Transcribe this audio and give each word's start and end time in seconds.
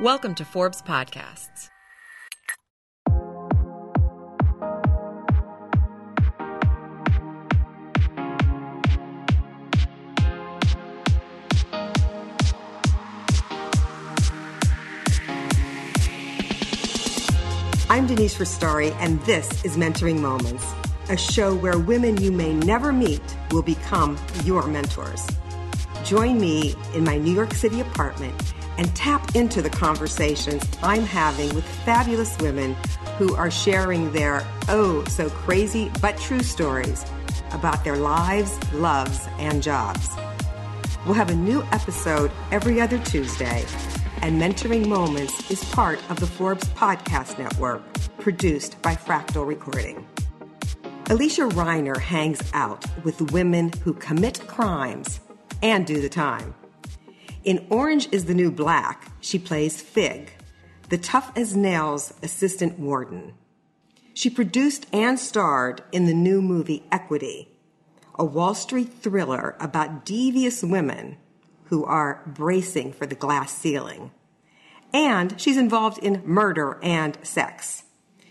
Welcome 0.00 0.36
to 0.36 0.44
Forbes 0.44 0.80
Podcasts. 0.80 1.70
I'm 17.90 18.06
Denise 18.06 18.36
Restauri, 18.36 18.94
and 19.00 19.20
this 19.22 19.64
is 19.64 19.76
Mentoring 19.76 20.20
Moments, 20.20 20.64
a 21.08 21.16
show 21.16 21.56
where 21.56 21.76
women 21.76 22.22
you 22.22 22.30
may 22.30 22.54
never 22.54 22.92
meet 22.92 23.20
will 23.50 23.62
become 23.62 24.16
your 24.44 24.64
mentors. 24.68 25.26
Join 26.04 26.40
me 26.40 26.76
in 26.94 27.02
my 27.02 27.18
New 27.18 27.34
York 27.34 27.52
City 27.52 27.80
apartment 27.80 28.40
and 28.78 28.94
tap 28.96 29.36
into 29.36 29.60
the 29.60 29.68
conversations 29.68 30.64
I'm 30.82 31.02
having 31.02 31.54
with 31.54 31.64
fabulous 31.84 32.38
women 32.38 32.74
who 33.18 33.34
are 33.34 33.50
sharing 33.50 34.10
their 34.12 34.46
oh 34.68 35.04
so 35.04 35.28
crazy 35.28 35.90
but 36.00 36.16
true 36.16 36.42
stories 36.42 37.04
about 37.52 37.84
their 37.84 37.96
lives, 37.96 38.58
loves, 38.72 39.26
and 39.38 39.62
jobs. 39.62 40.08
We'll 41.04 41.14
have 41.14 41.30
a 41.30 41.34
new 41.34 41.62
episode 41.72 42.30
every 42.50 42.80
other 42.80 42.98
Tuesday 42.98 43.66
and 44.22 44.40
Mentoring 44.40 44.86
Moments 44.86 45.50
is 45.50 45.62
part 45.64 45.98
of 46.10 46.18
the 46.20 46.26
Forbes 46.26 46.66
Podcast 46.70 47.38
Network, 47.38 47.82
produced 48.18 48.80
by 48.82 48.94
Fractal 48.94 49.46
Recording. 49.46 50.06
Alysia 51.04 51.50
Reiner 51.52 51.98
hangs 51.98 52.42
out 52.52 52.84
with 53.04 53.32
women 53.32 53.70
who 53.84 53.94
commit 53.94 54.40
crimes 54.46 55.20
and 55.62 55.86
do 55.86 56.00
the 56.00 56.08
time. 56.08 56.54
In 57.48 57.66
Orange 57.70 58.10
is 58.12 58.26
the 58.26 58.34
New 58.34 58.50
Black, 58.50 59.10
she 59.22 59.38
plays 59.38 59.80
Fig, 59.80 60.34
the 60.90 60.98
tough 60.98 61.32
as 61.34 61.56
nails 61.56 62.12
assistant 62.22 62.78
warden. 62.78 63.32
She 64.12 64.28
produced 64.28 64.84
and 64.92 65.18
starred 65.18 65.82
in 65.90 66.04
the 66.04 66.12
new 66.12 66.42
movie 66.42 66.84
Equity, 66.92 67.48
a 68.18 68.22
Wall 68.22 68.52
Street 68.54 68.92
thriller 68.92 69.56
about 69.60 70.04
devious 70.04 70.62
women 70.62 71.16
who 71.68 71.86
are 71.86 72.22
bracing 72.26 72.92
for 72.92 73.06
the 73.06 73.14
glass 73.14 73.50
ceiling. 73.50 74.10
And 74.92 75.40
she's 75.40 75.56
involved 75.56 76.04
in 76.04 76.20
murder 76.26 76.78
and 76.82 77.16
sex. 77.22 77.84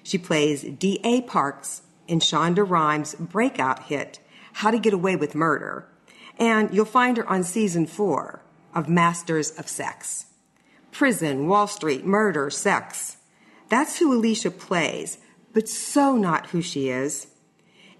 She 0.03 0.19
plays 0.19 0.61
D.A. 0.61 1.23
Parks 1.23 1.81
in 2.07 2.19
Shonda 2.19 2.63
Rhimes' 2.69 3.15
breakout 3.15 3.85
hit, 3.85 4.19
How 4.53 4.69
to 4.69 4.77
Get 4.77 4.93
Away 4.93 5.15
with 5.15 5.33
Murder. 5.33 5.89
And 6.37 6.71
you'll 6.71 6.85
find 6.85 7.17
her 7.17 7.27
on 7.27 7.43
season 7.43 7.87
four 7.87 8.43
of 8.73 8.89
Masters 8.89 9.51
of 9.51 9.67
Sex. 9.67 10.25
Prison, 10.91 11.47
Wall 11.47 11.67
Street, 11.67 12.05
murder, 12.05 12.49
sex. 12.49 13.17
That's 13.69 13.99
who 13.99 14.19
Alysia 14.19 14.57
plays, 14.57 15.19
but 15.53 15.69
so 15.69 16.15
not 16.15 16.47
who 16.47 16.61
she 16.61 16.89
is. 16.89 17.27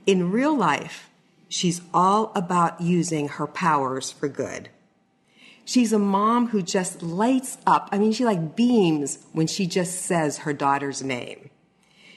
In 0.06 0.32
real 0.32 0.56
life, 0.56 1.10
she's 1.50 1.82
all 1.94 2.32
about 2.36 2.82
using 2.82 3.28
her 3.28 3.48
powers 3.48 4.12
for 4.12 4.28
good. 4.28 4.70
She's 5.66 5.92
a 5.92 6.00
mom 6.00 6.48
who 6.48 6.62
just 6.62 7.04
lights 7.04 7.58
up. 7.68 7.90
I 7.92 7.98
mean, 7.98 8.14
she 8.14 8.24
like 8.24 8.56
beams 8.56 9.20
when 9.34 9.48
she 9.48 9.68
just 9.68 10.02
says 10.02 10.40
her 10.40 10.54
daughter's 10.54 11.04
name. 11.04 11.50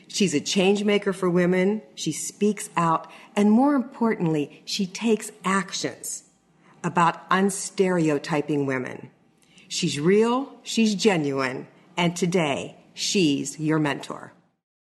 She's 0.07 0.35
a 0.35 0.41
change 0.41 0.85
maker 0.85 1.13
for 1.13 1.29
women. 1.29 1.83
She 1.95 2.13
speaks 2.13 2.71
out. 2.77 3.11
And 3.35 3.51
more 3.51 3.75
importantly, 3.75 4.63
she 4.65 4.87
takes 4.87 5.33
actions 5.45 6.30
about 6.85 7.29
unstereotyping 7.31 8.67
women. 8.67 9.11
She's 9.69 10.01
real. 10.01 10.53
She's 10.63 10.95
genuine. 10.95 11.69
And 11.97 12.17
today, 12.17 12.77
she's 12.95 13.59
your 13.59 13.79
mentor. 13.79 14.33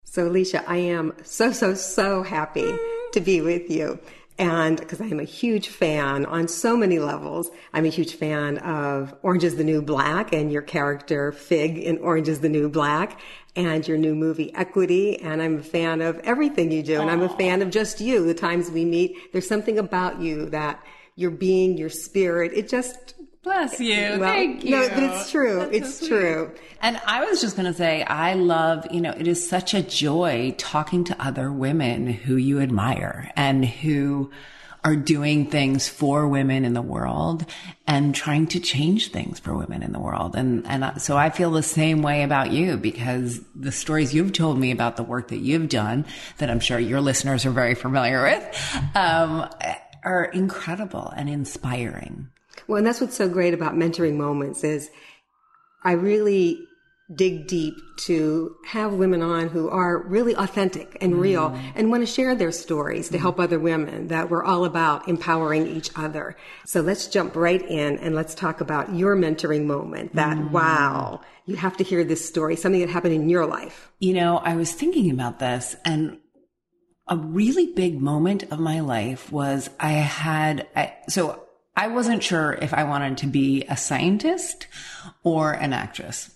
So, 0.04 0.30
Alysia, 0.30 0.64
I 0.68 0.78
am 0.78 1.14
so, 1.24 1.52
so, 1.52 1.74
so 1.74 2.24
happy 2.24 2.74
to 3.14 3.20
be 3.20 3.42
with 3.42 3.70
you 3.70 4.00
and 4.40 4.80
because 4.80 5.02
I 5.02 5.06
am 5.06 5.20
a 5.20 5.24
huge 5.24 5.70
fan 5.70 6.26
on 6.26 6.48
so 6.48 6.78
many 6.78 7.00
levels. 7.00 7.50
I'm 7.74 7.86
a 7.86 7.90
huge 7.90 8.16
fan 8.16 8.60
of 8.60 9.16
Orange 9.24 9.44
is 9.44 9.56
the 9.56 9.64
New 9.64 9.82
Black 9.82 10.32
and 10.34 10.52
your 10.52 10.62
character 10.62 11.32
Fig 11.32 11.78
in 11.78 11.98
Orange 12.00 12.30
is 12.30 12.42
the 12.42 12.50
New 12.50 12.70
Black 12.70 13.20
and 13.56 13.88
your 13.88 13.98
new 13.98 14.14
movie 14.14 14.54
Equity. 14.54 15.20
And 15.20 15.42
I'm 15.42 15.58
a 15.60 15.64
fan 15.64 16.02
of 16.02 16.20
everything 16.20 16.72
you 16.72 16.84
do. 16.84 17.02
And 17.02 17.10
I'm 17.10 17.24
a 17.24 17.30
fan 17.30 17.62
of 17.62 17.72
just 17.72 18.00
you. 18.00 18.26
The 18.26 18.36
times 18.36 18.70
we 18.70 18.86
meet, 18.86 19.32
there's 19.32 19.48
something 19.48 19.80
about 19.80 20.22
you 20.22 20.48
that 20.50 20.84
your 21.18 21.32
being, 21.32 21.78
your 21.78 21.90
spirit, 21.90 22.54
it 22.54 22.70
just 22.70 23.16
Bless 23.48 23.80
you. 23.80 24.20
Well, 24.20 24.34
Thank 24.34 24.66
you. 24.66 24.72
No, 24.72 24.90
but 24.90 25.04
it's 25.04 25.32
true. 25.32 25.60
That's 25.60 25.78
it's 25.78 26.00
so 26.00 26.08
true. 26.08 26.52
And 26.82 27.00
I 27.08 27.24
was 27.24 27.40
just 27.40 27.56
going 27.56 27.66
to 27.66 27.74
say, 27.74 28.04
I 28.04 28.34
love, 28.34 28.86
you 28.92 29.00
know, 29.00 29.12
it 29.12 29.26
is 29.26 29.48
such 29.48 29.74
a 29.74 29.82
joy 29.82 30.54
talking 30.58 31.06
to 31.06 31.26
other 31.26 31.50
women 31.50 32.08
who 32.08 32.36
you 32.36 32.60
admire 32.60 33.32
and 33.38 33.66
who 33.66 34.32
are 34.84 34.96
doing 34.98 35.50
things 35.50 35.88
for 35.88 36.28
women 36.28 36.66
in 36.66 36.74
the 36.74 36.82
world 36.82 37.46
and 37.88 38.14
trying 38.14 38.48
to 38.48 38.60
change 38.60 39.12
things 39.12 39.40
for 39.40 39.56
women 39.56 39.82
in 39.82 39.92
the 39.92 40.00
world. 40.00 40.36
And, 40.36 40.68
and 40.68 41.02
so 41.02 41.18
I 41.18 41.30
feel 41.30 41.52
the 41.52 41.64
same 41.64 42.02
way 42.02 42.24
about 42.24 42.52
you 42.52 42.78
because 42.78 43.42
the 43.56 43.72
stories 43.72 44.14
you've 44.14 44.34
told 44.34 44.60
me 44.60 44.72
about 44.72 44.98
the 44.98 45.04
work 45.04 45.30
that 45.30 45.40
you've 45.40 45.70
done 45.70 46.06
that 46.38 46.50
I'm 46.50 46.60
sure 46.60 46.80
your 46.80 47.02
listeners 47.02 47.46
are 47.46 47.52
very 47.52 47.76
familiar 47.76 48.24
with, 48.24 48.78
um, 48.96 49.50
are 50.04 50.26
incredible 50.26 51.14
and 51.16 51.30
inspiring. 51.30 52.30
Well, 52.68 52.78
and 52.78 52.88
that's 52.88 53.02
what's 53.02 53.16
so 53.16 53.30
great 53.30 53.54
about 53.54 53.76
mentoring 53.76 54.16
moments 54.16 54.64
is 54.64 54.90
I 55.84 55.94
really 55.94 56.60
dig 57.14 57.48
deep 57.48 57.76
to 57.96 58.54
have 58.66 58.94
women 58.94 59.22
on 59.22 59.48
who 59.48 59.70
are 59.70 60.00
really 60.08 60.36
authentic 60.36 60.98
and 61.00 61.16
real 61.16 61.52
mm. 61.52 61.72
and 61.76 61.90
want 61.90 62.06
to 62.06 62.06
share 62.06 62.36
their 62.36 62.52
stories 62.52 63.08
to 63.10 63.18
mm. 63.18 63.22
help 63.22 63.40
other 63.40 63.60
women 63.60 64.08
that 64.08 64.30
we're 64.30 64.44
all 64.44 64.66
about 64.66 65.08
empowering 65.08 65.68
each 65.68 65.90
other. 65.96 66.36
So 66.66 66.82
let's 66.82 67.08
jump 67.08 67.36
right 67.36 67.62
in 67.62 67.98
and 68.00 68.14
let's 68.14 68.36
talk 68.36 68.60
about 68.60 68.94
your 68.94 69.16
mentoring 69.16 69.66
moment 69.66 70.16
that 70.16 70.38
mm. 70.38 70.52
wow, 70.52 71.22
you 71.46 71.56
have 71.56 71.78
to 71.78 71.84
hear 71.84 72.04
this 72.04 72.28
story, 72.28 72.58
something 72.58 72.82
that 72.82 72.90
happened 72.90 73.14
in 73.14 73.30
your 73.30 73.46
life. 73.46 73.90
You 74.00 74.14
know, 74.14 74.38
I 74.40 74.56
was 74.56 74.74
thinking 74.74 75.10
about 75.10 75.40
this 75.40 75.78
and 75.86 76.18
a 77.08 77.18
really 77.18 77.68
big 77.74 78.02
moment 78.02 78.44
of 78.52 78.60
my 78.60 78.82
life 78.82 79.32
was 79.32 79.70
I 79.80 79.92
had, 79.94 80.68
I, 80.76 80.94
so 81.08 81.44
I 81.76 81.88
wasn't 81.90 82.24
sure 82.24 82.54
if 82.54 82.74
I 82.74 82.86
wanted 82.86 83.18
to 83.20 83.28
be 83.28 83.64
a 83.70 83.78
scientist 83.78 84.68
or 85.24 85.54
an 85.54 85.74
actress. 85.74 86.32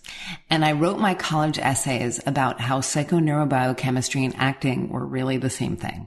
And 0.48 0.64
I 0.64 0.72
wrote 0.72 0.98
my 0.98 1.14
college 1.14 1.58
essays 1.58 2.20
about 2.26 2.60
how 2.60 2.80
psychoneurobiology 2.80 4.24
and 4.24 4.36
acting 4.36 4.88
were 4.88 5.04
really 5.04 5.38
the 5.38 5.50
same 5.50 5.76
thing. 5.76 6.06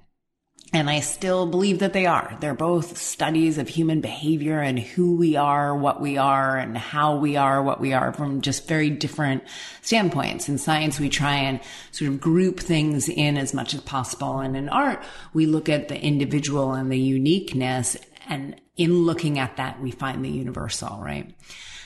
And 0.76 0.90
I 0.90 1.00
still 1.00 1.46
believe 1.46 1.80
that 1.80 1.94
they 1.94 2.06
are. 2.06 2.38
They're 2.42 2.54
both 2.54 2.98
studies 2.98 3.58
of 3.58 3.70
human 3.70 4.02
behavior 4.02 4.60
and 4.60 4.78
who 4.78 5.16
we 5.16 5.38
are, 5.38 5.74
what 5.74 6.02
we 6.02 6.18
are, 6.18 6.58
and 6.58 6.78
how 6.78 7.16
we 7.16 7.38
are, 7.38 7.64
what 7.64 7.80
we 7.80 7.94
are 7.94 8.12
from 8.12 8.42
just 8.42 8.68
very 8.68 8.90
different 8.90 9.46
standpoints. 9.82 10.50
In 10.50 10.58
science, 10.58 11.00
we 11.00 11.08
try 11.08 11.36
and 11.36 11.62
sort 11.92 12.12
of 12.12 12.20
group 12.20 12.60
things 12.60 13.08
in 13.08 13.38
as 13.38 13.54
much 13.54 13.74
as 13.74 13.80
possible. 13.80 14.40
And 14.40 14.58
in 14.58 14.68
art, 14.68 15.02
we 15.34 15.46
look 15.46 15.70
at 15.70 15.88
the 15.88 15.98
individual 15.98 16.74
and 16.74 16.92
the 16.92 17.00
uniqueness 17.00 17.96
and 18.28 18.60
in 18.76 19.06
looking 19.06 19.40
at 19.40 19.56
that, 19.56 19.82
we 19.82 19.92
find 19.92 20.26
the 20.26 20.30
universal, 20.30 21.00
right? 21.02 21.34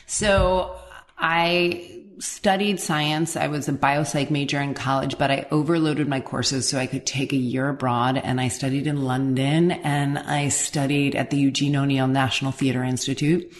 So 0.07 0.75
I 1.16 2.05
studied 2.19 2.80
science. 2.80 3.35
I 3.35 3.47
was 3.47 3.69
a 3.69 3.74
biopsych 3.74 4.30
major 4.30 4.59
in 4.59 4.74
college, 4.74 5.18
but 5.18 5.31
I 5.31 5.47
overloaded 5.52 6.07
my 6.07 6.19
courses 6.19 6.68
so 6.68 6.78
I 6.78 6.88
could 6.88 7.06
take 7.06 7.34
a 7.34 7.38
year 7.38 7.69
abroad 7.69 8.18
and 8.18 8.41
I 8.41 8.50
studied 8.50 8.88
in 8.88 9.03
London 9.03 9.72
and 9.72 10.19
I 10.19 10.50
studied 10.50 11.16
at 11.16 11.29
the 11.29 11.38
Eugene 11.38 11.75
O'Neill 11.75 12.08
National 12.08 12.52
Theatre 12.52 12.84
Institute. 12.84 13.52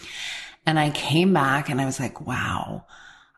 And 0.66 0.78
I 0.78 0.90
came 0.90 1.32
back 1.32 1.68
and 1.68 1.80
I 1.80 1.86
was 1.86 1.98
like, 1.98 2.20
wow, 2.20 2.84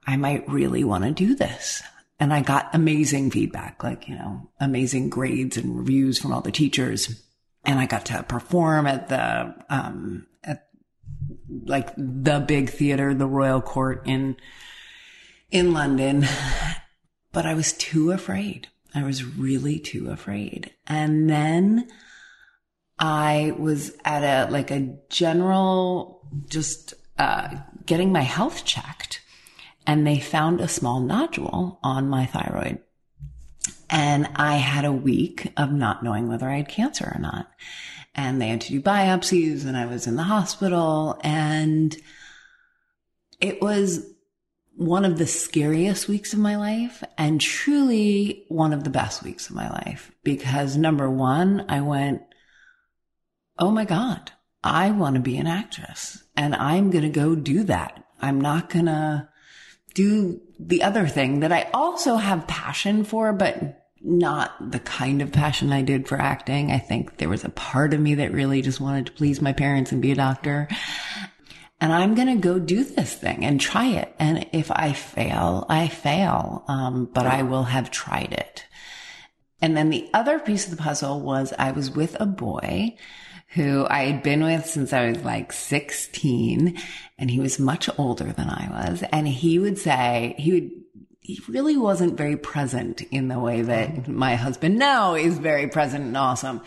I 0.07 0.17
might 0.17 0.49
really 0.49 0.83
want 0.83 1.05
to 1.05 1.13
do 1.13 1.35
this. 1.37 1.83
And 2.19 2.33
I 2.33 2.43
got 2.43 2.75
amazing 2.75 3.31
feedback, 3.31 3.83
like, 3.83 4.09
you 4.09 4.15
know, 4.15 4.51
amazing 4.61 5.09
grades 5.09 5.57
and 5.57 5.79
reviews 5.79 6.19
from 6.19 6.33
all 6.33 6.41
the 6.41 6.53
teachers 6.53 7.23
and 7.65 7.79
I 7.79 7.87
got 7.87 8.07
to 8.07 8.23
perform 8.25 8.89
at 8.89 9.09
the, 9.09 9.55
um, 9.71 10.27
at 10.43 10.67
like 11.65 11.95
the 11.97 12.45
big 12.47 12.71
theater, 12.71 13.15
the 13.15 13.27
Royal 13.27 13.61
Court 13.61 14.03
in, 14.07 14.37
in 15.53 15.73
London. 15.73 16.27
But 17.31 17.47
I 17.47 17.55
was 17.55 17.73
too 17.73 18.11
afraid. 18.11 18.69
I 18.95 19.05
was 19.05 19.25
really 19.25 19.79
too 19.79 20.11
afraid. 20.11 20.73
And 20.87 21.31
then 21.31 21.89
I 22.99 23.55
was 23.59 23.93
at 24.05 24.23
a, 24.23 24.51
like 24.51 24.71
a 24.71 24.99
general, 25.09 26.29
just, 26.49 26.95
uh, 27.19 27.57
getting 27.87 28.13
my 28.13 28.21
health 28.21 28.65
checked 28.65 29.21
and 29.87 30.07
they 30.07 30.21
found 30.21 30.61
a 30.61 30.69
small 30.69 31.01
nodule 31.01 31.79
on 31.83 32.09
my 32.09 32.27
thyroid. 32.27 32.81
And 33.91 34.29
I 34.37 34.57
had 34.57 34.85
a 34.85 34.93
week 34.93 35.53
of 35.57 35.73
not 35.73 36.03
knowing 36.03 36.29
whether 36.29 36.49
I 36.49 36.59
had 36.59 36.69
cancer 36.69 37.13
or 37.15 37.21
not. 37.21 37.51
And 38.15 38.41
they 38.41 38.49
had 38.49 38.61
to 38.63 38.73
do 38.73 38.81
biopsies 38.81 39.67
and 39.67 39.77
I 39.77 39.87
was 39.87 40.07
in 40.07 40.17
the 40.17 40.23
hospital 40.23 41.19
and 41.25 41.97
it 43.41 43.61
was 43.61 44.07
one 44.77 45.05
of 45.05 45.19
the 45.19 45.27
scariest 45.27 46.09
weeks 46.09 46.33
of 46.33 46.39
my 46.39 46.57
life 46.57 47.05
and 47.19 47.41
truly 47.41 48.45
one 48.49 48.73
of 48.73 48.85
the 48.85 48.91
best 48.91 49.23
weeks 49.23 49.49
of 49.49 49.57
my 49.57 49.69
life 49.71 50.13
because 50.25 50.77
number 50.77 51.11
one, 51.11 51.67
I 51.69 51.81
went, 51.81 52.23
Oh 53.59 53.71
my 53.71 53.85
God, 53.85 54.33
I 54.65 54.91
want 54.91 55.15
to 55.17 55.21
be 55.21 55.37
an 55.37 55.47
actress 55.47 56.25
and 56.37 56.55
I'm 56.55 56.91
going 56.91 57.05
to 57.05 57.11
go 57.11 57.35
do 57.35 57.65
that. 57.65 58.05
I'm 58.21 58.41
not 58.41 58.71
going 58.71 58.87
to 58.87 59.29
do 59.95 60.41
the 60.59 60.83
other 60.83 61.07
thing 61.07 61.41
that 61.41 61.53
I 61.53 61.69
also 61.75 62.17
have 62.17 62.47
passion 62.47 63.05
for, 63.05 63.33
but 63.33 63.83
not 64.01 64.73
the 64.73 64.81
kind 64.81 65.23
of 65.23 65.33
passion 65.33 65.73
I 65.73 65.83
did 65.83 66.09
for 66.09 66.21
acting. 66.21 66.73
I 66.73 66.79
think 66.79 67.19
there 67.19 67.29
was 67.29 67.45
a 67.45 67.51
part 67.51 67.95
of 67.95 68.01
me 68.01 68.17
that 68.17 68.33
really 68.33 68.63
just 68.63 68.81
wanted 68.81 69.07
to 69.07 69.13
please 69.13 69.41
my 69.41 69.53
parents 69.53 69.93
and 69.93 70.03
be 70.03 70.13
a 70.13 70.17
doctor. 70.17 70.69
And 71.83 71.93
I'm 71.93 72.15
going 72.15 72.29
to 72.29 72.37
go 72.37 72.61
do 72.61 72.85
this 72.85 73.13
thing 73.13 73.45
and 73.45 73.61
try 73.61 73.87
it. 73.87 74.15
And 74.21 74.47
if 74.53 74.71
I 74.71 74.93
fail, 74.93 75.67
I 75.69 75.89
fail. 75.89 76.65
Um, 76.69 77.11
but 77.13 77.27
I 77.27 77.43
will 77.43 77.65
have 77.65 77.91
tried 77.91 78.33
it. 78.33 78.65
And 79.61 79.77
then 79.77 79.91
the 79.91 80.09
other 80.15 80.39
piece 80.39 80.65
of 80.65 80.71
the 80.71 80.81
puzzle 80.81 81.21
was 81.21 81.53
I 81.59 81.73
was 81.73 81.91
with 81.91 82.17
a 82.21 82.27
boy 82.27 82.97
who 83.49 83.85
I 83.91 84.05
had 84.05 84.23
been 84.23 84.45
with 84.45 84.65
since 84.65 84.93
I 84.93 85.11
was 85.11 85.25
like 85.25 85.53
16 85.53 86.79
and 87.19 87.31
he 87.31 87.41
was 87.41 87.59
much 87.59 87.91
older 87.99 88.33
than 88.33 88.49
I 88.49 88.69
was. 88.71 89.03
And 89.11 89.27
he 89.27 89.59
would 89.59 89.77
say, 89.77 90.37
he 90.39 90.53
would, 90.53 90.71
he 91.19 91.41
really 91.49 91.77
wasn't 91.77 92.17
very 92.17 92.37
present 92.37 93.03
in 93.11 93.27
the 93.27 93.41
way 93.41 93.61
that 93.61 94.07
my 94.07 94.37
husband 94.37 94.79
now 94.79 95.17
is 95.17 95.37
very 95.37 95.67
present 95.67 96.05
and 96.05 96.17
awesome. 96.17 96.61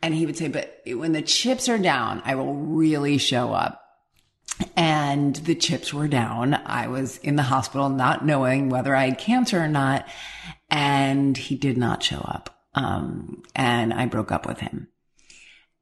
And 0.00 0.14
he 0.14 0.24
would 0.24 0.36
say, 0.36 0.46
but 0.46 0.82
when 0.86 1.10
the 1.10 1.22
chips 1.22 1.68
are 1.68 1.78
down, 1.78 2.22
I 2.24 2.36
will 2.36 2.54
really 2.54 3.18
show 3.18 3.52
up. 3.52 3.81
And 5.12 5.36
the 5.36 5.54
chips 5.54 5.92
were 5.92 6.08
down. 6.08 6.54
I 6.54 6.88
was 6.88 7.18
in 7.18 7.36
the 7.36 7.42
hospital 7.42 7.90
not 7.90 8.24
knowing 8.24 8.70
whether 8.70 8.96
I 8.96 9.10
had 9.10 9.18
cancer 9.18 9.60
or 9.60 9.68
not. 9.68 10.08
And 10.70 11.36
he 11.36 11.54
did 11.54 11.76
not 11.76 12.02
show 12.02 12.20
up. 12.20 12.64
Um, 12.74 13.42
and 13.54 13.92
I 13.92 14.06
broke 14.06 14.32
up 14.32 14.46
with 14.46 14.60
him. 14.60 14.88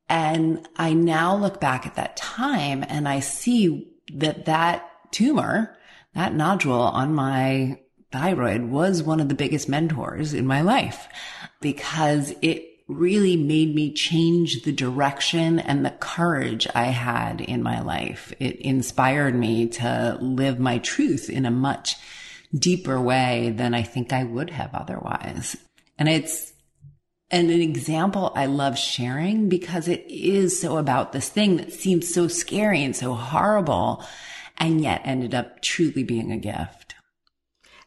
And 0.09 0.67
I 0.77 0.95
now 0.95 1.37
look 1.37 1.61
back 1.61 1.87
at 1.87 1.95
that 1.95 2.17
time 2.17 2.85
and 2.89 3.09
I 3.09 3.21
see 3.21 3.93
that 4.15 4.47
that 4.47 4.91
tumor, 5.13 5.77
that 6.15 6.35
nodule 6.35 6.73
on 6.73 7.15
my 7.15 7.79
thyroid 8.11 8.63
was 8.65 9.05
one 9.05 9.21
of 9.21 9.29
the 9.29 9.37
biggest 9.37 9.69
mentors 9.69 10.35
in 10.35 10.45
my 10.45 10.63
life 10.63 11.07
because 11.61 12.35
it 12.43 12.70
really 12.91 13.37
made 13.37 13.75
me 13.75 13.93
change 13.93 14.63
the 14.63 14.73
direction 14.73 15.59
and 15.59 15.85
the 15.85 15.91
courage 15.91 16.67
I 16.75 16.85
had 16.85 17.41
in 17.41 17.63
my 17.63 17.81
life. 17.81 18.33
It 18.39 18.57
inspired 18.57 19.35
me 19.35 19.69
to 19.69 20.19
live 20.21 20.59
my 20.59 20.79
truth 20.79 21.31
in 21.31 21.47
a 21.47 21.51
much 21.51 21.97
deeper 22.55 23.01
way 23.01 23.53
than 23.57 23.75
I 23.75 23.83
think 23.83 24.13
I 24.13 24.25
would 24.25 24.51
have 24.51 24.75
otherwise. 24.75 25.57
And 25.99 26.09
it's 26.09 26.53
and 27.31 27.49
an 27.49 27.61
example 27.61 28.33
I 28.35 28.47
love 28.47 28.77
sharing 28.77 29.49
because 29.49 29.87
it 29.87 30.05
is 30.09 30.61
so 30.61 30.79
about 30.79 31.13
this 31.13 31.29
thing 31.29 31.59
that 31.59 31.73
seems 31.73 32.13
so 32.13 32.27
scary 32.27 32.83
and 32.83 32.97
so 32.97 33.15
horrible 33.15 34.05
and 34.59 34.81
yet 34.81 35.03
ended 35.05 35.35
up 35.35 35.63
truly 35.63 36.03
being 36.03 36.33
a 36.33 36.37
gift. 36.37 36.97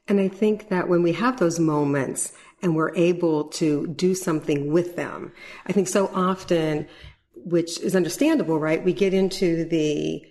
And 0.08 0.20
I 0.20 0.30
think 0.30 0.70
that 0.70 0.88
when 0.88 1.04
we 1.04 1.12
have 1.14 1.40
those 1.40 1.60
moments 1.60 2.32
and 2.64 2.76
we're 2.76 2.96
able 2.96 3.44
to 3.50 3.86
do 3.88 4.16
something 4.16 4.72
with 4.72 4.96
them, 4.96 5.32
I 5.68 5.74
think 5.74 5.88
so 5.88 6.10
often, 6.16 6.88
which 7.36 7.80
is 7.82 7.96
understandable, 7.96 8.58
right? 8.58 8.84
We 8.84 8.94
get 8.94 9.14
into 9.14 9.66
the, 9.66 10.24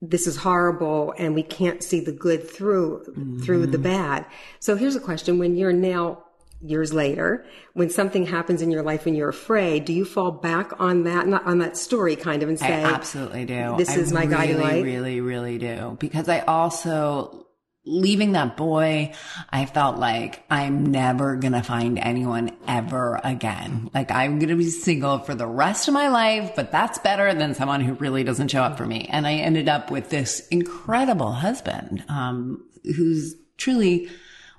this 0.00 0.26
is 0.26 0.36
horrible 0.36 1.12
and 1.18 1.34
we 1.34 1.42
can't 1.42 1.82
see 1.82 2.00
the 2.00 2.12
good 2.12 2.48
through, 2.48 3.04
mm-hmm. 3.08 3.40
through 3.40 3.66
the 3.66 3.78
bad. 3.78 4.24
So 4.60 4.76
here's 4.76 4.96
a 4.96 5.00
question. 5.00 5.38
When 5.38 5.56
you're 5.56 5.72
now 5.72 6.24
years 6.60 6.92
later, 6.92 7.44
when 7.74 7.90
something 7.90 8.24
happens 8.24 8.62
in 8.62 8.70
your 8.70 8.84
life 8.84 9.06
and 9.06 9.16
you're 9.16 9.28
afraid, 9.28 9.84
do 9.84 9.92
you 9.92 10.04
fall 10.04 10.30
back 10.30 10.80
on 10.80 11.02
that, 11.04 11.26
not 11.26 11.44
on 11.44 11.58
that 11.58 11.76
story 11.76 12.14
kind 12.14 12.42
of 12.44 12.48
and 12.48 12.58
say, 12.58 12.66
I 12.66 12.92
absolutely 12.92 13.44
do. 13.44 13.74
This 13.76 13.90
I 13.90 13.96
is 13.96 14.12
my 14.12 14.20
really, 14.22 14.34
guiding 14.34 14.60
light? 14.60 14.84
Really, 14.84 15.20
really 15.20 15.58
do. 15.58 15.96
Because 15.98 16.28
I 16.28 16.40
also, 16.40 17.41
leaving 17.84 18.32
that 18.32 18.56
boy, 18.56 19.12
I 19.50 19.66
felt 19.66 19.98
like 19.98 20.44
I'm 20.48 20.86
never 20.86 21.36
going 21.36 21.52
to 21.52 21.62
find 21.62 21.98
anyone 21.98 22.56
ever 22.66 23.20
again. 23.24 23.90
Like 23.92 24.10
I'm 24.10 24.38
going 24.38 24.50
to 24.50 24.56
be 24.56 24.70
single 24.70 25.18
for 25.18 25.34
the 25.34 25.46
rest 25.46 25.88
of 25.88 25.94
my 25.94 26.08
life, 26.08 26.54
but 26.54 26.70
that's 26.70 26.98
better 26.98 27.34
than 27.34 27.54
someone 27.54 27.80
who 27.80 27.94
really 27.94 28.22
doesn't 28.22 28.48
show 28.48 28.62
up 28.62 28.78
for 28.78 28.86
me. 28.86 29.08
And 29.10 29.26
I 29.26 29.34
ended 29.34 29.68
up 29.68 29.90
with 29.90 30.10
this 30.10 30.46
incredible 30.48 31.32
husband, 31.32 32.04
um, 32.08 32.64
who's 32.84 33.34
truly 33.56 34.08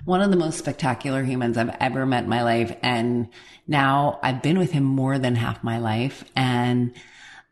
one 0.05 0.21
of 0.21 0.29
the 0.29 0.37
most 0.37 0.57
spectacular 0.57 1.23
humans 1.23 1.57
I've 1.57 1.75
ever 1.79 2.05
met 2.05 2.25
in 2.25 2.29
my 2.29 2.43
life. 2.43 2.75
And 2.81 3.29
now 3.67 4.19
I've 4.21 4.41
been 4.41 4.59
with 4.59 4.71
him 4.71 4.83
more 4.83 5.17
than 5.17 5.35
half 5.35 5.63
my 5.63 5.77
life. 5.77 6.25
And, 6.35 6.93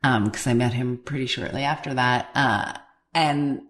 um, 0.03 0.29
cause 0.31 0.47
I 0.47 0.53
met 0.53 0.73
him 0.73 0.97
pretty 0.97 1.27
shortly 1.27 1.63
after 1.63 1.93
that. 1.93 2.29
Uh, 2.35 2.73
and 3.13 3.61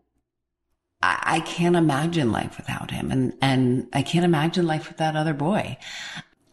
I, 1.03 1.19
I 1.25 1.39
can't 1.41 1.75
imagine 1.75 2.31
life 2.31 2.57
without 2.57 2.91
him. 2.91 3.11
And, 3.11 3.33
and 3.41 3.87
I 3.93 4.01
can't 4.03 4.25
imagine 4.25 4.67
life 4.67 4.87
with 4.87 4.97
that 4.97 5.15
other 5.15 5.33
boy. 5.33 5.77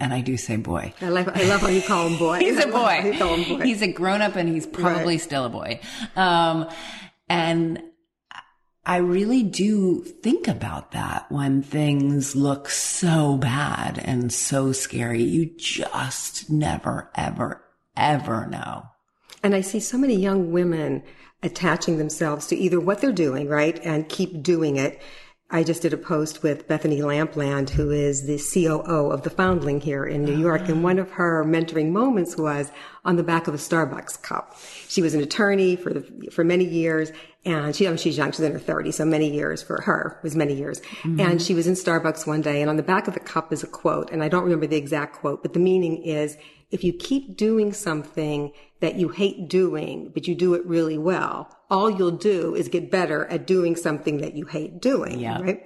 And 0.00 0.12
I 0.12 0.20
do 0.20 0.36
say 0.36 0.56
boy. 0.56 0.94
I 1.00 1.08
love, 1.08 1.28
I 1.28 1.44
love 1.44 1.60
how 1.60 1.68
you 1.68 1.82
call 1.82 2.06
him 2.06 2.18
boy. 2.18 2.38
he's 2.40 2.62
a 2.62 2.68
boy. 2.68 3.16
boy. 3.18 3.64
He's 3.64 3.82
a 3.82 3.92
grown 3.92 4.22
up 4.22 4.36
and 4.36 4.48
he's 4.48 4.66
probably 4.66 5.14
right. 5.14 5.20
still 5.20 5.44
a 5.44 5.48
boy. 5.48 5.80
Um, 6.14 6.68
and 7.28 7.82
I 8.86 8.98
really 8.98 9.42
do 9.42 10.02
think 10.02 10.48
about 10.48 10.92
that 10.92 11.30
when 11.30 11.62
things 11.62 12.34
look 12.34 12.70
so 12.70 13.36
bad 13.36 14.00
and 14.02 14.32
so 14.32 14.72
scary. 14.72 15.22
You 15.22 15.50
just 15.56 16.48
never, 16.48 17.10
ever, 17.14 17.62
ever 17.96 18.46
know. 18.46 18.84
And 19.42 19.54
I 19.54 19.60
see 19.60 19.80
so 19.80 19.98
many 19.98 20.16
young 20.16 20.52
women 20.52 21.02
attaching 21.43 21.99
themselves 21.99 22.46
to 22.49 22.56
either 22.56 22.81
what 22.81 23.00
they're 23.00 23.12
doing, 23.12 23.49
right? 23.49 23.79
And 23.85 24.08
keep 24.08 24.43
doing 24.43 24.76
it. 24.76 25.00
I 25.50 25.62
just 25.62 25.81
did 25.81 25.94
a 25.94 25.96
post 25.96 26.43
with 26.43 26.69
Bethany 26.69 27.00
Lampland, 27.00 27.70
who 27.70 27.90
is 27.90 28.26
the 28.26 28.38
COO 28.38 29.11
of 29.11 29.23
the 29.23 29.31
Foundling 29.31 29.81
here 29.81 30.05
in 30.05 30.23
New 30.23 30.38
York. 30.38 30.69
And 30.69 30.85
one 30.85 30.99
of 30.99 31.12
her 31.12 31.43
mentoring 31.43 31.90
moments 31.90 32.37
was 32.37 32.70
on 33.06 33.17
the 33.17 33.23
back 33.23 33.49
of 33.49 33.55
a 33.55 33.58
Starbucks 33.58 34.20
cup. 34.20 34.58
She 34.88 35.00
was 35.00 35.14
an 35.14 35.23
attorney 35.23 35.75
for 35.75 35.94
the, 35.94 36.31
for 36.31 36.44
many 36.44 36.64
years 36.64 37.12
and 37.56 37.74
she, 37.74 37.86
I 37.86 37.90
mean, 37.90 37.98
she's 37.98 38.16
young, 38.16 38.32
she's 38.32 38.40
in 38.40 38.52
her 38.52 38.58
30s, 38.58 38.94
so 38.94 39.04
many 39.04 39.30
years 39.30 39.62
for 39.62 39.82
her 39.82 40.18
was 40.22 40.37
many 40.37 40.54
years. 40.54 40.80
Mm-hmm. 40.80 41.20
And 41.20 41.42
she 41.42 41.54
was 41.54 41.66
in 41.66 41.75
Starbucks 41.75 42.26
one 42.26 42.40
day 42.40 42.61
and 42.61 42.70
on 42.70 42.76
the 42.76 42.82
back 42.82 43.08
of 43.08 43.14
the 43.14 43.20
cup 43.20 43.52
is 43.52 43.62
a 43.62 43.66
quote. 43.66 44.11
And 44.11 44.23
I 44.23 44.28
don't 44.28 44.44
remember 44.44 44.66
the 44.66 44.76
exact 44.76 45.16
quote, 45.16 45.42
but 45.42 45.52
the 45.52 45.61
meaning 45.61 46.02
is, 46.02 46.37
if 46.70 46.84
you 46.84 46.92
keep 46.92 47.37
doing 47.37 47.73
something 47.73 48.52
that 48.80 48.96
you 48.96 49.08
hate 49.08 49.49
doing, 49.49 50.11
but 50.12 50.28
you 50.28 50.34
do 50.34 50.54
it 50.54 50.64
really 50.66 50.99
well, 50.99 51.56
all 51.70 51.90
you'll 51.90 52.11
do 52.11 52.54
is 52.54 52.68
get 52.68 52.90
better 52.90 53.25
at 53.26 53.46
doing 53.46 53.75
something 53.75 54.18
that 54.18 54.34
you 54.34 54.46
hate 54.46 54.80
doing. 54.80 55.18
Yeah. 55.18 55.40
Right. 55.40 55.62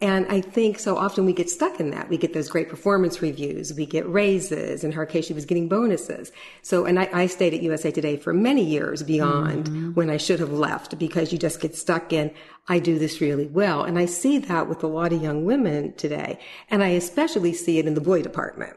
And 0.00 0.26
I 0.28 0.42
think 0.42 0.78
so 0.78 0.98
often 0.98 1.24
we 1.24 1.32
get 1.32 1.48
stuck 1.48 1.80
in 1.80 1.90
that. 1.90 2.10
We 2.10 2.18
get 2.18 2.34
those 2.34 2.50
great 2.50 2.68
performance 2.68 3.22
reviews. 3.22 3.72
We 3.72 3.86
get 3.86 4.06
raises. 4.06 4.84
In 4.84 4.92
her 4.92 5.06
case, 5.06 5.26
she 5.26 5.32
was 5.32 5.46
getting 5.46 5.68
bonuses. 5.68 6.32
So, 6.60 6.84
and 6.84 6.98
I, 6.98 7.08
I 7.14 7.26
stayed 7.26 7.54
at 7.54 7.62
USA 7.62 7.90
Today 7.90 8.18
for 8.18 8.34
many 8.34 8.62
years 8.62 9.02
beyond 9.02 9.64
mm-hmm. 9.64 9.94
when 9.94 10.10
I 10.10 10.18
should 10.18 10.38
have 10.40 10.52
left 10.52 10.98
because 10.98 11.32
you 11.32 11.38
just 11.38 11.60
get 11.60 11.74
stuck 11.74 12.12
in, 12.12 12.30
I 12.68 12.78
do 12.78 12.98
this 12.98 13.22
really 13.22 13.46
well. 13.46 13.84
And 13.84 13.98
I 13.98 14.04
see 14.04 14.36
that 14.38 14.68
with 14.68 14.84
a 14.84 14.86
lot 14.86 15.14
of 15.14 15.22
young 15.22 15.46
women 15.46 15.94
today. 15.94 16.40
And 16.70 16.82
I 16.82 16.88
especially 16.88 17.54
see 17.54 17.78
it 17.78 17.86
in 17.86 17.94
the 17.94 18.02
boy 18.02 18.20
department 18.20 18.76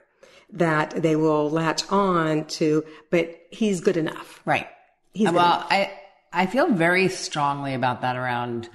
that 0.51 0.91
they 0.91 1.17
will 1.17 1.49
latch 1.49 1.83
on 1.91 2.45
to, 2.45 2.85
but 3.09 3.45
he's 3.51 3.81
good 3.81 3.97
enough. 3.97 4.41
Right. 4.45 4.67
He's 5.13 5.29
well, 5.29 5.65
I, 5.69 5.91
I 6.31 6.45
feel 6.45 6.71
very 6.71 7.09
strongly 7.09 7.73
about 7.73 8.01
that 8.01 8.15
around 8.15 8.69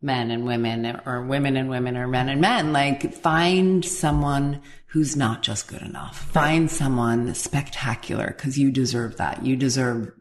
men 0.00 0.30
and 0.30 0.44
women 0.44 1.00
or 1.06 1.22
women 1.22 1.56
and 1.56 1.68
women 1.68 1.96
or 1.96 2.06
men 2.06 2.28
and 2.28 2.40
men. 2.40 2.72
Like 2.72 3.12
find 3.14 3.84
someone 3.84 4.62
who's 4.86 5.16
not 5.16 5.42
just 5.42 5.68
good 5.68 5.82
enough. 5.82 6.18
Find 6.18 6.70
someone 6.70 7.34
spectacular 7.34 8.28
because 8.28 8.58
you 8.58 8.70
deserve 8.70 9.16
that. 9.16 9.44
You 9.44 9.56
deserve 9.56 10.12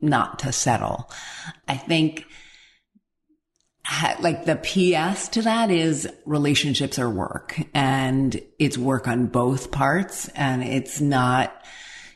not 0.00 0.38
to 0.40 0.52
settle. 0.52 1.10
I 1.68 1.76
think 1.76 2.26
like 4.20 4.44
the 4.44 4.56
PS 4.56 5.28
to 5.28 5.42
that 5.42 5.70
is 5.70 6.08
relationships 6.24 6.98
are 6.98 7.10
work 7.10 7.58
and 7.72 8.40
it's 8.58 8.76
work 8.76 9.06
on 9.06 9.26
both 9.26 9.70
parts 9.70 10.28
and 10.30 10.62
it's 10.62 11.00
not, 11.00 11.64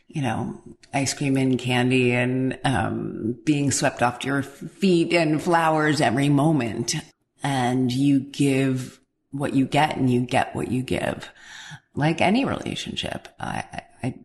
you 0.07 0.21
know, 0.21 0.61
ice 0.93 1.13
cream 1.13 1.37
and 1.37 1.57
candy 1.57 2.11
and 2.11 2.59
um, 2.63 3.37
being 3.45 3.71
swept 3.71 4.03
off 4.03 4.25
your 4.25 4.43
feet 4.43 5.13
and 5.13 5.41
flowers 5.41 6.01
every 6.01 6.29
moment. 6.29 6.95
And 7.43 7.91
you 7.91 8.19
give 8.19 8.99
what 9.31 9.53
you 9.53 9.65
get 9.65 9.97
and 9.97 10.09
you 10.09 10.21
get 10.21 10.55
what 10.55 10.69
you 10.71 10.83
give. 10.83 11.29
Like 11.95 12.21
any 12.21 12.45
relationship. 12.45 13.27
I, 13.39 13.83
I, 14.03 14.15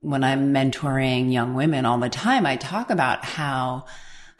when 0.00 0.24
I'm 0.24 0.52
mentoring 0.52 1.32
young 1.32 1.54
women 1.54 1.84
all 1.84 1.98
the 1.98 2.08
time, 2.08 2.46
I 2.46 2.56
talk 2.56 2.90
about 2.90 3.24
how 3.24 3.86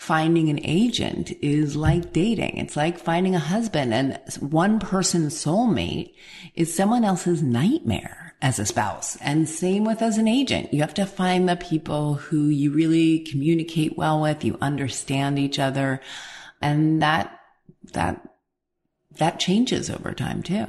finding 0.01 0.49
an 0.49 0.61
agent 0.65 1.31
is 1.43 1.77
like 1.77 2.13
dating. 2.13 2.57
It's 2.57 2.77
like 2.77 2.99
finding 2.99 3.35
a 3.35 3.41
husband 3.41 3.93
and 3.93 4.19
one 4.41 4.81
person's 4.81 5.35
soulmate 5.35 6.15
is 6.55 6.75
someone 6.75 7.05
else's 7.05 7.43
nightmare 7.43 8.30
as 8.43 8.59
a 8.59 8.67
spouse. 8.67 9.17
And 9.17 9.49
same 9.49 9.85
with 9.85 10.03
as 10.03 10.19
an 10.19 10.29
agent. 10.29 10.73
You 10.73 10.81
have 10.81 10.95
to 10.95 11.07
find 11.07 11.49
the 11.49 11.57
people 11.57 12.15
who 12.15 12.49
you 12.49 12.71
really 12.71 13.21
communicate 13.21 13.97
well 13.97 14.21
with, 14.21 14.45
you 14.45 14.57
understand 14.61 15.39
each 15.39 15.59
other. 15.59 16.01
And 16.63 17.03
that, 17.03 17.39
that, 17.93 18.23
that 19.19 19.41
changes 19.41 19.91
over 19.91 20.13
time 20.13 20.43
too. 20.43 20.67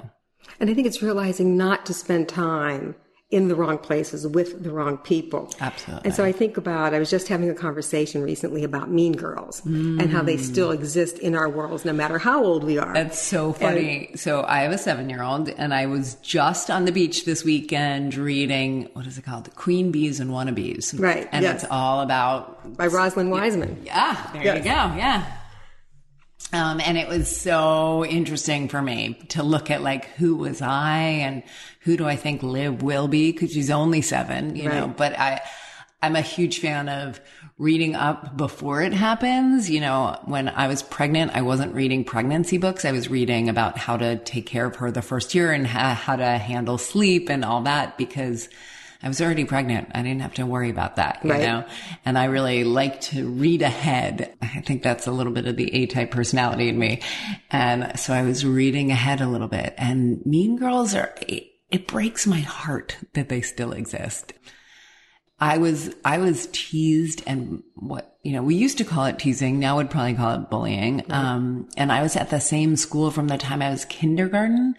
And 0.60 0.70
I 0.70 0.74
think 0.74 0.88
it's 0.88 1.02
realizing 1.02 1.58
not 1.58 1.86
to 1.86 1.94
spend 1.94 2.28
time 2.28 2.96
in 3.32 3.48
the 3.48 3.56
wrong 3.56 3.78
places 3.78 4.28
with 4.28 4.62
the 4.62 4.70
wrong 4.70 4.98
people. 4.98 5.50
Absolutely. 5.62 6.06
And 6.06 6.14
so 6.14 6.26
I 6.26 6.34
think 6.34 6.58
about, 6.58 6.94
I 6.94 7.00
was 7.00 7.10
just 7.10 7.30
having 7.30 7.50
a 7.50 7.54
conversation 7.54 8.22
recently 8.22 8.66
about 8.66 8.92
mean 8.92 9.14
girls 9.14 9.62
mm. 9.62 10.02
and 10.02 10.12
how 10.12 10.22
they 10.22 10.36
still 10.36 10.72
exist 10.72 11.18
in 11.18 11.34
our 11.34 11.50
worlds 11.50 11.86
no 11.86 11.94
matter 11.94 12.18
how 12.18 12.44
old 12.44 12.66
we 12.66 12.78
are. 12.78 12.94
That's 12.94 13.20
so 13.20 13.54
funny. 13.54 14.10
And, 14.10 14.20
so 14.20 14.44
I 14.46 14.60
have 14.60 14.74
a 14.74 14.78
seven 14.78 15.10
year 15.10 15.24
old 15.24 15.48
and 15.48 15.74
I 15.74 15.86
was 15.86 16.16
just 16.16 16.70
on 16.70 16.84
the 16.84 16.92
beach 16.92 17.24
this 17.24 17.46
weekend 17.46 18.16
reading, 18.16 18.90
what 18.94 19.08
is 19.08 19.18
it 19.18 19.24
called? 19.24 19.54
Queen 19.56 19.92
Bees 19.92 20.20
and 20.20 20.32
Wannabes. 20.32 21.00
Right. 21.00 21.30
And 21.32 21.44
yes. 21.44 21.64
it's 21.64 21.72
all 21.72 22.02
about. 22.02 22.76
By 22.76 22.88
Rosalind 22.88 23.32
Wiseman. 23.32 23.82
Yeah. 23.86 24.30
There 24.34 24.44
yes. 24.44 24.58
you 24.58 24.64
go. 24.64 24.70
Yeah. 24.70 25.38
Um, 26.54 26.82
and 26.82 26.98
it 26.98 27.08
was 27.08 27.34
so 27.34 28.06
interesting 28.06 28.68
for 28.68 28.82
me 28.82 29.14
to 29.30 29.44
look 29.44 29.72
at 29.72 29.82
like 29.82 30.06
who 30.12 30.36
was 30.36 30.62
I 30.62 31.00
and 31.00 31.44
who 31.82 31.96
do 31.96 32.06
I 32.06 32.18
think 32.18 32.44
Liv 32.44 32.84
will 32.84 33.08
be 33.08 33.32
because 33.32 33.54
she's 33.54 33.72
only 33.72 34.02
seven, 34.02 34.56
you 34.56 34.70
right. 34.70 34.76
know. 34.76 34.88
But 34.88 35.18
I, 35.18 35.42
I'm 36.02 36.16
a 36.16 36.22
huge 36.22 36.60
fan 36.60 36.90
of 36.90 37.22
reading 37.58 37.96
up 37.96 38.36
before 38.36 38.82
it 38.82 38.92
happens. 38.92 39.70
You 39.70 39.80
know, 39.80 40.20
when 40.26 40.50
I 40.50 40.68
was 40.68 40.84
pregnant, 40.84 41.32
I 41.36 41.42
wasn't 41.44 41.74
reading 41.74 42.04
pregnancy 42.04 42.58
books. 42.58 42.86
I 42.86 42.92
was 42.92 43.08
reading 43.08 43.50
about 43.50 43.78
how 43.78 43.98
to 43.98 44.18
take 44.18 44.46
care 44.46 44.66
of 44.66 44.78
her 44.78 44.92
the 44.92 45.02
first 45.02 45.34
year 45.36 45.52
and 45.52 45.66
how, 45.66 45.94
how 45.94 46.16
to 46.16 46.26
handle 46.26 46.78
sleep 46.78 47.30
and 47.30 47.46
all 47.46 47.62
that 47.62 47.98
because 47.98 48.50
I 49.04 49.08
was 49.08 49.22
already 49.22 49.46
pregnant. 49.46 49.90
I 49.96 50.04
didn't 50.04 50.22
have 50.22 50.36
to 50.36 50.46
worry 50.46 50.70
about 50.70 50.98
that, 50.98 51.22
you 51.24 51.32
right. 51.32 51.42
know? 51.42 51.66
And 52.06 52.18
I 52.18 52.26
really 52.26 52.64
like 52.64 53.02
to 53.02 53.28
read 53.28 53.62
ahead. 53.62 54.36
I 54.42 54.62
think 54.62 54.84
that's 54.84 55.08
a 55.08 55.12
little 55.12 55.34
bit 55.34 55.48
of 55.48 55.56
the 55.56 55.74
A-type 55.74 56.12
personality 56.12 56.70
in 56.70 56.78
me. 56.78 57.02
And 57.50 57.98
so 58.00 58.14
I 58.14 58.22
was 58.22 58.46
reading 58.46 58.92
ahead 58.92 59.22
a 59.22 59.28
little 59.28 59.48
bit 59.48 59.74
and 59.78 60.24
Mean 60.26 60.58
Girls 60.58 60.94
are, 60.94 61.16
it 61.28 61.88
breaks 61.88 62.28
my 62.28 62.42
heart 62.42 62.98
that 63.14 63.30
they 63.30 63.42
still 63.42 63.72
exist. 63.72 64.34
I 65.40 65.58
was, 65.58 65.96
I 66.06 66.20
was 66.20 66.48
teased 66.52 67.24
and 67.26 67.64
what, 67.74 68.20
you 68.22 68.34
know, 68.34 68.44
we 68.44 68.54
used 68.54 68.78
to 68.78 68.84
call 68.84 69.06
it 69.06 69.18
teasing. 69.18 69.60
Now 69.60 69.80
we'd 69.80 69.90
probably 69.90 70.14
call 70.14 70.36
it 70.36 70.52
bullying. 70.52 70.98
Right. 70.98 71.12
Um, 71.12 71.68
and 71.76 71.92
I 71.92 72.04
was 72.04 72.16
at 72.16 72.30
the 72.30 72.40
same 72.40 72.76
school 72.76 73.10
from 73.10 73.28
the 73.28 73.40
time 73.40 73.64
I 73.64 73.72
was 73.72 73.84
kindergarten 73.86 74.76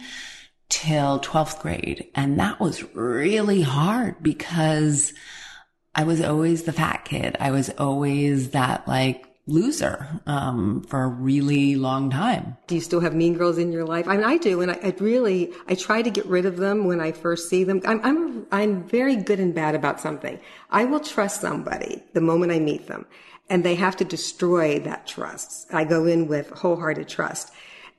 till 0.73 1.21
12th 1.21 1.61
grade. 1.61 2.09
And 2.15 2.41
that 2.41 2.59
was 2.59 2.83
really 2.95 3.61
hard 3.61 4.23
because 4.23 5.13
I 5.95 6.05
was 6.05 6.23
always 6.23 6.63
the 6.63 6.73
fat 6.73 7.05
kid. 7.05 7.37
I 7.39 7.51
was 7.51 7.69
always 7.77 8.51
that 8.51 8.89
like 8.89 9.27
loser 9.47 10.09
um, 10.27 10.83
for 10.85 11.03
a 11.03 11.09
really 11.09 11.77
long 11.77 12.09
time. 12.09 12.57
Do 12.69 12.75
you 12.75 12.81
still 12.81 13.01
have 13.01 13.15
mean 13.15 13.35
girls 13.35 13.59
in 13.59 13.71
your 13.71 13.85
life? 13.85 14.09
I 14.09 14.17
mean, 14.17 14.25
I 14.25 14.39
do, 14.39 14.63
and 14.63 14.71
I, 14.71 14.79
I 14.83 14.95
really 14.99 15.53
I 15.69 15.75
try 15.75 16.01
to 16.01 16.09
get 16.09 16.25
rid 16.25 16.47
of 16.47 16.57
them 16.57 16.87
when 16.87 17.03
I 17.03 17.13
first 17.13 17.51
see 17.51 17.65
them. 17.65 17.83
I'm 17.85 18.01
I'm 18.03 18.47
I'm 18.51 18.89
very 18.89 19.17
good 19.17 19.41
and 19.41 19.55
bad 19.55 19.75
about 19.75 20.01
something. 20.01 20.41
I 20.71 20.87
will 20.87 21.01
trust 21.01 21.43
somebody 21.43 22.03
the 22.15 22.23
moment 22.23 22.53
I 22.53 22.61
meet 22.61 22.87
them, 22.87 23.05
and 23.51 23.63
they 23.63 23.75
have 23.75 23.97
to 23.97 24.05
destroy 24.07 24.79
that 24.81 25.07
trust. 25.07 25.67
I 25.75 25.85
go 25.85 26.07
in 26.07 26.29
with 26.29 26.49
wholehearted 26.49 27.09
trust. 27.09 27.53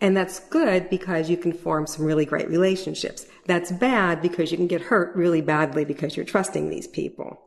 And 0.03 0.17
that's 0.17 0.41
good 0.41 0.89
because 0.89 1.29
you 1.29 1.38
can 1.38 1.53
form 1.53 1.88
some 1.88 2.03
really 2.03 2.25
great 2.25 2.50
relationships. 2.50 3.25
That's 3.45 3.72
bad 3.72 4.22
because 4.22 4.51
you 4.51 4.57
can 4.57 4.67
get 4.67 4.81
hurt 4.81 5.15
really 5.15 5.39
badly 5.39 5.86
because 5.86 6.17
you're 6.17 6.25
trusting 6.25 6.69
these 6.69 6.88
people. 6.88 7.41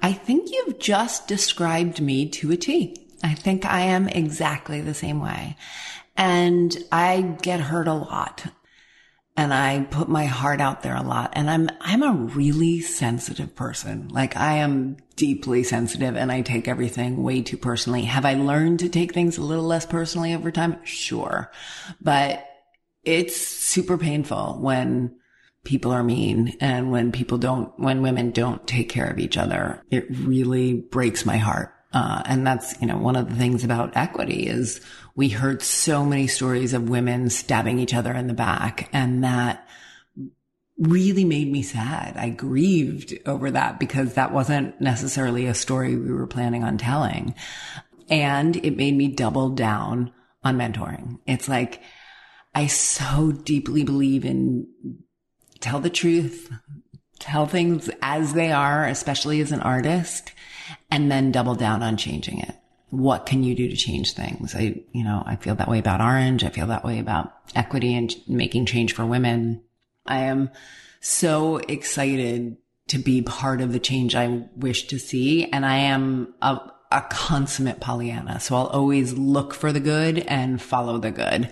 I 0.00 0.12
think 0.12 0.50
you've 0.50 0.78
just 0.78 1.26
described 1.26 2.02
me 2.02 2.28
to 2.28 2.52
a 2.52 2.58
T. 2.58 3.08
I 3.24 3.32
think 3.32 3.64
I 3.64 3.80
am 3.80 4.06
exactly 4.08 4.82
the 4.82 4.92
same 4.92 5.22
way. 5.22 5.56
And 6.14 6.76
I 6.92 7.36
get 7.40 7.60
hurt 7.60 7.88
a 7.88 7.94
lot 7.94 8.44
and 9.36 9.52
I 9.54 9.86
put 9.90 10.08
my 10.08 10.26
heart 10.26 10.60
out 10.60 10.82
there 10.82 10.96
a 10.96 11.02
lot. 11.02 11.32
And 11.34 11.48
I'm, 11.48 11.70
I'm 11.80 12.02
a 12.02 12.12
really 12.12 12.80
sensitive 12.80 13.56
person. 13.56 14.08
Like 14.08 14.36
I 14.36 14.58
am 14.58 14.98
deeply 15.16 15.62
sensitive 15.62 16.16
and 16.16 16.30
I 16.30 16.42
take 16.42 16.68
everything 16.68 17.22
way 17.22 17.40
too 17.40 17.56
personally. 17.56 18.02
Have 18.02 18.26
I 18.26 18.34
learned 18.34 18.80
to 18.80 18.88
take 18.88 19.14
things 19.14 19.38
a 19.38 19.42
little 19.42 19.64
less 19.64 19.86
personally 19.86 20.34
over 20.34 20.50
time? 20.50 20.84
Sure. 20.84 21.50
But 22.00 22.46
it's 23.04 23.36
super 23.36 23.96
painful 23.96 24.58
when 24.60 25.16
people 25.64 25.92
are 25.92 26.04
mean 26.04 26.56
and 26.60 26.90
when 26.90 27.10
people 27.10 27.38
don't, 27.38 27.72
when 27.78 28.02
women 28.02 28.32
don't 28.32 28.66
take 28.66 28.90
care 28.90 29.08
of 29.08 29.18
each 29.18 29.38
other. 29.38 29.82
It 29.90 30.06
really 30.10 30.74
breaks 30.74 31.24
my 31.24 31.38
heart. 31.38 31.72
Uh, 31.92 32.22
and 32.24 32.46
that's, 32.46 32.80
you 32.80 32.86
know, 32.86 32.96
one 32.96 33.16
of 33.16 33.28
the 33.28 33.34
things 33.34 33.64
about 33.64 33.96
equity 33.96 34.46
is 34.46 34.80
we 35.14 35.28
heard 35.28 35.62
so 35.62 36.04
many 36.04 36.26
stories 36.26 36.72
of 36.72 36.88
women 36.88 37.28
stabbing 37.28 37.78
each 37.78 37.92
other 37.92 38.12
in 38.12 38.28
the 38.28 38.34
back 38.34 38.88
and 38.92 39.24
that 39.24 39.66
really 40.78 41.24
made 41.24 41.50
me 41.50 41.62
sad. 41.62 42.16
I 42.16 42.30
grieved 42.30 43.14
over 43.26 43.50
that 43.50 43.78
because 43.78 44.14
that 44.14 44.32
wasn't 44.32 44.80
necessarily 44.80 45.46
a 45.46 45.54
story 45.54 45.96
we 45.96 46.12
were 46.12 46.26
planning 46.26 46.64
on 46.64 46.78
telling. 46.78 47.34
And 48.08 48.56
it 48.56 48.76
made 48.76 48.96
me 48.96 49.08
double 49.08 49.50
down 49.50 50.12
on 50.42 50.56
mentoring. 50.56 51.18
It's 51.26 51.48
like, 51.48 51.82
I 52.54 52.66
so 52.66 53.32
deeply 53.32 53.84
believe 53.84 54.24
in 54.24 54.66
tell 55.60 55.78
the 55.78 55.90
truth, 55.90 56.50
tell 57.18 57.46
things 57.46 57.88
as 58.02 58.34
they 58.34 58.50
are, 58.50 58.86
especially 58.86 59.40
as 59.40 59.52
an 59.52 59.60
artist, 59.60 60.32
and 60.90 61.10
then 61.10 61.32
double 61.32 61.54
down 61.54 61.82
on 61.82 61.96
changing 61.96 62.38
it 62.38 62.56
what 62.92 63.24
can 63.24 63.42
you 63.42 63.54
do 63.54 63.68
to 63.68 63.74
change 63.74 64.12
things? 64.12 64.54
I, 64.54 64.82
you 64.92 65.02
know, 65.02 65.22
I 65.24 65.36
feel 65.36 65.54
that 65.54 65.68
way 65.68 65.78
about 65.78 66.02
Orange. 66.02 66.44
I 66.44 66.50
feel 66.50 66.66
that 66.66 66.84
way 66.84 66.98
about 66.98 67.32
equity 67.54 67.94
and 67.94 68.14
making 68.28 68.66
change 68.66 68.92
for 68.92 69.06
women. 69.06 69.62
I 70.04 70.18
am 70.18 70.50
so 71.00 71.56
excited 71.56 72.58
to 72.88 72.98
be 72.98 73.22
part 73.22 73.62
of 73.62 73.72
the 73.72 73.78
change 73.78 74.14
I 74.14 74.44
wish 74.56 74.88
to 74.88 74.98
see. 74.98 75.46
And 75.46 75.64
I 75.64 75.76
am 75.76 76.34
a, 76.42 76.60
a 76.90 77.00
consummate 77.08 77.80
Pollyanna. 77.80 78.40
So 78.40 78.56
I'll 78.56 78.66
always 78.66 79.14
look 79.14 79.54
for 79.54 79.72
the 79.72 79.80
good 79.80 80.18
and 80.18 80.60
follow 80.60 80.98
the 80.98 81.10
good. 81.10 81.48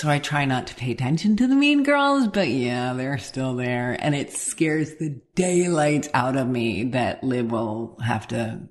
So 0.00 0.08
I 0.08 0.18
try 0.18 0.46
not 0.46 0.66
to 0.68 0.74
pay 0.74 0.92
attention 0.92 1.36
to 1.36 1.46
the 1.46 1.54
mean 1.54 1.82
girls, 1.82 2.26
but 2.26 2.48
yeah, 2.48 2.94
they're 2.94 3.18
still 3.18 3.54
there. 3.54 3.98
And 4.00 4.14
it 4.14 4.32
scares 4.32 4.94
the 4.94 5.20
daylight 5.34 6.08
out 6.14 6.36
of 6.36 6.48
me 6.48 6.84
that 6.84 7.22
Liv 7.22 7.52
will 7.52 7.98
have 8.02 8.26
to 8.28 8.62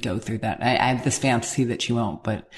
go 0.00 0.20
through 0.20 0.38
that. 0.38 0.62
I, 0.62 0.76
I, 0.76 0.92
have 0.92 1.02
this 1.02 1.18
fantasy 1.18 1.64
that 1.64 1.82
she 1.82 1.92
won't, 1.92 2.22
but 2.22 2.48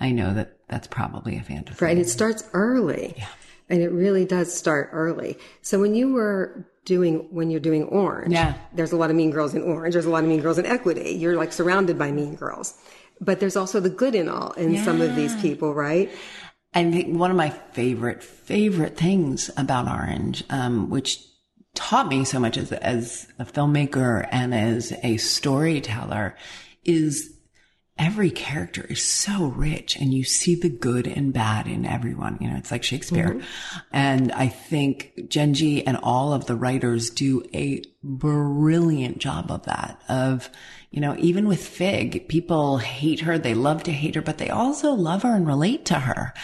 I 0.00 0.10
know 0.10 0.34
that 0.34 0.58
that's 0.68 0.88
probably 0.88 1.36
a 1.36 1.44
fantasy. 1.44 1.84
Right. 1.84 1.96
It 1.96 2.08
starts 2.08 2.42
early. 2.54 3.14
Yeah. 3.16 3.28
And 3.68 3.80
it 3.82 3.92
really 3.92 4.24
does 4.24 4.52
start 4.52 4.90
early. 4.90 5.38
So 5.62 5.80
when 5.80 5.94
you 5.94 6.12
were 6.12 6.68
doing, 6.84 7.28
when 7.30 7.52
you're 7.52 7.60
doing 7.60 7.84
orange, 7.84 8.32
yeah. 8.32 8.54
there's 8.72 8.90
a 8.90 8.96
lot 8.96 9.10
of 9.10 9.16
mean 9.16 9.30
girls 9.30 9.54
in 9.54 9.62
orange. 9.62 9.92
There's 9.92 10.06
a 10.06 10.10
lot 10.10 10.24
of 10.24 10.28
mean 10.28 10.40
girls 10.40 10.58
in 10.58 10.66
equity. 10.66 11.12
You're 11.12 11.36
like 11.36 11.52
surrounded 11.52 12.00
by 12.00 12.10
mean 12.10 12.34
girls. 12.34 12.76
But 13.20 13.38
there's 13.38 13.54
also 13.54 13.78
the 13.78 13.90
good 13.90 14.16
in 14.16 14.28
all, 14.28 14.50
in 14.54 14.74
yeah. 14.74 14.84
some 14.84 15.00
of 15.00 15.14
these 15.14 15.36
people, 15.36 15.72
right? 15.72 16.10
I 16.74 16.90
think 16.90 17.16
one 17.16 17.30
of 17.30 17.36
my 17.36 17.50
favorite, 17.50 18.22
favorite 18.22 18.96
things 18.96 19.50
about 19.56 19.88
Orange, 19.88 20.42
um, 20.50 20.90
which 20.90 21.24
taught 21.74 22.08
me 22.08 22.24
so 22.24 22.40
much 22.40 22.56
as, 22.56 22.72
as 22.72 23.28
a 23.38 23.44
filmmaker 23.44 24.28
and 24.30 24.54
as 24.54 24.92
a 25.02 25.16
storyteller 25.18 26.36
is 26.84 27.33
every 27.96 28.30
character 28.30 28.84
is 28.88 29.02
so 29.04 29.46
rich 29.46 29.96
and 29.96 30.12
you 30.12 30.24
see 30.24 30.54
the 30.54 30.68
good 30.68 31.06
and 31.06 31.32
bad 31.32 31.66
in 31.66 31.86
everyone. 31.86 32.38
You 32.40 32.50
know, 32.50 32.56
it's 32.56 32.72
like 32.72 32.82
Shakespeare. 32.82 33.34
Mm-hmm. 33.34 33.78
And 33.92 34.32
I 34.32 34.48
think 34.48 35.12
Jenji 35.28 35.82
and 35.86 35.96
all 35.98 36.32
of 36.32 36.46
the 36.46 36.56
writers 36.56 37.10
do 37.10 37.44
a 37.54 37.82
brilliant 38.02 39.18
job 39.18 39.50
of 39.50 39.64
that, 39.64 40.00
of, 40.08 40.50
you 40.90 41.00
know, 41.00 41.14
even 41.18 41.46
with 41.46 41.64
Fig, 41.64 42.28
people 42.28 42.78
hate 42.78 43.20
her. 43.20 43.38
They 43.38 43.54
love 43.54 43.84
to 43.84 43.92
hate 43.92 44.16
her, 44.16 44.22
but 44.22 44.38
they 44.38 44.50
also 44.50 44.92
love 44.92 45.22
her 45.22 45.34
and 45.34 45.46
relate 45.46 45.84
to 45.86 46.00
her. 46.00 46.34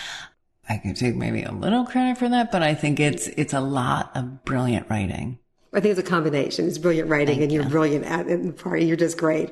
I 0.69 0.77
can 0.77 0.95
take 0.95 1.17
maybe 1.17 1.43
a 1.43 1.51
little 1.51 1.85
credit 1.85 2.17
for 2.17 2.29
that, 2.29 2.53
but 2.53 2.63
I 2.63 2.75
think 2.75 3.01
it's, 3.01 3.27
it's 3.27 3.55
a 3.55 3.61
lot 3.61 4.13
of 4.15 4.45
brilliant 4.45 4.89
writing. 4.89 5.41
I 5.73 5.81
think 5.81 5.99
it's 5.99 6.09
a 6.09 6.11
combination. 6.11 6.69
It's 6.69 6.79
brilliant 6.79 7.09
writing 7.09 7.39
Thank 7.39 7.43
and 7.43 7.53
you're 7.53 7.69
brilliant 7.69 8.05
at 8.05 8.29
in 8.29 8.47
the 8.47 8.53
party. 8.53 8.85
You're 8.87 8.97
just 8.97 9.19
great 9.19 9.51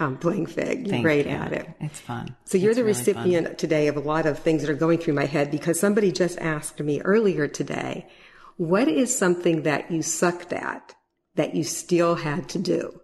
um, 0.00 0.16
playing 0.16 0.46
Fig. 0.46 0.80
You're 0.80 0.90
Thank 0.90 1.02
great 1.04 1.26
you. 1.26 1.32
at 1.32 1.52
it. 1.52 1.68
It's 1.80 2.00
fun. 2.00 2.36
So 2.44 2.58
you're 2.58 2.70
it's 2.70 2.78
the 2.78 2.84
really 2.84 2.98
recipient 2.98 3.46
fun. 3.48 3.56
today 3.56 3.88
of 3.88 3.96
a 3.96 4.00
lot 4.00 4.26
of 4.26 4.38
things 4.38 4.62
that 4.62 4.70
are 4.70 4.74
going 4.74 4.98
through 4.98 5.14
my 5.14 5.26
head 5.26 5.50
because 5.50 5.78
somebody 5.78 6.12
just 6.12 6.38
asked 6.38 6.80
me 6.80 7.00
earlier 7.02 7.48
today, 7.48 8.06
what 8.56 8.88
is 8.88 9.16
something 9.16 9.62
that 9.62 9.90
you 9.90 10.02
sucked 10.02 10.52
at 10.52 10.94
that 11.36 11.54
you 11.54 11.64
still 11.64 12.16
had 12.16 12.48
to 12.50 12.58
do? 12.58 13.00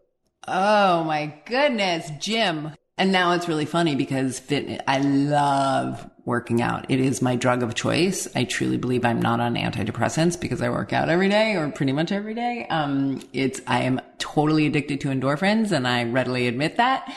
Oh 0.46 1.04
my 1.04 1.34
goodness, 1.46 2.10
gym. 2.20 2.72
And 2.96 3.10
now 3.10 3.32
it's 3.32 3.48
really 3.48 3.66
funny 3.66 3.96
because 3.96 4.40
I 4.86 4.98
love 4.98 6.08
working 6.24 6.62
out. 6.62 6.86
It 6.88 7.00
is 7.00 7.20
my 7.20 7.34
drug 7.34 7.62
of 7.64 7.74
choice. 7.74 8.28
I 8.36 8.44
truly 8.44 8.76
believe 8.76 9.04
I'm 9.04 9.20
not 9.20 9.40
on 9.40 9.56
antidepressants 9.56 10.40
because 10.40 10.62
I 10.62 10.70
work 10.70 10.92
out 10.92 11.08
every 11.08 11.28
day 11.28 11.56
or 11.56 11.70
pretty 11.70 11.92
much 11.92 12.12
every 12.12 12.34
day. 12.34 12.66
Um, 12.70 13.20
it's, 13.32 13.60
I 13.66 13.82
am 13.82 14.00
totally 14.18 14.66
addicted 14.66 15.00
to 15.02 15.08
endorphins 15.08 15.72
and 15.72 15.88
I 15.88 16.04
readily 16.04 16.46
admit 16.46 16.76
that. 16.76 17.12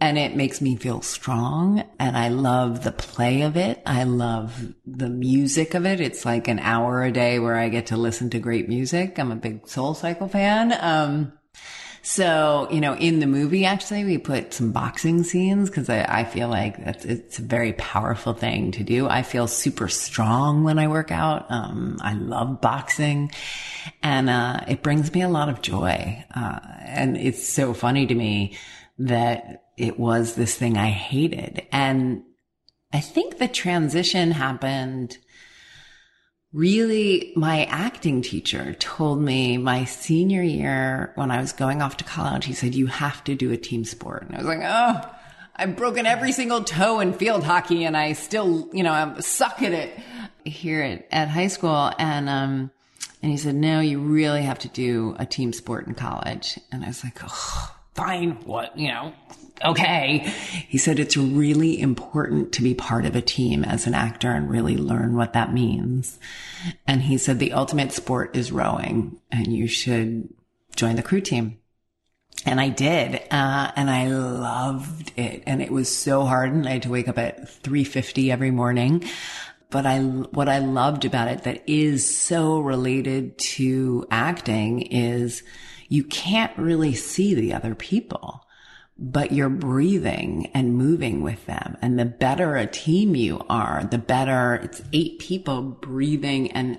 And 0.00 0.16
it 0.16 0.36
makes 0.36 0.60
me 0.62 0.76
feel 0.76 1.02
strong 1.02 1.84
and 1.98 2.16
I 2.16 2.28
love 2.28 2.84
the 2.84 2.92
play 2.92 3.42
of 3.42 3.56
it. 3.56 3.82
I 3.84 4.04
love 4.04 4.74
the 4.86 5.10
music 5.10 5.74
of 5.74 5.84
it. 5.84 6.00
It's 6.00 6.24
like 6.24 6.48
an 6.48 6.60
hour 6.60 7.02
a 7.02 7.12
day 7.12 7.38
where 7.38 7.56
I 7.56 7.68
get 7.68 7.86
to 7.86 7.96
listen 7.96 8.30
to 8.30 8.38
great 8.38 8.68
music. 8.68 9.18
I'm 9.18 9.32
a 9.32 9.36
big 9.36 9.64
SoulCycle 9.64 10.30
fan. 10.30 10.72
Um, 10.80 11.32
so, 12.10 12.66
you 12.72 12.80
know, 12.80 12.96
in 12.96 13.20
the 13.20 13.28
movie, 13.28 13.64
actually, 13.64 14.04
we 14.04 14.18
put 14.18 14.52
some 14.52 14.72
boxing 14.72 15.22
scenes 15.22 15.70
because 15.70 15.88
I, 15.88 16.04
I, 16.08 16.24
feel 16.24 16.48
like 16.48 16.84
that's, 16.84 17.04
it's 17.04 17.38
a 17.38 17.42
very 17.42 17.72
powerful 17.74 18.34
thing 18.34 18.72
to 18.72 18.82
do. 18.82 19.06
I 19.06 19.22
feel 19.22 19.46
super 19.46 19.86
strong 19.86 20.64
when 20.64 20.80
I 20.80 20.88
work 20.88 21.12
out. 21.12 21.46
Um, 21.52 21.98
I 22.00 22.14
love 22.14 22.60
boxing 22.60 23.30
and, 24.02 24.28
uh, 24.28 24.58
it 24.66 24.82
brings 24.82 25.14
me 25.14 25.22
a 25.22 25.28
lot 25.28 25.50
of 25.50 25.62
joy. 25.62 26.24
Uh, 26.34 26.58
and 26.80 27.16
it's 27.16 27.46
so 27.46 27.74
funny 27.74 28.08
to 28.08 28.14
me 28.16 28.58
that 28.98 29.66
it 29.76 29.96
was 29.96 30.34
this 30.34 30.56
thing 30.56 30.76
I 30.76 30.90
hated. 30.90 31.64
And 31.70 32.24
I 32.92 32.98
think 32.98 33.38
the 33.38 33.46
transition 33.46 34.32
happened 34.32 35.16
really 36.52 37.32
my 37.36 37.64
acting 37.66 38.22
teacher 38.22 38.74
told 38.74 39.20
me 39.20 39.56
my 39.56 39.84
senior 39.84 40.42
year 40.42 41.12
when 41.14 41.30
I 41.30 41.40
was 41.40 41.52
going 41.52 41.80
off 41.82 41.96
to 41.98 42.04
college, 42.04 42.44
he 42.44 42.54
said, 42.54 42.74
you 42.74 42.86
have 42.86 43.22
to 43.24 43.34
do 43.34 43.52
a 43.52 43.56
team 43.56 43.84
sport. 43.84 44.22
And 44.22 44.34
I 44.34 44.38
was 44.38 44.46
like, 44.46 44.60
oh, 44.62 45.00
I've 45.56 45.76
broken 45.76 46.06
every 46.06 46.32
single 46.32 46.64
toe 46.64 47.00
in 47.00 47.12
field 47.12 47.44
hockey 47.44 47.84
and 47.84 47.96
I 47.96 48.14
still, 48.14 48.68
you 48.72 48.82
know, 48.82 48.92
I 48.92 49.20
suck 49.20 49.62
at 49.62 49.72
it 49.72 49.98
here 50.44 50.82
at, 50.82 51.06
at 51.12 51.28
high 51.28 51.48
school. 51.48 51.92
And, 51.98 52.28
um, 52.28 52.70
and 53.22 53.30
he 53.30 53.36
said, 53.36 53.54
no, 53.54 53.80
you 53.80 54.00
really 54.00 54.42
have 54.42 54.58
to 54.60 54.68
do 54.68 55.14
a 55.18 55.26
team 55.26 55.52
sport 55.52 55.86
in 55.86 55.94
college. 55.94 56.58
And 56.72 56.84
I 56.84 56.88
was 56.88 57.04
like, 57.04 57.18
oh, 57.22 57.76
fine. 57.94 58.32
What, 58.44 58.76
you 58.76 58.88
know, 58.88 59.12
okay. 59.64 60.18
He 60.68 60.78
said 60.78 60.98
it's 60.98 61.16
really 61.16 61.80
important 61.80 62.52
to 62.52 62.62
be 62.62 62.74
part 62.74 63.04
of 63.04 63.16
a 63.16 63.22
team 63.22 63.64
as 63.64 63.86
an 63.86 63.94
actor 63.94 64.30
and 64.30 64.50
really 64.50 64.76
learn 64.76 65.16
what 65.16 65.32
that 65.32 65.52
means. 65.52 66.18
And 66.86 67.02
he 67.02 67.18
said 67.18 67.38
the 67.38 67.52
ultimate 67.52 67.92
sport 67.92 68.36
is 68.36 68.52
rowing 68.52 69.20
and 69.30 69.52
you 69.52 69.66
should 69.66 70.28
join 70.76 70.96
the 70.96 71.02
crew 71.02 71.20
team. 71.20 71.58
And 72.46 72.58
I 72.58 72.70
did, 72.70 73.16
uh, 73.30 73.70
and 73.76 73.90
I 73.90 74.08
loved 74.08 75.12
it. 75.18 75.42
And 75.46 75.60
it 75.60 75.70
was 75.70 75.94
so 75.94 76.24
hard 76.24 76.52
and 76.52 76.66
I 76.66 76.72
had 76.72 76.82
to 76.82 76.90
wake 76.90 77.08
up 77.08 77.18
at 77.18 77.46
3.50 77.62 78.30
every 78.30 78.50
morning. 78.50 79.04
But 79.68 79.86
I, 79.86 79.98
what 80.00 80.48
I 80.48 80.58
loved 80.58 81.04
about 81.04 81.28
it 81.28 81.44
that 81.44 81.62
is 81.68 82.16
so 82.16 82.60
related 82.60 83.38
to 83.38 84.06
acting 84.10 84.82
is 84.82 85.42
you 85.88 86.02
can't 86.04 86.56
really 86.56 86.94
see 86.94 87.34
the 87.34 87.52
other 87.52 87.74
people 87.74 88.46
but 89.00 89.32
you're 89.32 89.48
breathing 89.48 90.50
and 90.52 90.76
moving 90.76 91.22
with 91.22 91.46
them. 91.46 91.78
And 91.80 91.98
the 91.98 92.04
better 92.04 92.56
a 92.56 92.66
team 92.66 93.16
you 93.16 93.42
are, 93.48 93.84
the 93.90 93.98
better 93.98 94.56
it's 94.56 94.82
eight 94.92 95.18
people 95.18 95.62
breathing 95.62 96.52
and 96.52 96.78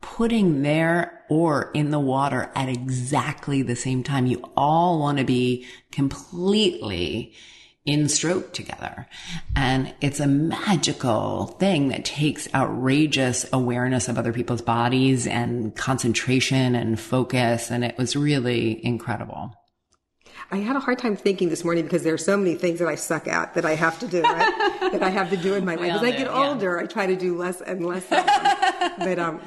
putting 0.00 0.62
their 0.62 1.24
oar 1.28 1.72
in 1.74 1.90
the 1.90 1.98
water 1.98 2.52
at 2.54 2.68
exactly 2.68 3.62
the 3.62 3.74
same 3.74 4.04
time. 4.04 4.26
You 4.26 4.48
all 4.56 5.00
want 5.00 5.18
to 5.18 5.24
be 5.24 5.66
completely 5.90 7.34
in 7.84 8.08
stroke 8.08 8.52
together. 8.52 9.08
And 9.56 9.92
it's 10.00 10.20
a 10.20 10.26
magical 10.26 11.46
thing 11.58 11.88
that 11.88 12.04
takes 12.04 12.52
outrageous 12.54 13.46
awareness 13.52 14.08
of 14.08 14.18
other 14.18 14.32
people's 14.32 14.62
bodies 14.62 15.26
and 15.26 15.74
concentration 15.74 16.76
and 16.76 16.98
focus. 16.98 17.70
And 17.70 17.84
it 17.84 17.98
was 17.98 18.14
really 18.14 18.84
incredible. 18.84 19.54
I 20.50 20.58
had 20.58 20.76
a 20.76 20.80
hard 20.80 20.98
time 20.98 21.16
thinking 21.16 21.48
this 21.48 21.64
morning 21.64 21.84
because 21.84 22.02
there 22.02 22.14
are 22.14 22.18
so 22.18 22.36
many 22.36 22.54
things 22.54 22.78
that 22.78 22.88
I 22.88 22.94
suck 22.94 23.26
at 23.26 23.54
that 23.54 23.64
I 23.64 23.74
have 23.74 23.98
to 24.00 24.06
do, 24.06 24.22
right? 24.22 24.80
that 24.92 25.02
I 25.02 25.10
have 25.10 25.30
to 25.30 25.36
do 25.36 25.54
in 25.54 25.64
my 25.64 25.74
life. 25.74 25.92
As 25.92 26.02
I 26.02 26.10
get 26.10 26.28
older, 26.28 26.78
I 26.78 26.86
try 26.86 27.06
to 27.06 27.16
do 27.16 27.36
less 27.36 27.60
and 27.60 27.84
less 27.84 28.06
but, 28.98 29.18
um, 29.18 29.40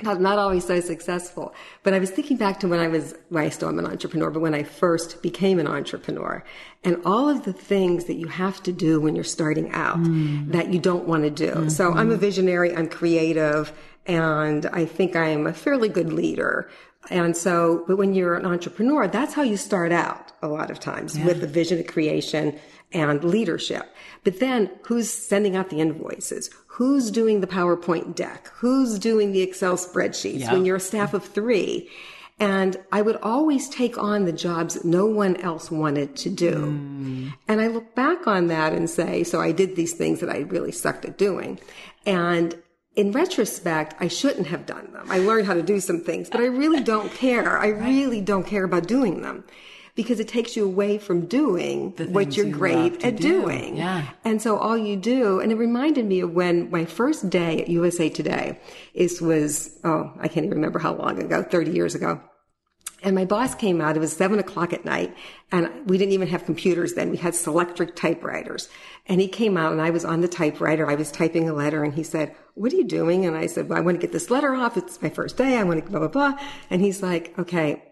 not, 0.00 0.20
not 0.20 0.38
always 0.38 0.64
so 0.64 0.80
successful. 0.80 1.54
But 1.82 1.92
I 1.92 1.98
was 1.98 2.10
thinking 2.10 2.36
back 2.36 2.60
to 2.60 2.68
when 2.68 2.78
I 2.78 2.88
was, 2.88 3.14
well, 3.30 3.44
I 3.44 3.48
still 3.48 3.68
am 3.68 3.78
an 3.78 3.86
entrepreneur, 3.86 4.30
but 4.30 4.40
when 4.40 4.54
I 4.54 4.62
first 4.62 5.22
became 5.22 5.58
an 5.58 5.66
entrepreneur 5.66 6.44
and 6.84 7.00
all 7.04 7.28
of 7.28 7.44
the 7.44 7.52
things 7.52 8.04
that 8.04 8.14
you 8.14 8.28
have 8.28 8.62
to 8.64 8.72
do 8.72 9.00
when 9.00 9.16
you're 9.16 9.24
starting 9.24 9.70
out 9.72 9.98
mm. 9.98 10.52
that 10.52 10.72
you 10.72 10.78
don't 10.78 11.08
want 11.08 11.24
to 11.24 11.30
do. 11.30 11.50
Mm-hmm. 11.50 11.68
So 11.68 11.92
I'm 11.92 12.10
a 12.10 12.16
visionary, 12.16 12.74
I'm 12.76 12.88
creative, 12.88 13.72
and 14.06 14.66
I 14.66 14.84
think 14.84 15.16
I 15.16 15.28
am 15.28 15.46
a 15.46 15.52
fairly 15.52 15.88
good 15.88 16.12
leader. 16.12 16.70
And 17.10 17.36
so, 17.36 17.84
but 17.86 17.96
when 17.96 18.14
you're 18.14 18.36
an 18.36 18.46
entrepreneur, 18.46 19.08
that's 19.08 19.34
how 19.34 19.42
you 19.42 19.56
start 19.56 19.92
out 19.92 20.32
a 20.42 20.48
lot 20.48 20.70
of 20.70 20.78
times 20.78 21.16
yeah. 21.16 21.26
with 21.26 21.40
the 21.40 21.46
vision 21.46 21.80
of 21.80 21.86
creation 21.86 22.58
and 22.92 23.22
leadership. 23.24 23.94
But 24.24 24.40
then 24.40 24.70
who's 24.82 25.10
sending 25.10 25.56
out 25.56 25.70
the 25.70 25.80
invoices? 25.80 26.50
Who's 26.66 27.10
doing 27.10 27.40
the 27.40 27.46
PowerPoint 27.46 28.14
deck? 28.14 28.48
Who's 28.54 28.98
doing 28.98 29.32
the 29.32 29.42
Excel 29.42 29.76
spreadsheets 29.76 30.40
yeah. 30.40 30.52
when 30.52 30.64
you're 30.64 30.76
a 30.76 30.80
staff 30.80 31.14
of 31.14 31.24
three? 31.24 31.90
And 32.40 32.76
I 32.92 33.02
would 33.02 33.16
always 33.16 33.68
take 33.68 33.98
on 33.98 34.24
the 34.24 34.32
jobs 34.32 34.84
no 34.84 35.06
one 35.06 35.36
else 35.38 35.70
wanted 35.72 36.14
to 36.16 36.30
do. 36.30 36.54
Mm. 36.54 37.34
And 37.48 37.60
I 37.60 37.66
look 37.66 37.94
back 37.96 38.28
on 38.28 38.46
that 38.46 38.72
and 38.72 38.88
say, 38.88 39.24
so 39.24 39.40
I 39.40 39.50
did 39.50 39.74
these 39.74 39.94
things 39.94 40.20
that 40.20 40.30
I 40.30 40.40
really 40.40 40.70
sucked 40.70 41.04
at 41.04 41.18
doing. 41.18 41.58
And 42.06 42.56
in 42.96 43.12
retrospect, 43.12 43.94
I 44.00 44.08
shouldn't 44.08 44.48
have 44.48 44.66
done 44.66 44.92
them. 44.92 45.06
I 45.10 45.18
learned 45.18 45.46
how 45.46 45.54
to 45.54 45.62
do 45.62 45.80
some 45.80 46.00
things, 46.00 46.28
but 46.28 46.40
I 46.40 46.46
really 46.46 46.82
don't 46.82 47.12
care. 47.14 47.58
I 47.58 47.68
really 47.68 48.20
don't 48.20 48.46
care 48.46 48.64
about 48.64 48.86
doing 48.88 49.22
them 49.22 49.44
because 49.94 50.20
it 50.20 50.28
takes 50.28 50.56
you 50.56 50.64
away 50.64 50.96
from 50.96 51.26
doing 51.26 51.90
what 52.12 52.36
you're 52.36 52.46
you 52.46 52.52
great 52.52 53.04
at 53.04 53.16
do. 53.16 53.42
doing. 53.42 53.76
Yeah. 53.76 54.06
And 54.24 54.40
so 54.40 54.56
all 54.56 54.78
you 54.78 54.96
do, 54.96 55.40
and 55.40 55.50
it 55.50 55.56
reminded 55.56 56.06
me 56.06 56.20
of 56.20 56.32
when 56.32 56.70
my 56.70 56.84
first 56.84 57.28
day 57.30 57.60
at 57.60 57.68
USA 57.68 58.08
Today 58.08 58.60
is 58.94 59.20
was, 59.20 59.76
oh, 59.82 60.12
I 60.20 60.28
can't 60.28 60.46
even 60.46 60.58
remember 60.58 60.78
how 60.78 60.94
long 60.94 61.20
ago, 61.20 61.42
30 61.42 61.72
years 61.72 61.96
ago. 61.96 62.20
And 63.02 63.14
my 63.14 63.24
boss 63.24 63.54
came 63.54 63.80
out. 63.80 63.96
It 63.96 64.00
was 64.00 64.12
seven 64.12 64.40
o'clock 64.40 64.72
at 64.72 64.84
night 64.84 65.16
and 65.52 65.88
we 65.88 65.98
didn't 65.98 66.14
even 66.14 66.28
have 66.28 66.44
computers 66.44 66.94
then. 66.94 67.10
We 67.10 67.16
had 67.16 67.34
Selectric 67.34 67.94
typewriters 67.94 68.68
and 69.06 69.20
he 69.20 69.28
came 69.28 69.56
out 69.56 69.72
and 69.72 69.80
I 69.80 69.90
was 69.90 70.04
on 70.04 70.20
the 70.20 70.28
typewriter. 70.28 70.90
I 70.90 70.96
was 70.96 71.12
typing 71.12 71.48
a 71.48 71.54
letter 71.54 71.84
and 71.84 71.94
he 71.94 72.02
said, 72.02 72.34
what 72.54 72.72
are 72.72 72.76
you 72.76 72.84
doing? 72.84 73.24
And 73.24 73.36
I 73.36 73.46
said, 73.46 73.68
well, 73.68 73.78
I 73.78 73.82
want 73.82 74.00
to 74.00 74.00
get 74.00 74.12
this 74.12 74.30
letter 74.30 74.54
off. 74.54 74.76
It's 74.76 75.00
my 75.00 75.10
first 75.10 75.36
day. 75.36 75.56
I 75.56 75.62
want 75.62 75.84
to 75.84 75.90
blah, 75.90 76.00
blah, 76.00 76.08
blah. 76.08 76.38
And 76.70 76.82
he's 76.82 77.02
like, 77.02 77.38
okay, 77.38 77.84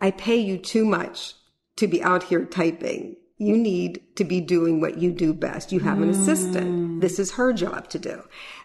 I 0.00 0.10
pay 0.10 0.36
you 0.36 0.58
too 0.58 0.84
much 0.84 1.34
to 1.76 1.86
be 1.86 2.02
out 2.02 2.24
here 2.24 2.44
typing. 2.44 3.16
You 3.36 3.56
need 3.56 4.16
to 4.16 4.24
be 4.24 4.40
doing 4.40 4.80
what 4.80 4.98
you 4.98 5.12
do 5.12 5.32
best. 5.32 5.70
You 5.70 5.78
have 5.80 6.02
an 6.02 6.12
mm. 6.12 6.20
assistant. 6.20 7.00
This 7.00 7.20
is 7.20 7.32
her 7.32 7.52
job 7.52 7.88
to 7.90 7.98
do. 8.00 8.24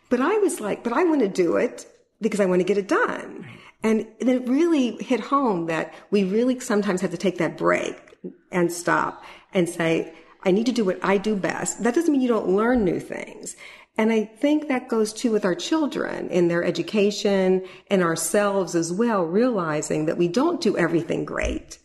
But 0.09 0.19
I 0.21 0.37
was 0.39 0.59
like, 0.59 0.83
but 0.83 0.93
I 0.93 1.03
want 1.03 1.21
to 1.21 1.27
do 1.27 1.57
it 1.57 1.85
because 2.19 2.39
I 2.39 2.45
want 2.45 2.61
to 2.61 2.65
get 2.65 2.79
it 2.79 2.87
done. 2.87 3.47
And 3.83 4.07
it 4.19 4.47
really 4.47 4.91
hit 5.03 5.19
home 5.19 5.65
that 5.67 5.93
we 6.09 6.23
really 6.23 6.59
sometimes 6.59 7.01
have 7.01 7.11
to 7.11 7.17
take 7.17 7.37
that 7.39 7.57
break 7.57 8.17
and 8.51 8.71
stop 8.71 9.23
and 9.53 9.67
say, 9.67 10.13
I 10.43 10.51
need 10.51 10.65
to 10.67 10.71
do 10.71 10.85
what 10.85 10.99
I 11.03 11.17
do 11.17 11.35
best. 11.35 11.83
That 11.83 11.93
doesn't 11.93 12.11
mean 12.11 12.21
you 12.21 12.27
don't 12.27 12.49
learn 12.49 12.83
new 12.85 12.99
things. 12.99 13.55
And 13.97 14.11
I 14.11 14.25
think 14.25 14.69
that 14.69 14.87
goes 14.87 15.13
too 15.13 15.31
with 15.31 15.45
our 15.45 15.53
children 15.53 16.29
in 16.29 16.47
their 16.47 16.63
education 16.63 17.65
and 17.89 18.01
ourselves 18.01 18.73
as 18.75 18.91
well, 18.91 19.23
realizing 19.23 20.05
that 20.07 20.17
we 20.17 20.27
don't 20.27 20.59
do 20.61 20.77
everything 20.77 21.25
great. 21.25 21.77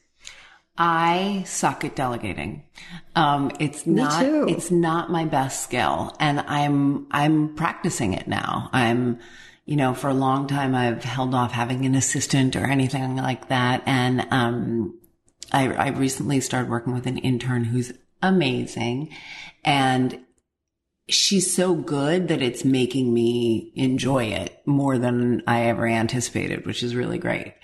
I 0.79 1.43
suck 1.45 1.85
at 1.85 1.97
delegating. 1.97 2.63
Um, 3.17 3.51
it's 3.59 3.85
Me 3.85 3.95
not, 3.95 4.23
too. 4.23 4.47
it's 4.49 4.71
not 4.71 5.11
my 5.11 5.25
best 5.25 5.65
skill 5.65 6.17
and 6.21 6.41
I'm, 6.41 7.09
I'm 7.11 7.57
practicing 7.57 8.13
it 8.15 8.29
now. 8.29 8.71
I'm, 8.73 9.19
you 9.69 9.77
know, 9.77 9.93
for 9.93 10.09
a 10.09 10.15
long 10.15 10.47
time, 10.47 10.75
I've 10.75 11.05
held 11.05 11.35
off 11.35 11.53
having 11.53 11.85
an 11.85 11.95
assistant 11.95 12.57
or 12.57 12.65
anything 12.65 13.17
like 13.17 13.49
that. 13.49 13.83
And, 13.85 14.27
um, 14.31 14.99
I, 15.53 15.71
I 15.73 15.89
recently 15.89 16.41
started 16.41 16.71
working 16.71 16.95
with 16.95 17.07
an 17.07 17.19
intern 17.19 17.65
who's 17.65 17.93
amazing 18.23 19.15
and 19.63 20.21
she's 21.07 21.55
so 21.55 21.75
good 21.75 22.29
that 22.29 22.41
it's 22.41 22.65
making 22.65 23.13
me 23.13 23.73
enjoy 23.75 24.25
it 24.25 24.63
more 24.65 24.97
than 24.97 25.43
I 25.47 25.67
ever 25.67 25.87
anticipated, 25.87 26.65
which 26.65 26.83
is 26.83 26.97
really 26.97 27.19
great. 27.19 27.55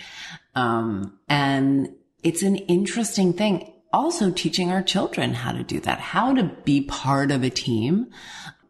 Um, 0.55 1.19
and 1.27 1.89
it's 2.23 2.43
an 2.43 2.57
interesting 2.57 3.33
thing. 3.33 3.73
Also 3.95 4.31
teaching 4.31 4.71
our 4.71 4.83
children 4.83 5.33
how 5.33 5.53
to 5.53 5.63
do 5.63 5.81
that, 5.81 6.01
how 6.01 6.35
to 6.35 6.45
be 6.65 6.83
part 6.83 7.31
of 7.31 7.43
a 7.43 7.51
team 7.51 8.11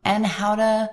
and 0.05 0.25
how 0.25 0.55
to 0.55 0.91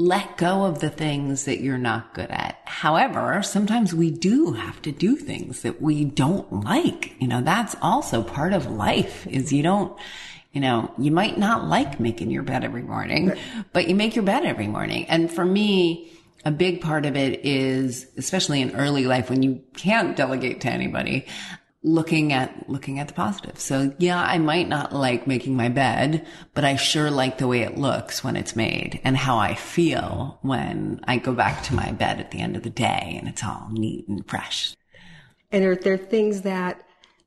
let 0.00 0.38
go 0.38 0.64
of 0.64 0.80
the 0.80 0.88
things 0.88 1.44
that 1.44 1.60
you're 1.60 1.76
not 1.76 2.14
good 2.14 2.30
at. 2.30 2.58
However, 2.64 3.42
sometimes 3.42 3.94
we 3.94 4.10
do 4.10 4.52
have 4.52 4.80
to 4.82 4.92
do 4.92 5.14
things 5.14 5.60
that 5.60 5.82
we 5.82 6.04
don't 6.04 6.64
like. 6.64 7.14
You 7.20 7.28
know, 7.28 7.42
that's 7.42 7.76
also 7.82 8.22
part 8.22 8.54
of 8.54 8.70
life 8.70 9.26
is 9.26 9.52
you 9.52 9.62
don't, 9.62 9.96
You 10.52 10.60
know, 10.60 10.92
you 10.98 11.12
might 11.12 11.38
not 11.38 11.68
like 11.68 12.00
making 12.00 12.30
your 12.30 12.42
bed 12.42 12.64
every 12.64 12.82
morning, 12.82 13.32
but 13.72 13.88
you 13.88 13.94
make 13.94 14.16
your 14.16 14.24
bed 14.24 14.44
every 14.44 14.66
morning. 14.66 15.06
And 15.06 15.30
for 15.30 15.44
me, 15.44 16.10
a 16.44 16.50
big 16.50 16.80
part 16.80 17.06
of 17.06 17.16
it 17.16 17.44
is, 17.44 18.06
especially 18.16 18.60
in 18.60 18.74
early 18.74 19.04
life 19.04 19.30
when 19.30 19.42
you 19.42 19.62
can't 19.76 20.16
delegate 20.16 20.62
to 20.62 20.68
anybody, 20.68 21.26
looking 21.82 22.32
at, 22.32 22.68
looking 22.68 22.98
at 22.98 23.08
the 23.08 23.14
positive. 23.14 23.58
So 23.58 23.94
yeah, 23.98 24.20
I 24.22 24.38
might 24.38 24.68
not 24.68 24.94
like 24.94 25.26
making 25.26 25.56
my 25.56 25.68
bed, 25.68 26.26
but 26.54 26.64
I 26.64 26.76
sure 26.76 27.10
like 27.10 27.38
the 27.38 27.46
way 27.46 27.62
it 27.62 27.78
looks 27.78 28.22
when 28.22 28.36
it's 28.36 28.54
made 28.54 29.00
and 29.02 29.16
how 29.16 29.38
I 29.38 29.54
feel 29.54 30.38
when 30.42 31.00
I 31.04 31.16
go 31.16 31.32
back 31.32 31.62
to 31.64 31.74
my 31.74 31.92
bed 31.92 32.20
at 32.20 32.30
the 32.30 32.40
end 32.40 32.56
of 32.56 32.62
the 32.62 32.70
day 32.70 33.16
and 33.18 33.28
it's 33.28 33.42
all 33.42 33.68
neat 33.70 34.06
and 34.08 34.26
fresh. 34.28 34.76
And 35.50 35.64
are 35.64 35.74
there 35.74 35.96
things 35.96 36.42
that 36.42 36.82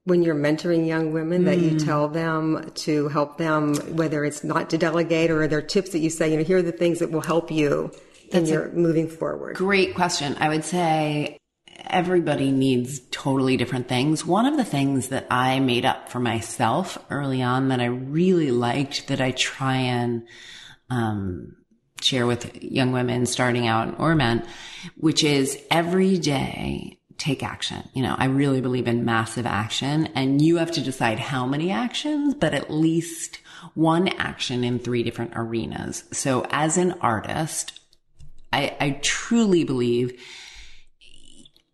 when 0.06 0.22
you're 0.22 0.36
mentoring 0.36 0.86
young 0.86 1.14
women 1.14 1.46
that 1.46 1.60
you 1.60 1.72
mm. 1.72 1.86
tell 1.86 2.10
them 2.10 2.70
to 2.76 3.08
help 3.08 3.38
them, 3.38 3.76
whether 3.96 4.26
it's 4.26 4.44
not 4.44 4.70
to 4.70 4.78
delegate 4.78 5.32
or 5.32 5.44
are 5.44 5.48
there 5.48 5.62
tips 5.62 5.92
that 5.92 6.00
you 6.00 6.10
say, 6.10 6.30
you 6.30 6.38
know, 6.38 6.44
here 6.44 6.58
are 6.58 6.62
the 6.62 6.74
things 6.74 7.00
that 7.00 7.10
will 7.12 7.22
help 7.22 7.50
you 7.50 7.92
in 8.32 8.46
your 8.46 8.72
moving 8.74 9.08
forward? 9.08 9.56
Great 9.56 9.96
question. 9.96 10.36
I 10.40 10.50
would 10.50 10.66
say 10.66 11.38
everybody 11.94 12.52
needs 12.52 13.00
totally 13.12 13.56
different 13.56 13.88
things. 13.88 14.26
One 14.26 14.46
of 14.46 14.58
the 14.58 14.66
things 14.66 15.10
that 15.10 15.28
I 15.30 15.60
made 15.60 15.86
up 15.86 16.10
for 16.10 16.20
myself 16.20 16.98
early 17.10 17.42
on 17.42 17.70
that 17.70 17.80
I 17.80 17.86
really 17.86 18.52
liked 18.52 19.08
that 19.08 19.22
I 19.22 19.32
try 19.32 19.76
and, 19.78 20.28
um, 20.90 21.56
share 22.02 22.26
with 22.26 22.62
young 22.62 22.92
women 22.92 23.26
starting 23.26 23.68
out 23.68 24.00
or 24.00 24.16
men, 24.16 24.46
which 24.98 25.24
is 25.24 25.58
every 25.72 26.18
day 26.18 27.00
take 27.18 27.44
action. 27.44 27.88
You 27.94 28.04
know, 28.04 28.16
I 28.18 28.26
really 28.26 28.60
believe 28.60 28.88
in 28.88 29.06
massive 29.06 29.46
action 29.46 30.08
and 30.16 30.42
you 30.42 30.58
have 30.58 30.72
to 30.72 30.82
decide 30.82 31.20
how 31.20 31.46
many 31.46 31.72
actions, 31.72 32.34
but 32.34 32.54
at 32.54 32.72
least 32.72 33.40
one 33.76 34.10
action 34.10 34.64
in 34.64 34.80
three 34.80 35.04
different 35.04 35.34
arenas. 35.36 36.04
So 36.12 36.46
as 36.50 36.78
an 36.78 36.94
artist, 37.02 37.80
I, 38.52 38.76
I 38.80 39.00
truly 39.02 39.64
believe 39.64 40.22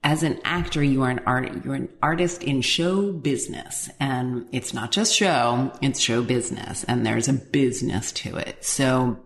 as 0.04 0.24
an 0.24 0.40
actor, 0.46 0.82
you 0.82 1.04
are 1.04 1.10
an 1.10 1.22
art, 1.26 1.66
you're 1.66 1.76
an 1.76 1.90
artist 2.02 2.44
in 2.44 2.62
show 2.62 3.12
business 3.12 3.90
and 4.00 4.48
it's 4.52 4.74
not 4.74 4.92
just 4.92 5.14
show, 5.14 5.72
it's 5.82 6.00
show 6.00 6.24
business 6.24 6.86
and 6.86 7.06
there's 7.06 7.28
a 7.28 7.34
business 7.34 8.12
to 8.14 8.38
it. 8.38 8.64
So 8.64 9.20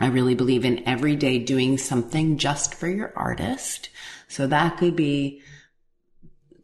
I 0.00 0.06
really 0.06 0.34
believe 0.34 0.64
in 0.64 0.86
every 0.88 1.16
day 1.16 1.38
doing 1.38 1.78
something 1.78 2.38
just 2.38 2.74
for 2.74 2.88
your 2.88 3.12
artist. 3.16 3.90
So 4.28 4.46
that 4.46 4.76
could 4.78 4.94
be 4.94 5.42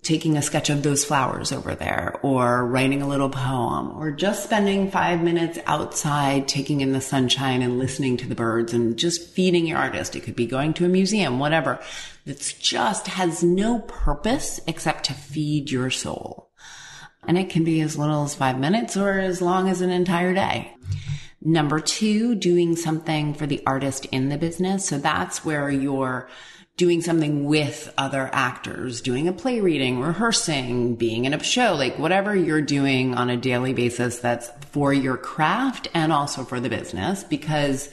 taking 0.03 0.37
a 0.37 0.43
sketch 0.43 0.71
of 0.71 0.83
those 0.83 1.05
flowers 1.05 1.53
over 1.53 1.75
there 1.75 2.19
or 2.23 2.67
writing 2.67 3.03
a 3.03 3.09
little 3.09 3.29
poem 3.29 3.91
or 3.99 4.11
just 4.11 4.45
spending 4.45 4.91
five 4.91 5.23
minutes 5.23 5.59
outside 5.67 6.49
taking 6.49 6.81
in 6.81 6.93
the 6.93 7.01
sunshine 7.01 7.61
and 7.61 7.79
listening 7.79 8.17
to 8.17 8.27
the 8.27 8.35
birds 8.35 8.73
and 8.73 8.97
just 8.97 9.29
feeding 9.31 9.67
your 9.67 9.77
artist. 9.77 10.17
It 10.17 10.21
could 10.21 10.37
be 10.37 10.47
going 10.47 10.73
to 10.75 10.87
a 10.87 10.89
museum, 10.89 11.39
whatever. 11.39 11.79
That's 12.25 12.55
just 12.55 13.09
has 13.09 13.43
no 13.43 13.81
purpose 13.81 14.59
except 14.67 15.05
to 15.05 15.15
feed 15.15 15.71
your 15.71 15.91
soul. 15.91 16.51
And 17.27 17.37
it 17.37 17.51
can 17.51 17.65
be 17.65 17.83
as 17.83 17.99
little 17.99 18.25
as 18.25 18.35
five 18.35 18.59
minutes 18.59 18.97
or 18.97 19.19
as 19.19 19.43
long 19.43 19.69
as 19.69 19.83
an 19.83 19.91
entire 19.91 20.33
day. 20.33 20.75
Number 21.43 21.81
two, 21.81 22.35
doing 22.35 22.77
something 22.77 23.35
for 23.35 23.47
the 23.47 23.63
artist 23.67 24.07
in 24.07 24.31
the 24.31 24.39
business. 24.39 24.87
So 24.87 24.99
that's 24.99 25.45
where 25.45 25.71
you're 25.71 26.29
doing 26.81 27.03
something 27.03 27.45
with 27.45 27.93
other 27.99 28.31
actors, 28.33 29.03
doing 29.03 29.29
a 29.29 29.35
play 29.35 29.61
reading, 29.61 30.01
rehearsing, 30.01 30.95
being 30.95 31.27
in 31.27 31.35
a 31.35 31.45
show, 31.45 31.75
like 31.75 31.99
whatever 31.99 32.35
you're 32.35 32.63
doing 32.63 33.15
on 33.15 33.29
a 33.29 33.37
daily 33.37 33.75
basis 33.75 34.19
that's 34.21 34.51
for 34.71 34.91
your 34.91 35.19
craft 35.19 35.89
and 35.93 36.11
also 36.11 36.43
for 36.43 36.59
the 36.59 36.71
business 36.71 37.23
because 37.23 37.91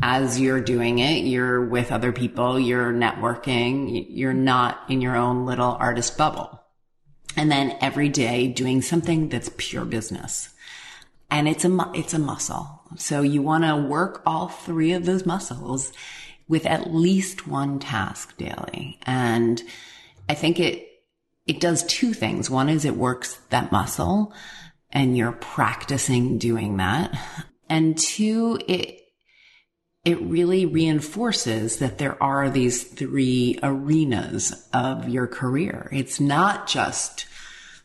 as 0.00 0.40
you're 0.40 0.62
doing 0.62 0.98
it, 0.98 1.26
you're 1.26 1.66
with 1.66 1.92
other 1.92 2.10
people, 2.10 2.58
you're 2.58 2.90
networking, 2.90 4.06
you're 4.08 4.32
not 4.32 4.80
in 4.88 5.02
your 5.02 5.14
own 5.14 5.44
little 5.44 5.76
artist 5.78 6.16
bubble. 6.16 6.58
And 7.36 7.52
then 7.52 7.76
every 7.82 8.08
day 8.08 8.48
doing 8.48 8.80
something 8.80 9.28
that's 9.28 9.50
pure 9.58 9.84
business. 9.84 10.48
And 11.30 11.46
it's 11.46 11.66
a, 11.66 11.90
it's 11.94 12.14
a 12.14 12.18
muscle. 12.18 12.80
So 12.96 13.20
you 13.20 13.42
want 13.42 13.64
to 13.64 13.76
work 13.76 14.22
all 14.24 14.48
three 14.48 14.94
of 14.94 15.04
those 15.04 15.26
muscles 15.26 15.92
with 16.48 16.66
at 16.66 16.92
least 16.92 17.46
one 17.46 17.78
task 17.78 18.36
daily. 18.36 18.98
And 19.02 19.62
I 20.28 20.34
think 20.34 20.60
it, 20.60 20.88
it 21.46 21.60
does 21.60 21.84
two 21.84 22.12
things. 22.12 22.50
One 22.50 22.68
is 22.68 22.84
it 22.84 22.96
works 22.96 23.40
that 23.50 23.72
muscle 23.72 24.32
and 24.90 25.16
you're 25.16 25.32
practicing 25.32 26.38
doing 26.38 26.76
that. 26.76 27.18
And 27.68 27.96
two, 27.96 28.58
it, 28.68 29.00
it 30.04 30.20
really 30.20 30.66
reinforces 30.66 31.78
that 31.78 31.98
there 31.98 32.22
are 32.22 32.50
these 32.50 32.82
three 32.82 33.58
arenas 33.62 34.68
of 34.72 35.08
your 35.08 35.26
career. 35.26 35.88
It's 35.92 36.20
not 36.20 36.66
just 36.66 37.26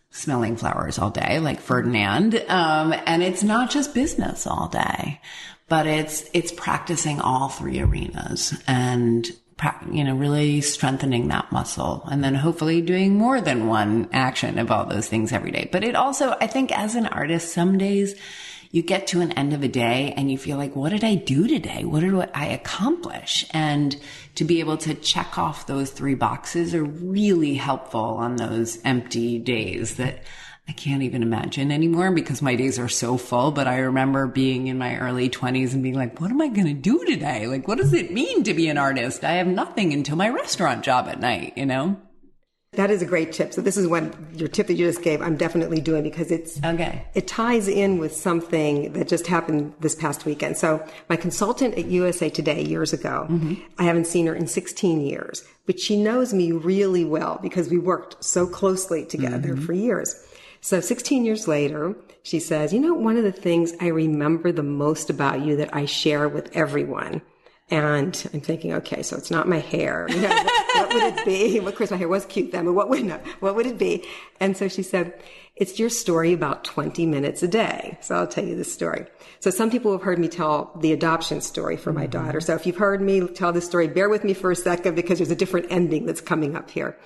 smelling 0.10 0.58
flowers 0.58 0.98
all 0.98 1.12
day 1.12 1.40
like 1.40 1.60
Ferdinand. 1.60 2.44
Um, 2.50 2.94
and 3.06 3.22
it's 3.22 3.44
not 3.44 3.70
just 3.70 3.94
business 3.94 4.48
all 4.48 4.68
day, 4.68 5.22
but 5.70 5.86
it's, 5.86 6.30
it's 6.34 6.52
practicing 6.52 7.20
all 7.20 7.50
three 7.50 7.80
arenas 7.80 8.58
and, 8.68 9.28
you 9.92 10.04
know, 10.04 10.16
really 10.16 10.62
strengthening 10.62 11.28
that 11.28 11.52
muscle 11.52 12.08
and 12.10 12.24
then 12.24 12.36
hopefully 12.36 12.82
doing 12.82 13.18
more 13.18 13.42
than 13.42 13.68
one 13.68 14.08
action 14.14 14.60
of 14.60 14.72
all 14.72 14.86
those 14.86 15.08
things 15.08 15.32
every 15.32 15.52
day. 15.52 15.68
But 15.72 15.84
it 15.84 15.96
also, 15.96 16.38
I 16.40 16.48
think 16.48 16.78
as 16.78 16.96
an 16.96 17.08
artist, 17.08 17.54
some 17.54 17.78
days 17.78 18.16
you 18.72 18.82
get 18.82 19.08
to 19.08 19.22
an 19.22 19.32
end 19.34 19.54
of 19.54 19.64
a 19.64 19.68
day 19.68 20.14
and 20.16 20.30
you 20.32 20.38
feel 20.38 20.58
like, 20.58 20.76
what 20.76 20.90
did 20.90 21.04
I 21.04 21.16
do 21.16 21.48
today? 21.48 21.84
What 21.84 22.02
did 22.02 22.14
I 22.34 22.48
accomplish? 22.48 23.46
And 23.52 23.96
to 24.36 24.44
be 24.44 24.60
able 24.60 24.78
to 24.78 24.94
check 24.94 25.38
off 25.38 25.68
those 25.68 25.92
three 25.92 26.16
boxes 26.16 26.76
are 26.76 26.84
really 26.84 27.56
helpful 27.56 28.02
on 28.02 28.36
those 28.36 28.80
empty 28.84 29.40
days 29.40 29.96
that 29.96 30.24
I 30.68 30.74
can't 30.74 31.04
even 31.04 31.24
imagine 31.24 31.72
anymore 31.72 32.12
because 32.12 32.42
my 32.42 32.56
days 32.56 32.78
are 32.78 32.90
so 32.90 33.18
full. 33.18 33.52
But 33.52 33.68
I 33.68 33.80
remember 33.80 34.28
being 34.28 34.68
in 34.68 34.78
my 34.78 34.98
early 34.98 35.30
20s 35.30 35.74
and 35.74 35.82
being 35.82 35.96
like, 35.96 36.20
what 36.20 36.30
am 36.30 36.42
I 36.42 36.50
going 36.50 36.68
to 36.68 36.74
do 36.74 37.06
today? 37.06 37.48
Like, 37.48 37.68
what 37.68 37.78
does 37.78 37.94
it 37.94 38.12
mean 38.12 38.44
to 38.44 38.54
be 38.54 38.68
an 38.68 38.78
artist? 38.78 39.24
I 39.24 39.34
have 39.34 39.48
nothing 39.48 39.94
until 39.94 40.18
my 40.18 40.30
restaurant 40.30 40.84
job 40.84 41.08
at 41.08 41.20
night, 41.20 41.54
you 41.56 41.66
know? 41.66 41.98
That 42.74 42.92
is 42.92 43.02
a 43.02 43.06
great 43.06 43.32
tip. 43.32 43.54
So 43.54 43.62
this 43.62 43.78
is 43.78 43.88
one 43.88 44.14
your 44.36 44.50
tip 44.50 44.68
that 44.68 44.74
you 44.74 44.86
just 44.86 45.02
gave. 45.02 45.22
I'm 45.22 45.38
definitely 45.38 45.80
doing 45.80 46.04
because 46.04 46.32
it's 46.32 46.62
okay. 46.64 47.08
It 47.16 47.26
ties 47.26 47.68
in 47.68 47.98
with 47.98 48.14
something 48.14 48.92
that 48.94 49.08
just 49.08 49.26
happened 49.26 49.74
this 49.80 49.96
past 49.96 50.26
weekend. 50.26 50.58
So 50.58 50.86
my 51.10 51.16
consultant 51.16 51.76
at 51.76 51.86
USA 51.86 52.30
Today 52.30 52.62
years 52.62 52.92
ago, 52.92 53.26
mm-hmm. 53.30 53.56
I 53.80 53.84
haven't 53.84 54.06
seen 54.06 54.28
her 54.28 54.36
in 54.36 54.48
16 54.48 55.02
years, 55.02 55.46
but 55.66 55.80
she 55.80 55.96
knows 55.96 56.34
me 56.34 56.52
really 56.52 57.06
well 57.06 57.40
because 57.42 57.70
we 57.70 57.78
worked 57.78 58.24
so 58.24 58.46
closely 58.46 59.06
together 59.06 59.56
mm-hmm. 59.56 59.66
for 59.66 59.74
years. 59.74 60.27
So 60.68 60.82
16 60.82 61.24
years 61.24 61.48
later, 61.48 61.96
she 62.24 62.42
says, 62.42 62.74
you 62.74 62.82
know, 62.82 62.94
one 62.94 63.16
of 63.16 63.24
the 63.24 63.32
things 63.32 63.72
I 63.80 63.88
remember 63.88 64.52
the 64.52 64.64
most 64.64 65.10
about 65.10 65.40
you 65.40 65.56
that 65.56 65.74
I 65.74 65.86
share 65.86 66.28
with 66.28 66.54
everyone. 66.54 67.22
And 67.70 68.28
I'm 68.34 68.42
thinking, 68.42 68.74
okay, 68.74 69.02
so 69.02 69.16
it's 69.16 69.32
not 69.32 69.48
my 69.48 69.60
hair. 69.60 70.08
You 70.10 70.24
know, 70.24 70.28
what, 70.28 70.76
what, 70.76 70.94
would 70.94 71.04
it 71.04 71.26
be? 71.26 71.58
Of 71.60 71.74
course, 71.74 71.90
my 71.90 71.96
hair 71.96 72.10
was 72.10 72.26
cute 72.26 72.52
then, 72.52 72.66
but 72.66 72.74
what 72.74 72.90
would, 72.90 73.06
no, 73.06 73.18
what 73.40 73.56
would 73.56 73.66
it 73.66 73.78
be? 73.78 74.06
And 74.42 74.58
so 74.58 74.68
she 74.68 74.84
said, 74.84 75.14
it's 75.60 75.80
your 75.80 75.90
story 75.90 76.34
about 76.34 76.64
20 76.64 77.06
minutes 77.06 77.42
a 77.42 77.48
day. 77.48 77.98
So 78.02 78.16
I'll 78.16 78.28
tell 78.28 78.46
you 78.46 78.56
this 78.56 78.72
story. 78.72 79.06
So 79.40 79.50
some 79.50 79.72
people 79.72 79.92
have 79.92 80.02
heard 80.02 80.20
me 80.20 80.28
tell 80.28 80.72
the 80.80 80.92
adoption 80.92 81.42
story 81.42 81.78
for 81.78 81.92
my 81.92 82.04
mm-hmm. 82.04 82.12
daughter. 82.12 82.42
So 82.42 82.54
if 82.54 82.66
you've 82.66 82.78
heard 82.78 83.02
me 83.02 83.28
tell 83.28 83.52
this 83.52 83.66
story, 83.66 83.88
bear 83.88 84.10
with 84.10 84.24
me 84.24 84.34
for 84.34 84.52
a 84.52 84.56
second 84.56 84.96
because 84.96 85.18
there's 85.18 85.32
a 85.32 85.36
different 85.36 85.68
ending 85.70 86.06
that's 86.06 86.22
coming 86.22 86.56
up 86.56 86.70
here. 86.70 86.98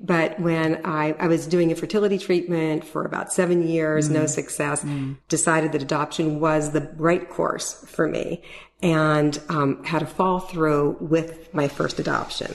But 0.00 0.40
when 0.40 0.80
I, 0.84 1.14
I 1.18 1.28
was 1.28 1.46
doing 1.46 1.70
infertility 1.70 2.18
treatment 2.18 2.84
for 2.84 3.04
about 3.04 3.32
seven 3.32 3.66
years, 3.66 4.08
mm. 4.08 4.12
no 4.12 4.26
success, 4.26 4.82
mm. 4.82 5.16
decided 5.28 5.72
that 5.72 5.82
adoption 5.82 6.40
was 6.40 6.72
the 6.72 6.90
right 6.96 7.28
course 7.28 7.84
for 7.86 8.08
me 8.08 8.42
and 8.82 9.40
um, 9.48 9.84
had 9.84 10.02
a 10.02 10.06
fall 10.06 10.40
through 10.40 10.96
with 11.00 11.52
my 11.52 11.68
first 11.68 11.98
adoption 11.98 12.54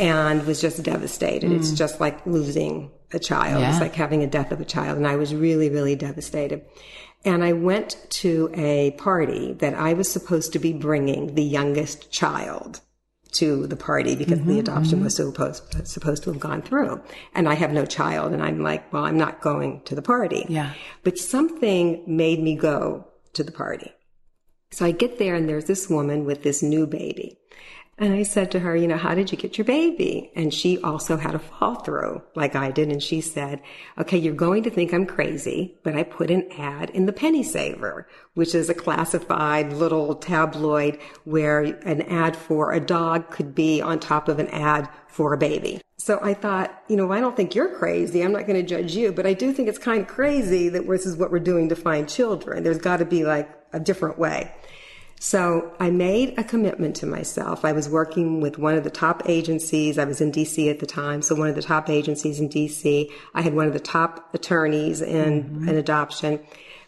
and 0.00 0.44
was 0.46 0.60
just 0.60 0.82
devastated. 0.82 1.50
Mm. 1.50 1.56
It's 1.56 1.72
just 1.72 2.00
like 2.00 2.24
losing 2.26 2.90
a 3.12 3.18
child. 3.18 3.60
Yeah. 3.60 3.70
It's 3.70 3.80
like 3.80 3.94
having 3.94 4.22
a 4.22 4.26
death 4.26 4.52
of 4.52 4.60
a 4.60 4.64
child. 4.64 4.96
And 4.96 5.06
I 5.06 5.16
was 5.16 5.34
really, 5.34 5.68
really 5.68 5.96
devastated. 5.96 6.64
And 7.24 7.44
I 7.44 7.52
went 7.52 7.96
to 8.10 8.50
a 8.54 8.92
party 8.92 9.52
that 9.54 9.74
I 9.74 9.92
was 9.92 10.10
supposed 10.10 10.52
to 10.54 10.58
be 10.58 10.72
bringing 10.72 11.34
the 11.34 11.44
youngest 11.44 12.10
child 12.10 12.80
to 13.32 13.66
the 13.66 13.76
party 13.76 14.14
because 14.14 14.38
mm-hmm, 14.40 14.50
the 14.50 14.58
adoption 14.58 14.96
mm-hmm. 14.96 15.04
was 15.04 15.16
supposed 15.16 15.88
supposed 15.88 16.22
to 16.24 16.30
have 16.30 16.40
gone 16.40 16.62
through. 16.62 17.00
And 17.34 17.48
I 17.48 17.54
have 17.54 17.72
no 17.72 17.86
child, 17.86 18.32
and 18.32 18.42
I'm 18.42 18.62
like, 18.62 18.92
well, 18.92 19.04
I'm 19.04 19.16
not 19.16 19.40
going 19.40 19.82
to 19.84 19.94
the 19.94 20.02
party. 20.02 20.44
Yeah. 20.48 20.72
But 21.02 21.18
something 21.18 22.02
made 22.06 22.40
me 22.40 22.56
go 22.56 23.08
to 23.32 23.42
the 23.42 23.52
party. 23.52 23.90
So 24.70 24.84
I 24.84 24.90
get 24.90 25.18
there, 25.18 25.34
and 25.34 25.48
there's 25.48 25.64
this 25.64 25.88
woman 25.88 26.24
with 26.24 26.42
this 26.42 26.62
new 26.62 26.86
baby. 26.86 27.38
And 27.98 28.14
I 28.14 28.22
said 28.22 28.50
to 28.52 28.60
her, 28.60 28.74
you 28.74 28.88
know, 28.88 28.96
how 28.96 29.14
did 29.14 29.30
you 29.30 29.38
get 29.38 29.58
your 29.58 29.66
baby? 29.66 30.32
And 30.34 30.52
she 30.52 30.78
also 30.78 31.18
had 31.18 31.34
a 31.34 31.38
fall 31.38 31.76
through 31.76 32.22
like 32.34 32.56
I 32.56 32.70
did. 32.70 32.90
And 32.90 33.02
she 33.02 33.20
said, 33.20 33.60
okay, 33.98 34.16
you're 34.16 34.34
going 34.34 34.62
to 34.62 34.70
think 34.70 34.94
I'm 34.94 35.06
crazy, 35.06 35.76
but 35.82 35.94
I 35.94 36.02
put 36.02 36.30
an 36.30 36.50
ad 36.52 36.90
in 36.90 37.04
the 37.04 37.12
Penny 37.12 37.42
Saver, 37.42 38.08
which 38.34 38.54
is 38.54 38.70
a 38.70 38.74
classified 38.74 39.74
little 39.74 40.14
tabloid 40.14 40.98
where 41.24 41.60
an 41.60 42.02
ad 42.02 42.34
for 42.34 42.72
a 42.72 42.80
dog 42.80 43.30
could 43.30 43.54
be 43.54 43.82
on 43.82 44.00
top 44.00 44.28
of 44.28 44.38
an 44.38 44.48
ad 44.48 44.88
for 45.06 45.34
a 45.34 45.38
baby. 45.38 45.82
So 45.98 46.18
I 46.22 46.34
thought, 46.34 46.82
you 46.88 46.96
know, 46.96 47.12
I 47.12 47.20
don't 47.20 47.36
think 47.36 47.54
you're 47.54 47.76
crazy. 47.76 48.24
I'm 48.24 48.32
not 48.32 48.46
going 48.46 48.60
to 48.60 48.66
judge 48.66 48.96
you, 48.96 49.12
but 49.12 49.26
I 49.26 49.34
do 49.34 49.52
think 49.52 49.68
it's 49.68 49.78
kind 49.78 50.00
of 50.00 50.08
crazy 50.08 50.70
that 50.70 50.88
this 50.88 51.06
is 51.06 51.16
what 51.16 51.30
we're 51.30 51.38
doing 51.38 51.68
to 51.68 51.76
find 51.76 52.08
children. 52.08 52.64
There's 52.64 52.78
got 52.78 52.96
to 52.96 53.04
be 53.04 53.22
like 53.22 53.48
a 53.72 53.78
different 53.78 54.18
way. 54.18 54.50
So 55.22 55.72
I 55.78 55.88
made 55.90 56.36
a 56.36 56.42
commitment 56.42 56.96
to 56.96 57.06
myself. 57.06 57.64
I 57.64 57.70
was 57.70 57.88
working 57.88 58.40
with 58.40 58.58
one 58.58 58.74
of 58.74 58.82
the 58.82 58.90
top 58.90 59.22
agencies. 59.26 59.96
I 59.96 60.04
was 60.04 60.20
in 60.20 60.32
DC 60.32 60.68
at 60.68 60.80
the 60.80 60.84
time. 60.84 61.22
So 61.22 61.36
one 61.36 61.48
of 61.48 61.54
the 61.54 61.62
top 61.62 61.88
agencies 61.88 62.40
in 62.40 62.48
DC. 62.48 63.08
I 63.32 63.40
had 63.40 63.54
one 63.54 63.68
of 63.68 63.72
the 63.72 63.78
top 63.78 64.34
attorneys 64.34 65.00
in, 65.00 65.44
mm-hmm. 65.44 65.68
in 65.68 65.76
adoption. 65.76 66.40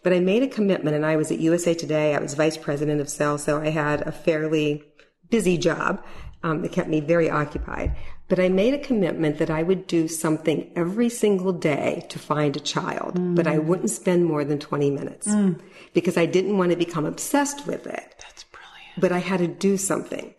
But 0.03 0.15
I 0.15 0.19
made 0.19 0.43
a 0.43 0.49
commitment 0.49 0.97
and 0.97 1.07
I 1.07 1.15
was 1.15 1.31
at 1.31 1.39
USA 1.39 1.75
Today. 1.75 2.17
I 2.17 2.19
was 2.19 2.35
vice 2.35 2.57
president 2.57 3.01
of 3.01 3.09
sales. 3.09 3.45
So 3.45 3.61
I 3.61 3.69
had 3.69 4.01
a 4.01 4.11
fairly 4.11 4.83
busy 5.31 5.57
job. 5.57 6.05
Um, 6.43 6.61
that 6.61 6.73
kept 6.73 6.91
me 6.91 7.01
very 7.01 7.31
occupied. 7.31 7.97
But 8.29 8.39
I 8.39 8.51
made 8.51 8.75
a 8.75 8.79
commitment 8.79 9.39
that 9.39 9.49
I 9.49 9.63
would 9.63 9.87
do 9.87 10.09
something 10.09 10.71
every 10.77 11.09
single 11.09 11.53
day 11.53 12.05
to 12.11 12.19
find 12.19 12.55
a 12.55 12.61
child, 12.61 13.15
mm. 13.15 13.35
but 13.35 13.47
I 13.47 13.57
wouldn't 13.57 13.89
spend 13.89 14.27
more 14.27 14.45
than 14.45 14.59
20 14.59 14.91
minutes 14.91 15.27
mm. 15.27 15.59
because 15.95 16.19
I 16.19 16.27
didn't 16.27 16.59
want 16.59 16.71
to 16.71 16.77
become 16.77 17.07
obsessed 17.07 17.67
with 17.67 17.87
it. 17.87 18.14
But 18.97 19.13
I 19.13 19.19
had 19.19 19.39
to 19.39 19.49
do 19.49 19.77
something. 19.77 20.35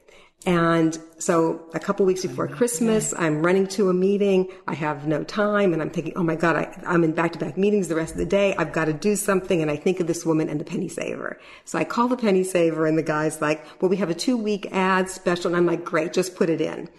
And 0.45 0.97
so 1.17 1.67
a 1.73 1.79
couple 1.79 2.05
weeks 2.05 2.21
before 2.21 2.47
mm-hmm. 2.47 2.57
Christmas, 2.57 3.13
I'm 3.17 3.43
running 3.43 3.65
to 3.67 3.89
a 3.89 3.93
meeting. 3.93 4.47
I 4.67 4.75
have 4.75 5.07
no 5.07 5.23
time 5.23 5.73
and 5.73 5.81
I'm 5.81 5.89
thinking, 5.89 6.13
oh 6.15 6.23
my 6.23 6.35
God, 6.35 6.55
I, 6.55 6.93
am 6.93 7.03
in 7.03 7.13
back 7.13 7.33
to 7.33 7.39
back 7.39 7.57
meetings 7.57 7.87
the 7.87 7.95
rest 7.95 8.13
of 8.13 8.19
the 8.19 8.27
day. 8.27 8.55
I've 8.55 8.71
got 8.71 8.85
to 8.85 8.93
do 8.93 9.15
something. 9.15 9.61
And 9.61 9.71
I 9.71 9.75
think 9.75 9.99
of 9.99 10.07
this 10.07 10.23
woman 10.23 10.47
and 10.47 10.59
the 10.59 10.65
penny 10.65 10.87
saver. 10.87 11.39
So 11.63 11.79
I 11.79 11.83
call 11.83 12.07
the 12.07 12.17
penny 12.17 12.43
saver 12.43 12.85
and 12.85 12.97
the 12.97 13.03
guy's 13.03 13.41
like, 13.41 13.65
well, 13.81 13.89
we 13.89 13.97
have 13.97 14.11
a 14.11 14.13
two 14.13 14.37
week 14.37 14.67
ad 14.71 15.09
special. 15.09 15.47
And 15.47 15.57
I'm 15.57 15.65
like, 15.65 15.83
great, 15.83 16.13
just 16.13 16.35
put 16.35 16.49
it 16.49 16.61
in. 16.61 16.89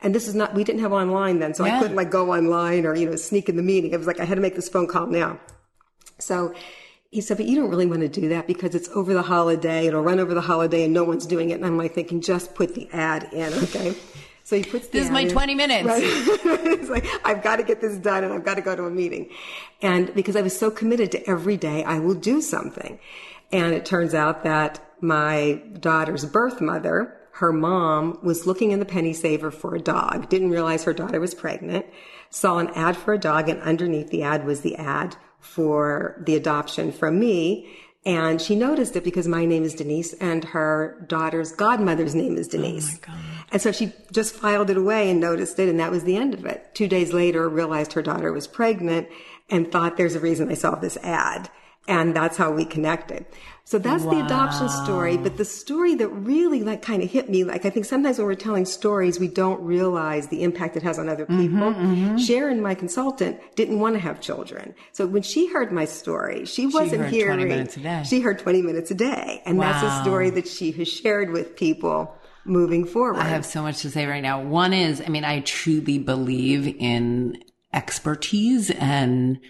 And 0.00 0.14
this 0.14 0.26
is 0.26 0.34
not, 0.34 0.54
we 0.54 0.64
didn't 0.64 0.82
have 0.82 0.92
online 0.92 1.38
then, 1.38 1.54
so 1.54 1.64
yeah. 1.64 1.76
I 1.76 1.78
couldn't 1.80 1.96
like 1.96 2.10
go 2.10 2.32
online 2.32 2.84
or, 2.84 2.94
you 2.94 3.08
know, 3.08 3.16
sneak 3.16 3.48
in 3.48 3.56
the 3.56 3.62
meeting. 3.62 3.92
It 3.92 3.96
was 3.96 4.06
like, 4.06 4.20
I 4.20 4.24
had 4.24 4.34
to 4.34 4.40
make 4.42 4.54
this 4.54 4.68
phone 4.68 4.86
call 4.86 5.06
now. 5.06 5.40
So 6.18 6.54
he 7.14 7.20
said, 7.20 7.36
but 7.36 7.46
you 7.46 7.54
don't 7.54 7.70
really 7.70 7.86
want 7.86 8.00
to 8.00 8.08
do 8.08 8.30
that 8.30 8.48
because 8.48 8.74
it's 8.74 8.88
over 8.88 9.14
the 9.14 9.22
holiday. 9.22 9.86
It'll 9.86 10.02
run 10.02 10.18
over 10.18 10.34
the 10.34 10.40
holiday 10.40 10.82
and 10.82 10.92
no 10.92 11.04
one's 11.04 11.26
doing 11.26 11.50
it. 11.50 11.54
And 11.54 11.64
I'm 11.64 11.78
like 11.78 11.94
thinking, 11.94 12.20
just 12.20 12.56
put 12.56 12.74
the 12.74 12.88
ad 12.92 13.28
in. 13.32 13.52
Okay. 13.52 13.94
So 14.42 14.56
he 14.56 14.64
puts 14.64 14.88
This 14.88 15.04
is 15.04 15.10
my 15.12 15.20
in. 15.20 15.28
20 15.28 15.54
minutes. 15.54 15.86
Right. 15.86 16.02
it's 16.04 16.90
like, 16.90 17.06
I've 17.24 17.40
got 17.40 17.56
to 17.56 17.62
get 17.62 17.80
this 17.80 17.96
done 17.98 18.24
and 18.24 18.32
I've 18.32 18.44
got 18.44 18.56
to 18.56 18.62
go 18.62 18.74
to 18.74 18.86
a 18.86 18.90
meeting. 18.90 19.30
And 19.80 20.12
because 20.12 20.34
I 20.34 20.42
was 20.42 20.58
so 20.58 20.72
committed 20.72 21.12
to 21.12 21.30
every 21.30 21.56
day, 21.56 21.84
I 21.84 22.00
will 22.00 22.14
do 22.14 22.40
something. 22.40 22.98
And 23.52 23.74
it 23.74 23.86
turns 23.86 24.12
out 24.12 24.42
that 24.42 24.84
my 25.00 25.62
daughter's 25.78 26.24
birth 26.24 26.60
mother 26.60 27.16
her 27.34 27.52
mom 27.52 28.16
was 28.22 28.46
looking 28.46 28.70
in 28.70 28.78
the 28.78 28.84
penny 28.84 29.12
saver 29.12 29.50
for 29.50 29.74
a 29.74 29.80
dog, 29.80 30.28
didn't 30.28 30.50
realize 30.50 30.84
her 30.84 30.92
daughter 30.92 31.18
was 31.18 31.34
pregnant, 31.34 31.84
saw 32.30 32.58
an 32.58 32.68
ad 32.76 32.96
for 32.96 33.12
a 33.12 33.18
dog, 33.18 33.48
and 33.48 33.60
underneath 33.62 34.10
the 34.10 34.22
ad 34.22 34.44
was 34.44 34.60
the 34.60 34.76
ad 34.76 35.16
for 35.44 36.20
the 36.24 36.34
adoption 36.34 36.90
from 36.90 37.20
me. 37.20 37.68
And 38.06 38.40
she 38.40 38.54
noticed 38.54 38.96
it 38.96 39.04
because 39.04 39.26
my 39.26 39.46
name 39.46 39.62
is 39.62 39.74
Denise 39.74 40.12
and 40.14 40.44
her 40.44 41.04
daughter's 41.08 41.52
godmother's 41.52 42.14
name 42.14 42.36
is 42.36 42.48
Denise. 42.48 43.00
Oh 43.08 43.12
and 43.50 43.62
so 43.62 43.72
she 43.72 43.92
just 44.12 44.34
filed 44.34 44.68
it 44.68 44.76
away 44.76 45.10
and 45.10 45.20
noticed 45.20 45.58
it, 45.58 45.68
and 45.68 45.80
that 45.80 45.90
was 45.90 46.04
the 46.04 46.16
end 46.16 46.34
of 46.34 46.44
it. 46.44 46.74
Two 46.74 46.88
days 46.88 47.12
later, 47.12 47.48
realized 47.48 47.94
her 47.94 48.02
daughter 48.02 48.32
was 48.32 48.46
pregnant 48.46 49.08
and 49.48 49.70
thought 49.70 49.96
there's 49.96 50.16
a 50.16 50.20
reason 50.20 50.50
I 50.50 50.54
saw 50.54 50.74
this 50.74 50.98
ad. 50.98 51.50
And 51.86 52.16
that's 52.16 52.36
how 52.36 52.50
we 52.50 52.64
connected. 52.64 53.26
So 53.66 53.78
that's 53.78 54.04
wow. 54.04 54.10
the 54.12 54.24
adoption 54.24 54.68
story. 54.68 55.16
But 55.16 55.38
the 55.38 55.44
story 55.44 55.94
that 55.94 56.08
really 56.08 56.62
like 56.62 56.82
kind 56.82 57.02
of 57.02 57.10
hit 57.10 57.30
me, 57.30 57.44
like 57.44 57.64
I 57.64 57.70
think 57.70 57.86
sometimes 57.86 58.18
when 58.18 58.26
we're 58.26 58.34
telling 58.34 58.66
stories, 58.66 59.18
we 59.18 59.28
don't 59.28 59.60
realize 59.62 60.28
the 60.28 60.42
impact 60.42 60.76
it 60.76 60.82
has 60.82 60.98
on 60.98 61.08
other 61.08 61.24
mm-hmm, 61.24 61.40
people. 61.40 61.72
Mm-hmm, 61.72 61.94
mm-hmm. 61.94 62.16
Sharon, 62.18 62.60
my 62.60 62.74
consultant, 62.74 63.40
didn't 63.56 63.80
want 63.80 63.94
to 63.94 64.00
have 64.00 64.20
children. 64.20 64.74
So 64.92 65.06
when 65.06 65.22
she 65.22 65.46
heard 65.46 65.72
my 65.72 65.86
story, 65.86 66.44
she 66.44 66.66
wasn't 66.66 67.08
she 67.08 67.16
hearing. 67.16 68.04
She 68.04 68.20
heard 68.20 68.38
20 68.38 68.62
minutes 68.62 68.90
a 68.90 68.94
day. 68.94 69.42
And 69.46 69.56
wow. 69.56 69.72
that's 69.72 69.84
a 69.84 70.02
story 70.02 70.30
that 70.30 70.46
she 70.46 70.70
has 70.72 70.88
shared 70.88 71.30
with 71.30 71.56
people 71.56 72.14
moving 72.44 72.84
forward. 72.84 73.20
I 73.20 73.28
have 73.28 73.46
so 73.46 73.62
much 73.62 73.80
to 73.82 73.90
say 73.90 74.04
right 74.04 74.22
now. 74.22 74.42
One 74.42 74.74
is, 74.74 75.00
I 75.00 75.08
mean, 75.08 75.24
I 75.24 75.40
truly 75.40 75.98
believe 75.98 76.66
in 76.66 77.42
expertise 77.72 78.70
and 78.70 79.40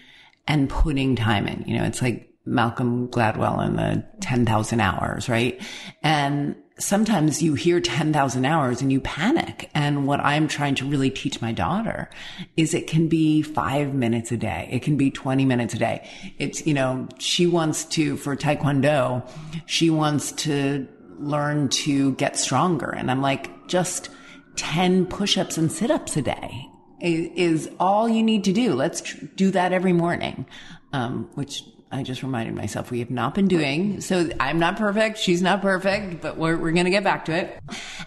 and 0.47 0.69
putting 0.69 1.15
time 1.15 1.47
in. 1.47 1.63
You 1.67 1.77
know, 1.77 1.85
it's 1.85 2.01
like 2.01 2.29
Malcolm 2.45 3.07
Gladwell 3.09 3.65
in 3.65 3.75
the 3.75 4.05
10,000 4.21 4.79
hours, 4.79 5.27
right? 5.27 5.59
And 6.03 6.55
sometimes 6.77 7.41
you 7.41 7.53
hear 7.55 7.79
10,000 7.79 8.45
hours 8.45 8.81
and 8.81 8.91
you 8.91 9.01
panic. 9.01 9.69
And 9.73 10.05
what 10.05 10.19
I'm 10.19 10.47
trying 10.47 10.75
to 10.75 10.85
really 10.85 11.09
teach 11.09 11.41
my 11.41 11.51
daughter 11.51 12.09
is 12.57 12.73
it 12.73 12.87
can 12.87 13.07
be 13.07 13.41
five 13.41 13.93
minutes 13.93 14.31
a 14.31 14.37
day. 14.37 14.67
It 14.71 14.81
can 14.81 14.97
be 14.97 15.09
20 15.09 15.45
minutes 15.45 15.73
a 15.73 15.79
day. 15.79 16.09
It's, 16.37 16.65
you 16.67 16.73
know, 16.73 17.07
she 17.17 17.47
wants 17.47 17.85
to, 17.85 18.17
for 18.17 18.35
Taekwondo, 18.35 19.27
she 19.65 19.89
wants 19.89 20.31
to 20.33 20.87
learn 21.17 21.69
to 21.69 22.13
get 22.13 22.37
stronger. 22.37 22.89
And 22.89 23.09
I'm 23.09 23.21
like, 23.21 23.67
just 23.67 24.09
10 24.57 25.07
push-ups 25.07 25.57
and 25.57 25.71
sit-ups 25.71 26.17
a 26.17 26.21
day 26.21 26.67
is, 26.99 27.69
all 27.79 28.07
you 28.07 28.23
need 28.23 28.43
to 28.45 28.53
do. 28.53 28.73
Let's 28.73 29.01
tr- 29.01 29.25
do 29.35 29.51
that 29.51 29.73
every 29.73 29.93
morning. 29.93 30.45
Um, 30.93 31.29
which 31.35 31.63
I 31.91 32.03
just 32.03 32.23
reminded 32.23 32.55
myself 32.55 32.91
we 32.91 32.99
have 32.99 33.11
not 33.11 33.35
been 33.35 33.47
doing. 33.47 34.01
So 34.01 34.29
I'm 34.39 34.59
not 34.59 34.77
perfect. 34.77 35.17
She's 35.17 35.41
not 35.41 35.61
perfect, 35.61 36.21
but 36.21 36.37
we're, 36.37 36.57
we're 36.57 36.71
going 36.71 36.85
to 36.85 36.91
get 36.91 37.03
back 37.03 37.25
to 37.25 37.33
it. 37.33 37.59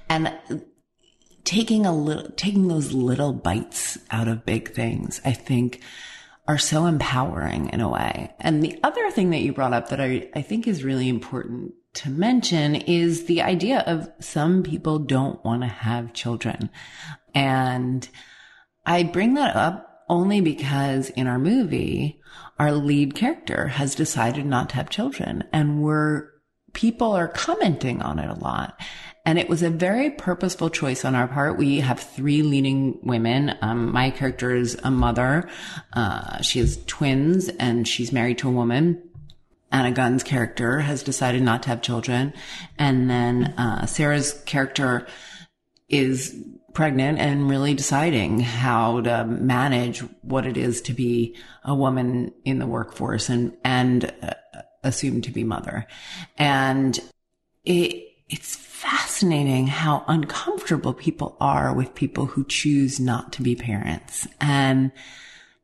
And 0.09 0.33
taking 1.45 1.87
a 1.87 1.95
little, 1.95 2.31
taking 2.37 2.69
those 2.69 2.93
little 2.93 3.33
bites 3.33 3.99
out 4.11 4.29
of 4.29 4.45
big 4.45 4.75
things, 4.75 5.21
I 5.25 5.33
think 5.33 5.83
are 6.47 6.59
so 6.59 6.87
empowering 6.87 7.69
in 7.71 7.81
a 7.81 7.89
way. 7.89 8.35
And 8.41 8.63
the 8.63 8.79
other 8.83 9.11
thing 9.11 9.31
that 9.31 9.41
you 9.41 9.53
brought 9.53 9.75
up 9.75 9.91
that 9.91 10.01
I, 10.01 10.29
I 10.35 10.43
think 10.43 10.67
is 10.67 10.83
really 10.83 11.09
important 11.09 11.75
to 11.95 12.11
mention 12.11 12.75
is 12.75 13.25
the 13.25 13.43
idea 13.43 13.81
of 13.81 14.11
some 14.21 14.63
people 14.63 14.99
don't 14.99 15.43
want 15.45 15.63
to 15.63 15.69
have 15.69 16.13
children. 16.15 16.71
And 17.35 18.09
I 18.89 19.03
bring 19.03 19.35
that 19.35 19.55
up 19.55 20.05
only 20.09 20.41
because 20.41 21.11
in 21.11 21.27
our 21.27 21.39
movie, 21.39 22.23
our 22.59 22.73
lead 22.73 23.15
character 23.15 23.69
has 23.69 23.95
decided 23.95 24.47
not 24.47 24.71
to 24.71 24.77
have 24.77 24.89
children 24.89 25.45
and 25.53 25.83
we're, 25.83 26.31
people 26.73 27.13
are 27.13 27.29
commenting 27.29 28.01
on 28.01 28.19
it 28.19 28.31
a 28.31 28.35
lot. 28.35 28.81
And 29.27 29.39
it 29.39 29.47
was 29.47 29.63
a 29.63 29.69
very 29.69 30.09
purposeful 30.09 30.71
choice 30.71 31.05
on 31.05 31.15
our 31.15 31.29
part. 31.29 31.59
We 31.59 31.81
have 31.81 32.01
three 32.01 32.41
leading 32.43 32.99
women. 33.03 33.59
Um, 33.61 33.93
my 33.93 34.09
character 34.09 34.55
is 34.55 34.79
a 34.83 34.91
mother. 34.91 35.51
Uh, 35.93 36.41
she 36.41 36.59
has 36.61 36.83
twins 36.87 37.51
and 37.51 37.87
she's 37.87 38.11
married 38.11 38.39
to 38.39 38.49
a 38.49 38.53
woman. 38.53 39.03
Anna 39.71 39.93
Gunn's 39.93 40.23
character 40.23 40.81
has 40.81 41.03
decided 41.03 41.43
not 41.43 41.65
to 41.65 41.69
have 41.69 41.83
children. 41.83 42.33
And 42.79 43.11
then, 43.11 43.53
uh, 43.59 43.85
Sarah's 43.85 44.33
character 44.47 45.07
is 45.91 46.43
pregnant 46.79 47.19
and 47.19 47.51
really 47.51 47.75
deciding 47.75 48.39
how 48.39 49.01
to 49.01 49.25
manage 49.25 49.99
what 50.23 50.47
it 50.47 50.57
is 50.57 50.81
to 50.81 50.93
be 50.93 51.35
a 51.65 51.75
woman 51.75 52.33
in 52.45 52.61
the 52.61 52.69
workforce 52.69 53.29
and, 53.29 53.53
and 53.65 54.15
uh, 54.23 54.33
assumed 54.85 55.25
to 55.25 55.33
be 55.33 55.43
mother. 55.43 55.89
And 56.37 56.97
it, 57.65 58.05
it's 58.29 58.55
fascinating 58.55 59.67
how 59.67 60.05
uncomfortable 60.07 60.95
people 60.95 61.37
are 61.41 61.75
with 61.75 61.97
people 61.97 62.27
who 62.27 62.45
choose 62.45 63.01
not 63.01 63.33
to 63.33 63.43
be 63.43 63.57
parents. 63.57 64.29
And 64.41 64.93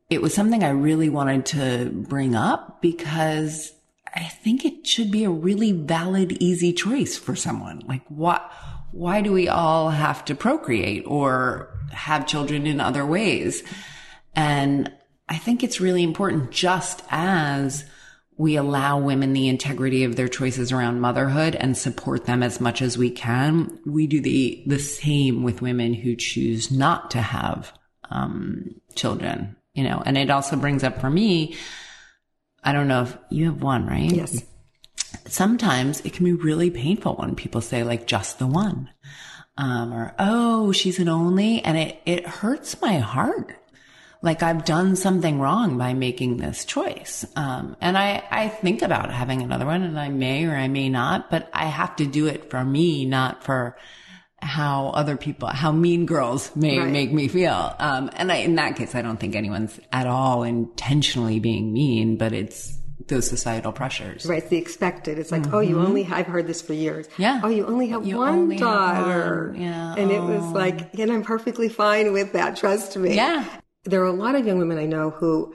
it 0.09 0.21
was 0.21 0.33
something 0.33 0.65
I 0.65 0.71
really 0.71 1.07
wanted 1.07 1.45
to 1.45 1.91
bring 1.93 2.35
up 2.35 2.81
because 2.81 3.71
I 4.13 4.25
think 4.25 4.65
it 4.65 4.85
should 4.85 5.11
be 5.11 5.23
a 5.23 5.29
really 5.29 5.71
valid, 5.71 6.33
easy 6.41 6.73
choice 6.73 7.17
for 7.17 7.37
someone. 7.37 7.83
Like 7.87 8.03
what, 8.09 8.51
why 8.95 9.19
do 9.19 9.33
we 9.33 9.49
all 9.49 9.89
have 9.89 10.23
to 10.23 10.33
procreate 10.33 11.03
or 11.05 11.69
have 11.91 12.25
children 12.25 12.65
in 12.65 12.79
other 12.79 13.05
ways? 13.05 13.61
And 14.37 14.89
I 15.27 15.35
think 15.35 15.63
it's 15.63 15.81
really 15.81 16.01
important 16.01 16.51
just 16.51 17.03
as 17.09 17.83
we 18.37 18.55
allow 18.55 18.97
women 18.97 19.33
the 19.33 19.49
integrity 19.49 20.05
of 20.05 20.15
their 20.15 20.29
choices 20.29 20.71
around 20.71 21.01
motherhood 21.01 21.55
and 21.55 21.77
support 21.77 22.25
them 22.25 22.41
as 22.41 22.61
much 22.61 22.81
as 22.81 22.97
we 22.97 23.09
can. 23.11 23.79
We 23.85 24.07
do 24.07 24.21
the, 24.21 24.63
the 24.65 24.79
same 24.79 25.43
with 25.43 25.61
women 25.61 25.93
who 25.93 26.15
choose 26.15 26.71
not 26.71 27.11
to 27.11 27.21
have, 27.21 27.73
um, 28.09 28.75
children, 28.95 29.57
you 29.73 29.83
know, 29.83 30.01
and 30.05 30.17
it 30.17 30.29
also 30.29 30.55
brings 30.55 30.85
up 30.85 31.01
for 31.01 31.09
me, 31.09 31.57
I 32.63 32.71
don't 32.71 32.87
know 32.87 33.03
if 33.03 33.17
you 33.29 33.45
have 33.45 33.61
one, 33.61 33.87
right? 33.87 34.11
Yes 34.11 34.45
sometimes 35.27 36.01
it 36.01 36.13
can 36.13 36.25
be 36.25 36.33
really 36.33 36.69
painful 36.69 37.15
when 37.15 37.35
people 37.35 37.61
say 37.61 37.83
like 37.83 38.07
just 38.07 38.39
the 38.39 38.47
one. 38.47 38.89
Um, 39.57 39.93
or, 39.93 40.13
oh, 40.19 40.71
she's 40.71 40.99
an 40.99 41.07
only. 41.09 41.61
And 41.63 41.77
it, 41.77 42.01
it 42.05 42.27
hurts 42.27 42.81
my 42.81 42.97
heart. 42.97 43.55
Like 44.21 44.41
I've 44.43 44.65
done 44.65 44.95
something 44.95 45.39
wrong 45.39 45.77
by 45.77 45.93
making 45.93 46.37
this 46.37 46.65
choice. 46.65 47.25
Um, 47.35 47.77
and 47.79 47.97
I, 47.97 48.23
I 48.31 48.47
think 48.49 48.81
about 48.81 49.11
having 49.13 49.41
another 49.41 49.65
one 49.65 49.83
and 49.83 49.99
I 49.99 50.09
may 50.09 50.45
or 50.45 50.55
I 50.55 50.67
may 50.67 50.89
not, 50.89 51.29
but 51.29 51.49
I 51.53 51.65
have 51.65 51.95
to 51.97 52.05
do 52.07 52.25
it 52.27 52.49
for 52.49 52.63
me, 52.63 53.05
not 53.05 53.43
for 53.43 53.77
how 54.41 54.87
other 54.89 55.15
people, 55.15 55.47
how 55.47 55.71
mean 55.71 56.05
girls 56.05 56.55
may 56.55 56.77
Right. 56.79 56.91
make 56.91 57.11
me 57.13 57.27
feel. 57.27 57.75
Um, 57.79 58.09
and 58.15 58.31
I, 58.31 58.37
in 58.37 58.55
that 58.55 58.75
case, 58.75 58.93
I 58.95 59.01
don't 59.01 59.19
think 59.19 59.35
anyone's 59.35 59.79
at 59.91 60.07
all 60.07 60.43
intentionally 60.43 61.39
being 61.39 61.71
mean, 61.71 62.17
but 62.17 62.33
it's 62.33 62.77
those 63.07 63.27
societal 63.27 63.71
pressures. 63.71 64.25
Right, 64.25 64.39
it's 64.39 64.49
the 64.49 64.57
expected. 64.57 65.19
It's 65.19 65.31
like, 65.31 65.53
oh, 65.53 65.59
you 65.59 65.79
only, 65.79 66.05
I've 66.07 66.25
heard 66.27 66.47
this 66.47 66.61
for 66.61 66.73
years. 66.73 67.07
Mm-hmm. 67.09 67.21
Yeah. 67.21 67.41
Oh, 67.43 67.49
you 67.49 67.65
only 67.67 67.87
have 67.89 68.05
You 68.05 68.17
one 68.17 68.29
only 68.35 68.55
have 68.57 68.61
daughter. 68.63 69.49
one. 69.51 69.61
Yeah. 69.61 69.95
And 69.97 70.11
it 70.11 70.21
was 70.21 70.43
Oh. 70.43 70.51
like, 70.53 70.93
and 70.97 71.11
I'm 71.11 71.23
perfectly 71.23 71.69
fine 71.69 72.13
with 72.13 72.33
that. 72.33 72.55
Trust 72.55 72.97
me. 72.97 73.15
Yeah. 73.15 73.45
There 73.83 74.01
are 74.01 74.07
a 74.07 74.11
lot 74.11 74.33
of 74.35 74.47
young 74.47 74.57
women 74.57 74.77
I 74.79 74.85
know 74.87 75.11
who 75.11 75.53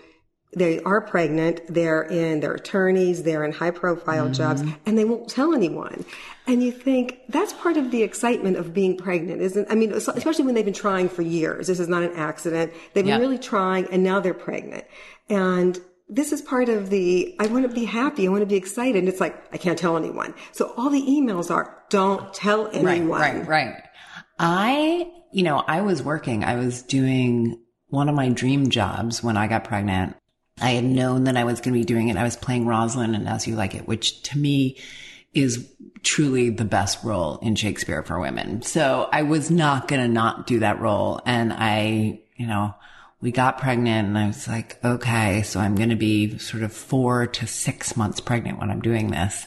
they 0.56 0.80
are 0.82 1.00
pregnant. 1.00 1.60
They're 1.68 2.02
in, 2.02 2.40
they're 2.40 2.54
attorneys. 2.54 3.22
They're 3.24 3.44
in 3.44 3.52
high 3.52 3.70
profile 3.72 4.24
Mm-hmm. 4.24 4.32
jobs 4.34 4.62
and 4.86 4.96
they 4.96 5.04
won't 5.04 5.28
tell 5.28 5.52
anyone. 5.54 6.04
And 6.46 6.62
you 6.62 6.70
think 6.72 7.18
that's 7.28 7.52
part 7.52 7.76
of 7.76 7.90
the 7.90 8.02
excitement 8.02 8.56
of 8.56 8.72
being 8.74 8.96
pregnant, 8.96 9.40
isn't, 9.42 9.68
I 9.70 9.74
mean, 9.76 9.92
especially 9.92 10.44
when 10.44 10.54
they've 10.54 10.64
been 10.64 10.74
trying 10.74 11.08
for 11.08 11.22
years. 11.22 11.66
This 11.68 11.78
is 11.80 11.88
not 11.88 12.02
an 12.02 12.12
accident. 12.14 12.72
They've 12.92 13.04
been 13.04 13.14
Yeah. 13.14 13.18
really 13.18 13.38
trying 13.38 13.86
and 13.92 14.02
now 14.04 14.18
they're 14.20 14.34
pregnant. 14.34 14.84
And 15.28 15.80
this 16.10 16.32
is 16.32 16.42
part 16.42 16.68
of 16.68 16.90
the, 16.90 17.36
I 17.38 17.46
want 17.46 17.68
to 17.68 17.74
be 17.74 17.84
happy. 17.84 18.26
I 18.26 18.30
want 18.30 18.42
to 18.42 18.46
be 18.46 18.56
excited. 18.56 18.96
And 18.96 19.08
it's 19.08 19.20
like, 19.20 19.36
I 19.52 19.56
can't 19.56 19.78
tell 19.78 19.96
anyone. 19.96 20.34
So 20.52 20.74
all 20.76 20.90
the 20.90 21.00
emails 21.00 21.50
are, 21.50 21.82
don't 21.88 22.34
tell 22.34 22.68
anyone. 22.72 23.20
Right, 23.20 23.36
right, 23.36 23.48
right. 23.48 23.82
I, 24.38 25.10
you 25.32 25.44
know, 25.44 25.58
I 25.58 25.82
was 25.82 26.02
working, 26.02 26.44
I 26.44 26.56
was 26.56 26.82
doing 26.82 27.60
one 27.88 28.08
of 28.08 28.14
my 28.14 28.28
dream 28.28 28.70
jobs 28.70 29.22
when 29.22 29.36
I 29.36 29.46
got 29.46 29.64
pregnant. 29.64 30.16
I 30.60 30.70
had 30.70 30.84
known 30.84 31.24
that 31.24 31.36
I 31.36 31.44
was 31.44 31.60
going 31.60 31.74
to 31.74 31.80
be 31.80 31.84
doing 31.84 32.08
it. 32.08 32.16
I 32.16 32.24
was 32.24 32.36
playing 32.36 32.66
Rosalind 32.66 33.14
and 33.14 33.28
As 33.28 33.46
You 33.46 33.54
Like 33.54 33.74
It, 33.74 33.86
which 33.86 34.22
to 34.24 34.38
me 34.38 34.78
is 35.32 35.72
truly 36.02 36.50
the 36.50 36.64
best 36.64 37.04
role 37.04 37.38
in 37.38 37.54
Shakespeare 37.54 38.02
for 38.02 38.18
women. 38.18 38.62
So 38.62 39.08
I 39.12 39.22
was 39.22 39.50
not 39.50 39.86
going 39.88 40.02
to 40.02 40.08
not 40.08 40.46
do 40.46 40.58
that 40.58 40.80
role. 40.80 41.20
And 41.24 41.52
I, 41.52 42.20
you 42.36 42.46
know, 42.46 42.74
we 43.20 43.30
got 43.30 43.58
pregnant 43.58 44.08
and 44.08 44.18
I 44.18 44.28
was 44.28 44.48
like, 44.48 44.82
okay, 44.84 45.42
so 45.42 45.60
I'm 45.60 45.74
going 45.74 45.90
to 45.90 45.96
be 45.96 46.38
sort 46.38 46.62
of 46.62 46.72
four 46.72 47.26
to 47.26 47.46
six 47.46 47.96
months 47.96 48.20
pregnant 48.20 48.58
when 48.58 48.70
I'm 48.70 48.80
doing 48.80 49.10
this. 49.10 49.46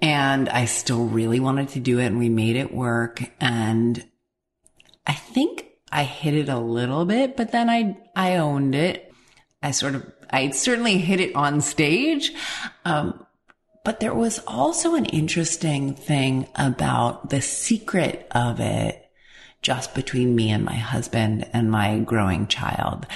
And 0.00 0.48
I 0.48 0.66
still 0.66 1.06
really 1.06 1.40
wanted 1.40 1.70
to 1.70 1.80
do 1.80 1.98
it 1.98 2.06
and 2.06 2.18
we 2.18 2.28
made 2.28 2.56
it 2.56 2.74
work. 2.74 3.22
And 3.40 4.04
I 5.06 5.14
think 5.14 5.66
I 5.90 6.04
hit 6.04 6.34
it 6.34 6.48
a 6.48 6.58
little 6.58 7.04
bit, 7.04 7.36
but 7.36 7.52
then 7.52 7.70
I, 7.70 7.96
I 8.14 8.36
owned 8.36 8.74
it. 8.74 9.12
I 9.62 9.70
sort 9.70 9.94
of, 9.94 10.12
I 10.28 10.50
certainly 10.50 10.98
hit 10.98 11.20
it 11.20 11.34
on 11.34 11.60
stage. 11.60 12.32
Um, 12.84 13.26
but 13.84 14.00
there 14.00 14.14
was 14.14 14.40
also 14.46 14.94
an 14.96 15.06
interesting 15.06 15.94
thing 15.94 16.48
about 16.56 17.30
the 17.30 17.40
secret 17.40 18.26
of 18.32 18.60
it 18.60 19.01
just 19.62 19.94
between 19.94 20.34
me 20.34 20.50
and 20.50 20.64
my 20.64 20.74
husband 20.74 21.48
and 21.52 21.70
my 21.70 21.98
growing 22.00 22.46
child. 22.46 23.06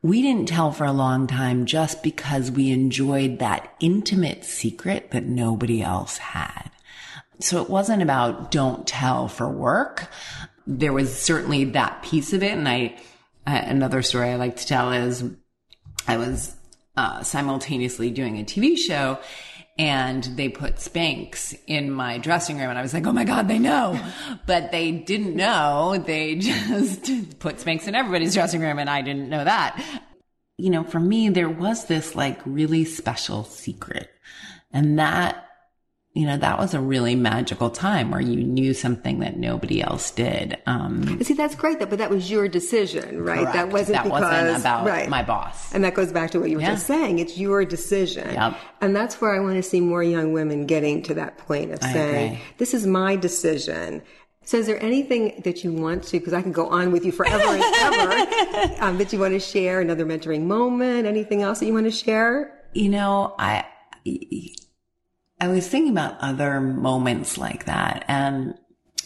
We 0.00 0.22
didn't 0.22 0.48
tell 0.48 0.70
for 0.70 0.84
a 0.84 0.92
long 0.92 1.26
time 1.26 1.66
just 1.66 2.04
because 2.04 2.52
we 2.52 2.70
enjoyed 2.70 3.40
that 3.40 3.74
intimate 3.80 4.44
secret 4.44 5.10
that 5.10 5.24
nobody 5.24 5.82
else 5.82 6.18
had. 6.18 6.70
So 7.40 7.60
it 7.60 7.68
wasn't 7.68 8.02
about 8.02 8.52
don't 8.52 8.86
tell 8.86 9.28
for 9.28 9.48
work. 9.48 10.08
There 10.66 10.92
was 10.92 11.16
certainly 11.16 11.64
that 11.64 12.02
piece 12.02 12.32
of 12.32 12.42
it. 12.44 12.52
And 12.52 12.68
I, 12.68 12.96
another 13.46 14.02
story 14.02 14.30
I 14.30 14.36
like 14.36 14.56
to 14.56 14.66
tell 14.66 14.92
is 14.92 15.24
I 16.06 16.16
was 16.16 16.54
uh, 16.96 17.22
simultaneously 17.22 18.10
doing 18.10 18.38
a 18.38 18.44
TV 18.44 18.76
show 18.76 19.18
and 19.78 20.24
they 20.24 20.48
put 20.48 20.76
Spanx 20.76 21.56
in 21.66 21.90
my 21.90 22.18
dressing 22.18 22.58
room 22.58 22.68
and 22.68 22.78
I 22.78 22.82
was 22.82 22.92
like, 22.92 23.06
oh 23.06 23.12
my 23.12 23.24
God, 23.24 23.48
they 23.48 23.58
know. 23.58 23.98
But 24.46 24.72
they 24.72 24.92
didn't 24.92 25.36
know. 25.36 26.02
They 26.04 26.34
just 26.36 27.38
put 27.38 27.56
Spanx 27.56 27.86
in 27.86 27.94
everybody's 27.94 28.34
dressing 28.34 28.60
room 28.60 28.78
and 28.78 28.90
I 28.90 29.02
didn't 29.02 29.28
know 29.28 29.44
that. 29.44 29.82
You 30.56 30.70
know, 30.70 30.84
for 30.84 30.98
me, 30.98 31.28
there 31.28 31.48
was 31.48 31.84
this 31.84 32.16
like 32.16 32.40
really 32.44 32.84
special 32.84 33.44
secret 33.44 34.10
and 34.72 34.98
that 34.98 35.47
you 36.18 36.26
know, 36.26 36.36
that 36.36 36.58
was 36.58 36.74
a 36.74 36.80
really 36.80 37.14
magical 37.14 37.70
time 37.70 38.10
where 38.10 38.20
you 38.20 38.42
knew 38.42 38.74
something 38.74 39.20
that 39.20 39.36
nobody 39.36 39.80
else 39.80 40.10
did. 40.10 40.58
Um, 40.66 41.22
See, 41.22 41.34
that's 41.34 41.54
great, 41.54 41.78
though, 41.78 41.86
but 41.86 41.98
that 41.98 42.10
was 42.10 42.28
your 42.28 42.48
decision, 42.48 43.22
right? 43.22 43.44
That 43.52 43.68
wasn't 43.68 43.98
that 43.98 44.02
because, 44.02 44.22
wasn't 44.22 44.58
about 44.58 44.84
right. 44.84 45.08
my 45.08 45.22
boss. 45.22 45.72
And 45.72 45.84
that 45.84 45.94
goes 45.94 46.10
back 46.10 46.32
to 46.32 46.40
what 46.40 46.50
you 46.50 46.56
were 46.56 46.62
Yeah. 46.62 46.72
just 46.72 46.88
saying. 46.88 47.20
It's 47.20 47.38
your 47.38 47.64
decision. 47.64 48.34
Yep. 48.34 48.58
And 48.80 48.96
that's 48.96 49.20
where 49.20 49.32
I 49.32 49.38
want 49.38 49.58
to 49.58 49.62
see 49.62 49.80
more 49.80 50.02
young 50.02 50.32
women 50.32 50.66
getting 50.66 51.04
to 51.04 51.14
that 51.14 51.38
point 51.38 51.70
of 51.70 51.78
I 51.84 51.92
saying, 51.92 52.32
agree. 52.32 52.42
this 52.56 52.74
is 52.74 52.84
my 52.84 53.14
decision. 53.14 54.02
So 54.42 54.56
is 54.56 54.66
there 54.66 54.82
anything 54.82 55.40
that 55.44 55.62
you 55.62 55.72
want 55.72 56.02
to, 56.04 56.18
because 56.18 56.32
I 56.32 56.42
can 56.42 56.50
go 56.50 56.66
on 56.68 56.90
with 56.90 57.04
you 57.04 57.12
forever 57.12 57.44
and 57.44 57.62
ever, 57.62 58.74
um, 58.82 58.98
that 58.98 59.12
you 59.12 59.20
want 59.20 59.34
to 59.34 59.40
share, 59.40 59.80
another 59.80 60.04
mentoring 60.04 60.46
moment, 60.46 61.06
anything 61.06 61.42
else 61.42 61.60
that 61.60 61.66
you 61.66 61.74
want 61.74 61.86
to 61.86 61.92
share? 61.92 62.60
You 62.72 62.88
know, 62.88 63.36
I, 63.38 63.66
I 65.40 65.48
was 65.48 65.68
thinking 65.68 65.92
about 65.92 66.16
other 66.20 66.60
moments 66.60 67.38
like 67.38 67.66
that. 67.66 68.04
And 68.08 68.54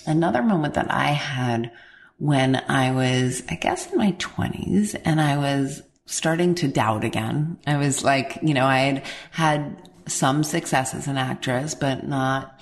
another 0.07 0.43
moment 0.43 0.75
that 0.75 0.91
I 0.91 1.09
had 1.09 1.71
when 2.19 2.57
I 2.69 2.93
was, 2.93 3.43
I 3.49 3.57
guess 3.57 3.91
in 3.91 3.99
my 3.99 4.13
twenties 4.19 4.95
and 4.95 5.21
I 5.21 5.37
was 5.37 5.83
starting 6.07 6.55
to 6.57 6.69
doubt 6.69 7.05
again. 7.05 7.59
I 7.67 7.77
was 7.77 8.03
like, 8.03 8.39
you 8.43 8.55
know, 8.55 8.65
I 8.65 8.79
had 8.79 9.05
had 9.31 9.91
some 10.07 10.43
success 10.43 10.95
as 10.95 11.07
an 11.07 11.19
actress, 11.19 11.75
but 11.75 12.07
not, 12.07 12.59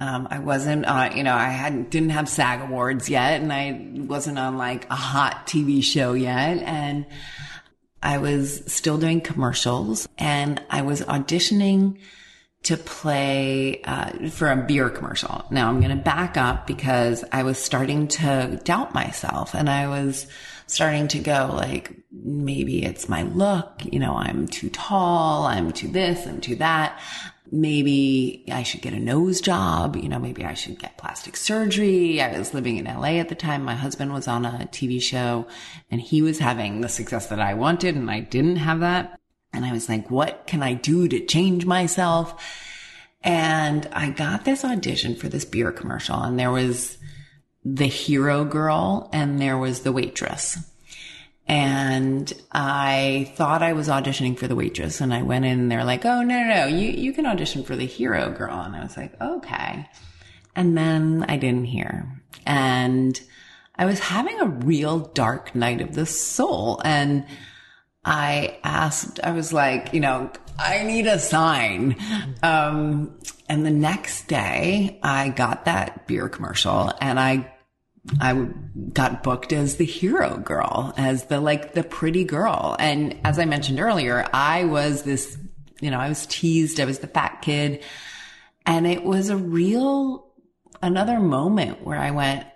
um, 0.00 0.28
I 0.30 0.40
wasn't, 0.40 0.86
uh, 0.86 1.10
you 1.14 1.22
know, 1.22 1.34
I 1.34 1.48
hadn't, 1.48 1.90
didn't 1.90 2.10
have 2.10 2.28
SAG 2.28 2.60
awards 2.62 3.08
yet 3.08 3.40
and 3.40 3.52
I 3.52 3.90
wasn't 4.06 4.38
on 4.38 4.58
like 4.58 4.90
a 4.90 4.96
hot 4.96 5.46
TV 5.46 5.82
show 5.82 6.12
yet. 6.12 6.58
And 6.58 7.06
I 8.02 8.18
was 8.18 8.62
still 8.66 8.98
doing 8.98 9.20
commercials 9.20 10.08
and 10.18 10.62
I 10.70 10.82
was 10.82 11.02
auditioning 11.02 11.98
to 12.66 12.76
play 12.76 13.80
uh, 13.82 14.28
for 14.28 14.50
a 14.50 14.56
beer 14.56 14.90
commercial. 14.90 15.44
Now 15.52 15.68
I'm 15.68 15.78
going 15.78 15.96
to 15.96 16.02
back 16.02 16.36
up 16.36 16.66
because 16.66 17.24
I 17.30 17.44
was 17.44 17.58
starting 17.62 18.08
to 18.08 18.60
doubt 18.64 18.92
myself 18.92 19.54
and 19.54 19.70
I 19.70 19.86
was 19.86 20.26
starting 20.66 21.06
to 21.08 21.20
go 21.20 21.52
like, 21.52 21.92
maybe 22.10 22.84
it's 22.84 23.08
my 23.08 23.22
look. 23.22 23.82
You 23.84 24.00
know, 24.00 24.16
I'm 24.16 24.48
too 24.48 24.68
tall. 24.70 25.44
I'm 25.44 25.70
too 25.70 25.86
this. 25.86 26.26
I'm 26.26 26.40
too 26.40 26.56
that. 26.56 27.00
Maybe 27.52 28.44
I 28.50 28.64
should 28.64 28.82
get 28.82 28.94
a 28.94 28.98
nose 28.98 29.40
job. 29.40 29.94
You 29.94 30.08
know, 30.08 30.18
maybe 30.18 30.44
I 30.44 30.54
should 30.54 30.80
get 30.80 30.98
plastic 30.98 31.36
surgery. 31.36 32.20
I 32.20 32.36
was 32.36 32.52
living 32.52 32.78
in 32.78 32.86
LA 32.86 33.20
at 33.20 33.28
the 33.28 33.36
time. 33.36 33.62
My 33.62 33.76
husband 33.76 34.12
was 34.12 34.26
on 34.26 34.44
a 34.44 34.68
TV 34.72 35.00
show 35.00 35.46
and 35.88 36.00
he 36.00 36.20
was 36.20 36.40
having 36.40 36.80
the 36.80 36.88
success 36.88 37.28
that 37.28 37.38
I 37.38 37.54
wanted 37.54 37.94
and 37.94 38.10
I 38.10 38.18
didn't 38.18 38.56
have 38.56 38.80
that. 38.80 39.20
And 39.56 39.64
I 39.64 39.72
was 39.72 39.88
like, 39.88 40.10
what 40.10 40.46
can 40.46 40.62
I 40.62 40.74
do 40.74 41.08
to 41.08 41.24
change 41.24 41.64
myself? 41.66 42.42
And 43.22 43.88
I 43.92 44.10
got 44.10 44.44
this 44.44 44.64
audition 44.64 45.16
for 45.16 45.28
this 45.28 45.44
beer 45.44 45.72
commercial 45.72 46.20
and 46.22 46.38
there 46.38 46.52
was 46.52 46.98
the 47.64 47.86
hero 47.86 48.44
girl 48.44 49.10
and 49.12 49.40
there 49.40 49.58
was 49.58 49.80
the 49.80 49.92
waitress. 49.92 50.58
And 51.48 52.32
I 52.52 53.32
thought 53.36 53.62
I 53.62 53.72
was 53.72 53.88
auditioning 53.88 54.38
for 54.38 54.46
the 54.46 54.56
waitress 54.56 55.00
and 55.00 55.12
I 55.14 55.22
went 55.22 55.44
in 55.44 55.58
and 55.58 55.70
they're 55.70 55.84
like, 55.84 56.04
Oh, 56.04 56.22
no, 56.22 56.42
no, 56.42 56.48
no, 56.48 56.66
you, 56.66 56.90
you 56.90 57.12
can 57.12 57.26
audition 57.26 57.64
for 57.64 57.74
the 57.74 57.86
hero 57.86 58.30
girl. 58.30 58.60
And 58.60 58.76
I 58.76 58.82
was 58.82 58.96
like, 58.96 59.20
okay. 59.20 59.88
And 60.54 60.76
then 60.76 61.24
I 61.28 61.36
didn't 61.36 61.64
hear 61.64 62.22
and 62.46 63.20
I 63.74 63.84
was 63.84 63.98
having 63.98 64.40
a 64.40 64.46
real 64.46 65.00
dark 65.00 65.54
night 65.54 65.80
of 65.80 65.94
the 65.94 66.06
soul. 66.06 66.80
And 66.84 67.26
I 68.06 68.60
asked, 68.62 69.18
I 69.22 69.32
was 69.32 69.52
like, 69.52 69.92
you 69.92 69.98
know, 69.98 70.30
I 70.58 70.84
need 70.84 71.08
a 71.08 71.18
sign. 71.18 71.96
Um, 72.42 73.18
and 73.48 73.66
the 73.66 73.70
next 73.70 74.28
day 74.28 75.00
I 75.02 75.28
got 75.30 75.64
that 75.64 76.06
beer 76.06 76.28
commercial 76.28 76.92
and 77.00 77.18
I, 77.18 77.52
I 78.20 78.48
got 78.92 79.24
booked 79.24 79.52
as 79.52 79.76
the 79.76 79.84
hero 79.84 80.38
girl, 80.38 80.94
as 80.96 81.24
the, 81.24 81.40
like 81.40 81.74
the 81.74 81.82
pretty 81.82 82.22
girl. 82.22 82.76
And 82.78 83.18
as 83.24 83.40
I 83.40 83.44
mentioned 83.44 83.80
earlier, 83.80 84.28
I 84.32 84.64
was 84.64 85.02
this, 85.02 85.36
you 85.80 85.90
know, 85.90 85.98
I 85.98 86.08
was 86.08 86.26
teased. 86.26 86.78
I 86.78 86.84
was 86.84 87.00
the 87.00 87.08
fat 87.08 87.42
kid 87.42 87.82
and 88.64 88.86
it 88.86 89.02
was 89.02 89.28
a 89.28 89.36
real, 89.36 90.32
another 90.80 91.18
moment 91.18 91.82
where 91.84 91.98
I 91.98 92.12
went, 92.12 92.46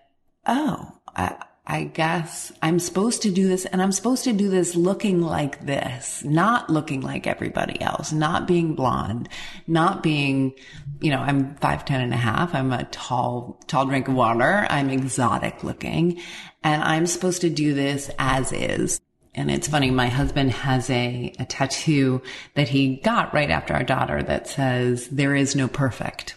Oh, 0.47 0.93
I, 1.15 1.37
I 1.67 1.85
guess 1.85 2.53
I'm 2.63 2.79
supposed 2.79 3.23
to 3.23 3.31
do 3.31 3.47
this 3.47 3.65
and 3.65 3.81
I'm 3.81 3.93
supposed 3.93 4.25
to 4.25 4.33
do 4.33 4.49
this 4.49 4.75
looking 4.75 5.21
like 5.21 5.67
this, 5.67 6.25
not 6.25 6.69
looking 6.69 7.01
like 7.01 7.27
everybody 7.27 7.81
else, 7.81 8.13
not 8.13 8.49
being 8.49 8.75
blonde, 8.75 9.29
not 9.67 10.03
being, 10.03 10.55
you 11.01 11.11
know, 11.11 11.21
I'm 11.21 11.55
five, 11.57 11.85
ten 11.85 12.01
and 12.01 12.13
a 12.13 12.17
half. 12.17 12.55
I'm 12.55 12.73
a 12.73 12.85
tall, 12.85 13.61
tall 13.67 13.87
drink 13.87 14.09
of 14.09 14.15
water. 14.15 14.67
I'm 14.69 14.91
exotic 14.91 15.63
looking 15.63 16.21
and 16.65 16.83
I'm 16.83 17.07
supposed 17.07 17.43
to 17.43 17.51
do 17.51 17.75
this 17.75 18.11
as 18.19 18.53
is. 18.53 19.01
And 19.35 19.51
it's 19.51 19.69
funny, 19.69 19.93
my 19.93 20.09
husband 20.09 20.51
has 20.51 20.91
a, 20.91 21.33
a 21.39 21.45
tattoo 21.45 22.21
that 22.55 22.69
he 22.69 22.97
got 22.97 23.33
right 23.33 23.51
after 23.51 23.75
our 23.75 23.85
daughter 23.85 24.23
that 24.25 24.49
says, 24.49 25.07
there 25.09 25.37
is 25.37 25.55
no 25.55 25.69
perfect. 25.69 26.35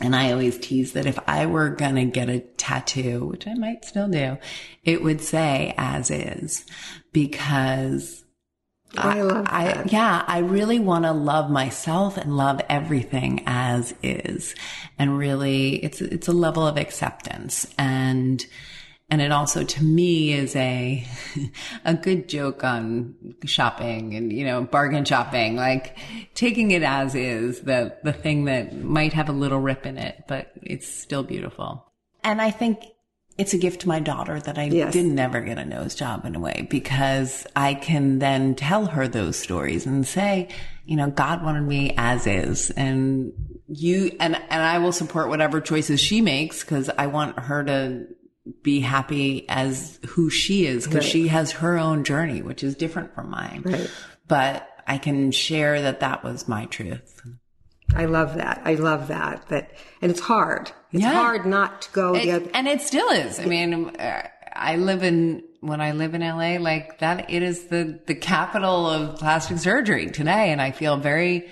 And 0.00 0.14
I 0.14 0.32
always 0.32 0.58
tease 0.58 0.92
that 0.92 1.06
if 1.06 1.18
I 1.26 1.46
were 1.46 1.70
going 1.70 1.94
to 1.96 2.04
get 2.04 2.28
a 2.28 2.40
tattoo, 2.40 3.26
which 3.26 3.46
I 3.46 3.54
might 3.54 3.84
still 3.84 4.08
do, 4.08 4.38
it 4.84 5.02
would 5.02 5.20
say 5.20 5.74
as 5.78 6.10
is 6.10 6.66
because 7.12 8.24
I 8.96 9.20
love 9.22 9.44
that. 9.44 9.52
I, 9.52 9.84
yeah, 9.86 10.24
I 10.26 10.38
really 10.38 10.78
want 10.78 11.04
to 11.04 11.12
love 11.12 11.50
myself 11.50 12.16
and 12.16 12.36
love 12.36 12.60
everything 12.68 13.42
as 13.46 13.94
is. 14.02 14.54
And 14.98 15.18
really 15.18 15.76
it's, 15.76 16.00
it's 16.00 16.28
a 16.28 16.32
level 16.32 16.66
of 16.66 16.76
acceptance 16.76 17.66
and, 17.78 18.44
and 19.08 19.22
it 19.22 19.30
also 19.32 19.62
to 19.64 19.84
me 19.84 20.32
is 20.32 20.56
a 20.56 21.06
a 21.84 21.94
good 21.94 22.28
joke 22.28 22.64
on 22.64 23.14
shopping 23.44 24.14
and 24.14 24.32
you 24.32 24.44
know 24.44 24.62
bargain 24.64 25.04
shopping. 25.04 25.56
Like 25.56 25.96
taking 26.34 26.70
it 26.72 26.82
as 26.82 27.14
is 27.14 27.60
the 27.60 27.96
the 28.02 28.12
thing 28.12 28.44
that 28.46 28.74
might 28.76 29.12
have 29.12 29.28
a 29.28 29.32
little 29.32 29.60
rip 29.60 29.86
in 29.86 29.98
it 29.98 30.24
but 30.28 30.52
it's 30.62 30.88
still 30.88 31.22
beautiful. 31.22 31.84
And 32.24 32.40
i 32.42 32.50
think 32.50 32.82
it's 33.38 33.52
a 33.52 33.58
gift 33.58 33.82
to 33.82 33.88
my 33.88 34.00
daughter 34.00 34.40
that 34.40 34.56
I 34.56 34.64
Yes. 34.64 34.94
did 34.94 35.04
never 35.04 35.42
get 35.42 35.58
a 35.58 35.64
nose 35.66 35.94
job 35.94 36.24
in 36.24 36.34
a 36.34 36.40
way 36.40 36.66
because 36.70 37.46
I 37.54 37.74
can 37.74 38.18
then 38.18 38.54
tell 38.54 38.86
her 38.86 39.06
those 39.06 39.36
stories 39.38 39.84
and 39.84 40.06
say, 40.06 40.48
you 40.86 40.96
know, 40.96 41.10
God 41.10 41.44
wanted 41.44 41.64
me 41.64 41.92
as 41.98 42.26
is. 42.26 42.70
And 42.70 43.34
you, 43.68 44.16
and, 44.20 44.36
and 44.36 44.62
I 44.62 44.78
will 44.78 44.92
support 44.92 45.28
whatever 45.28 45.60
choices 45.60 46.00
she 46.00 46.22
makes 46.22 46.62
because 46.62 46.88
I 46.96 47.08
want 47.08 47.38
her 47.38 47.62
to 47.64 48.06
be 48.62 48.80
happy 48.80 49.44
as 49.48 49.98
who 50.08 50.30
she 50.30 50.66
is 50.66 50.84
because 50.84 51.04
Right. 51.04 51.12
she 51.12 51.28
has 51.28 51.52
her 51.52 51.78
own 51.78 52.04
journey, 52.04 52.42
which 52.42 52.62
is 52.62 52.74
different 52.74 53.14
from 53.14 53.30
mine. 53.30 53.62
Right. 53.64 53.90
But 54.28 54.68
I 54.86 54.98
can 54.98 55.32
share 55.32 55.82
that 55.82 56.00
that 56.00 56.22
was 56.22 56.46
my 56.48 56.66
truth. 56.66 57.20
I 57.94 58.04
love 58.06 58.34
that. 58.36 58.62
I 58.64 58.74
love 58.74 59.08
that. 59.08 59.48
That, 59.48 59.70
and 60.02 60.10
it's 60.10 60.20
hard. 60.20 60.70
It's 60.92 61.02
Yeah. 61.02 61.12
hard 61.12 61.46
not 61.46 61.82
to 61.82 61.90
go 61.92 62.12
the 62.14 62.28
It- 62.28 62.30
other. 62.34 62.50
and 62.54 62.66
it 62.68 62.80
still 62.82 63.08
is. 63.10 63.38
I 63.40 63.44
mean, 63.46 63.92
I 64.54 64.76
live 64.76 65.02
in 65.02 65.42
when 65.60 65.80
I 65.80 65.92
live 65.92 66.14
in 66.14 66.22
LA, 66.22 66.58
like 66.58 66.98
that. 67.00 67.30
It 67.30 67.42
is 67.42 67.64
the 67.64 67.98
the 68.06 68.14
capital 68.14 68.88
of 68.88 69.16
plastic 69.18 69.58
surgery 69.58 70.06
today, 70.10 70.50
and 70.52 70.60
I 70.62 70.70
feel 70.70 70.96
very 70.96 71.48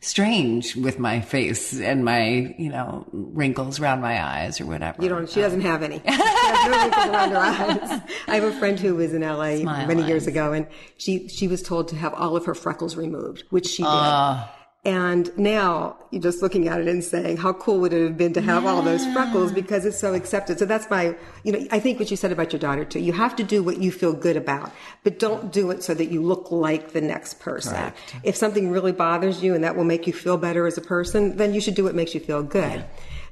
strange 0.00 0.76
with 0.76 0.98
my 0.98 1.20
face 1.20 1.78
and 1.80 2.04
my 2.04 2.54
you 2.58 2.70
know 2.70 3.06
wrinkles 3.12 3.80
around 3.80 4.00
my 4.00 4.22
eyes 4.22 4.60
or 4.60 4.66
whatever. 4.66 5.02
You 5.02 5.08
don't. 5.08 5.28
She 5.28 5.40
doesn't 5.40 5.62
have 5.62 5.82
any. 5.82 6.02
She 6.48 6.54
has 6.54 6.70
no 6.70 6.82
wrinkles 6.82 7.06
around 7.06 7.30
her 7.30 7.36
eyes. 7.38 8.00
I 8.26 8.34
have 8.36 8.44
a 8.44 8.58
friend 8.58 8.80
who 8.80 8.94
was 8.94 9.12
in 9.12 9.22
LA 9.22 9.56
Smile 9.56 9.86
many 9.86 10.04
years 10.06 10.26
ago, 10.26 10.52
and 10.52 10.66
she 10.96 11.28
she 11.28 11.46
was 11.46 11.62
told 11.62 11.88
to 11.88 11.96
have 11.96 12.14
all 12.14 12.36
of 12.36 12.46
her 12.46 12.54
freckles 12.54 12.96
removed, 12.96 13.44
which 13.50 13.66
she 13.66 13.82
did. 13.82 13.88
Ah. 13.90 14.54
And 14.84 15.36
now 15.36 15.96
you're 16.10 16.22
just 16.22 16.40
looking 16.40 16.68
at 16.68 16.80
it 16.80 16.86
and 16.86 17.02
saying, 17.02 17.38
how 17.38 17.52
cool 17.52 17.80
would 17.80 17.92
it 17.92 18.02
have 18.04 18.16
been 18.16 18.32
to 18.34 18.40
have 18.40 18.64
all 18.64 18.80
those 18.80 19.04
freckles 19.12 19.52
because 19.52 19.84
it's 19.84 19.98
so 19.98 20.14
accepted. 20.14 20.58
So 20.58 20.64
that's 20.66 20.88
my, 20.88 21.16
you 21.42 21.52
know, 21.52 21.66
I 21.72 21.80
think 21.80 21.98
what 21.98 22.10
you 22.10 22.16
said 22.16 22.30
about 22.30 22.52
your 22.52 22.60
daughter 22.60 22.84
too. 22.84 23.00
You 23.00 23.12
have 23.12 23.34
to 23.36 23.42
do 23.42 23.62
what 23.62 23.78
you 23.78 23.90
feel 23.90 24.12
good 24.12 24.36
about, 24.36 24.72
but 25.02 25.18
don't 25.18 25.52
do 25.52 25.72
it 25.72 25.82
so 25.82 25.94
that 25.94 26.06
you 26.06 26.22
look 26.22 26.52
like 26.52 26.92
the 26.92 27.00
next 27.00 27.40
person. 27.40 27.74
Correct. 27.74 28.16
If 28.22 28.36
something 28.36 28.70
really 28.70 28.92
bothers 28.92 29.42
you 29.42 29.54
and 29.54 29.64
that 29.64 29.76
will 29.76 29.84
make 29.84 30.06
you 30.06 30.12
feel 30.12 30.38
better 30.38 30.66
as 30.66 30.78
a 30.78 30.82
person, 30.82 31.36
then 31.36 31.54
you 31.54 31.60
should 31.60 31.74
do 31.74 31.84
what 31.84 31.96
makes 31.96 32.14
you 32.14 32.20
feel 32.20 32.42
good. 32.42 32.84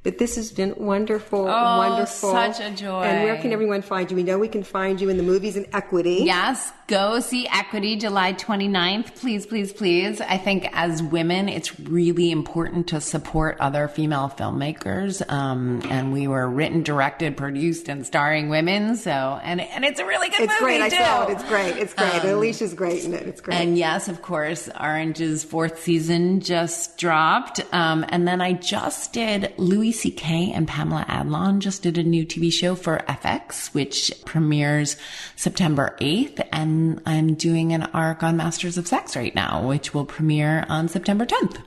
But 0.06 0.18
this 0.18 0.36
has 0.36 0.52
been 0.52 0.72
wonderful, 0.76 1.48
Oh, 1.48 1.78
wonderful. 1.78 2.30
such 2.30 2.60
a 2.60 2.70
joy. 2.70 3.02
And 3.02 3.24
where 3.24 3.36
can 3.38 3.52
everyone 3.52 3.82
find 3.82 4.08
you? 4.08 4.16
We 4.16 4.22
know 4.22 4.38
we 4.38 4.46
can 4.46 4.62
find 4.62 5.00
you 5.00 5.08
in 5.08 5.16
the 5.16 5.24
movies 5.24 5.56
in 5.56 5.66
Equity. 5.72 6.20
Yes, 6.24 6.70
go 6.86 7.18
see 7.18 7.48
Equity 7.48 7.96
July 7.96 8.32
29th. 8.34 9.16
Please, 9.16 9.46
please, 9.46 9.72
please. 9.72 10.20
I 10.20 10.38
think 10.38 10.68
as 10.72 11.02
women, 11.02 11.48
it's 11.48 11.80
really 11.80 12.30
important 12.30 12.86
to 12.90 13.00
support 13.00 13.56
other 13.58 13.88
female 13.88 14.32
filmmakers. 14.38 15.28
Um, 15.28 15.82
and 15.90 16.12
we 16.12 16.28
were 16.28 16.48
written, 16.48 16.84
directed, 16.84 17.36
produced, 17.36 17.88
and 17.88 18.06
starring 18.06 18.48
women. 18.48 18.94
So, 18.94 19.10
and, 19.10 19.60
and 19.60 19.84
it's 19.84 19.98
a 19.98 20.06
really 20.06 20.28
good 20.28 20.42
It's 20.42 20.60
movie 20.60 20.74
It's 20.74 20.94
great. 20.94 21.02
I 21.02 21.04
saw 21.04 21.26
it. 21.26 21.32
It's 21.32 21.42
great. 21.48 21.76
It's 21.78 21.94
great. 21.94 22.14
and 22.14 22.22
Alysia's 22.28 22.74
great 22.74 23.04
in 23.04 23.12
it. 23.12 23.26
It's 23.26 23.40
great. 23.40 23.56
And 23.60 23.76
yes, 23.76 24.06
of 24.06 24.22
course, 24.22 24.68
Orange's 24.80 25.42
fourth 25.42 25.82
season 25.82 26.38
just 26.42 26.96
dropped. 26.96 27.60
Um, 27.74 28.04
and 28.08 28.28
then 28.28 28.40
I 28.40 28.52
just 28.52 29.12
did 29.12 29.52
Louis 29.56 29.95
C.K. 29.96 30.52
and 30.52 30.68
Pamela 30.68 31.04
Adlon 31.08 31.58
just 31.60 31.82
did 31.82 31.98
a 31.98 32.02
new 32.02 32.24
TV 32.26 32.52
show 32.52 32.74
for 32.74 32.98
FX, 33.08 33.74
which 33.74 34.12
premieres 34.24 34.96
September 35.36 35.96
8th. 36.00 36.46
And 36.52 37.00
I'm 37.06 37.34
doing 37.34 37.72
an 37.72 37.82
arc 37.94 38.22
on 38.22 38.36
Masters 38.36 38.76
of 38.78 38.86
Sex 38.86 39.16
right 39.16 39.34
now, 39.34 39.66
which 39.66 39.94
will 39.94 40.04
premiere 40.04 40.64
on 40.68 40.88
September 40.88 41.24
10th. 41.26 41.58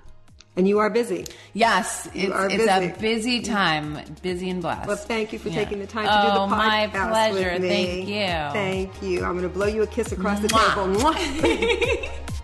And 0.55 0.67
you 0.67 0.80
are 0.80 0.89
busy. 0.89 1.25
Yes, 1.53 2.09
it's, 2.13 2.32
are 2.34 2.47
it's 2.49 2.63
a 2.63 2.80
busy. 2.80 2.99
busy 2.99 3.41
time, 3.41 3.97
busy 4.21 4.49
and 4.49 4.61
blessed. 4.61 4.88
Well, 4.88 4.97
thank 4.97 5.32
you 5.32 5.39
for 5.39 5.47
Yeah. 5.49 5.55
taking 5.55 5.80
the 5.80 5.88
time 5.88 6.05
to 6.05 6.27
do 6.27 6.34
the 6.34 6.41
Oh, 6.41 6.47
podcast 6.47 7.11
my 7.11 7.30
pleasure. 7.32 7.51
with 7.53 7.61
me. 7.61 7.69
Thank 7.69 8.07
you. 8.09 8.53
Thank 8.53 9.01
you. 9.01 9.23
I'm 9.23 9.32
going 9.38 9.43
to 9.43 9.49
blow 9.49 9.67
you 9.67 9.84
a 9.84 9.88
kiss 9.88 10.11
across 10.11 10.41
the 10.41 10.49
Mwah. 10.49 11.15
table. 11.15 12.09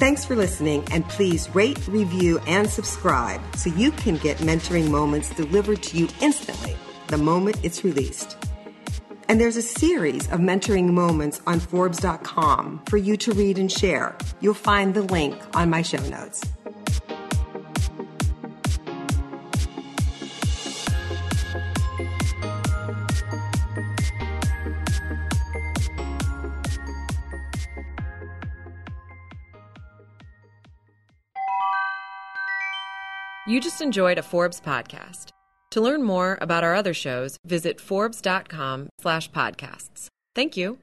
Thanks 0.00 0.24
for 0.24 0.34
listening, 0.34 0.82
and 0.92 1.06
please 1.10 1.54
rate, 1.54 1.86
review, 1.86 2.40
and 2.46 2.70
subscribe 2.70 3.38
so 3.54 3.68
you 3.68 3.92
can 3.92 4.16
get 4.16 4.38
mentoring 4.38 4.88
moments 4.90 5.28
delivered 5.34 5.82
to 5.82 5.98
you 5.98 6.08
instantly 6.22 6.74
the 7.08 7.18
moment 7.18 7.58
it's 7.62 7.84
released. 7.84 8.38
And 9.28 9.38
there's 9.38 9.58
a 9.58 9.62
series 9.62 10.26
of 10.32 10.40
mentoring 10.40 10.88
moments 10.88 11.42
on 11.46 11.60
Forbes.com 11.60 12.80
for 12.86 12.96
you 12.96 13.18
to 13.18 13.32
read 13.32 13.58
and 13.58 13.70
share. 13.70 14.16
You'll 14.40 14.54
find 14.54 14.94
the 14.94 15.02
link 15.02 15.38
on 15.54 15.68
my 15.68 15.82
show 15.82 16.00
notes. 16.08 16.46
You 33.46 33.60
just 33.60 33.80
enjoyed 33.80 34.18
a 34.18 34.22
Forbes 34.22 34.60
podcast. 34.60 35.30
To 35.70 35.80
learn 35.80 36.02
more 36.02 36.36
about 36.40 36.64
our 36.64 36.74
other 36.74 36.94
shows, 36.94 37.38
visit 37.46 37.80
forbes.com 37.80 38.88
slash 39.00 39.30
podcasts. 39.30 40.08
Thank 40.34 40.56
you. 40.56 40.78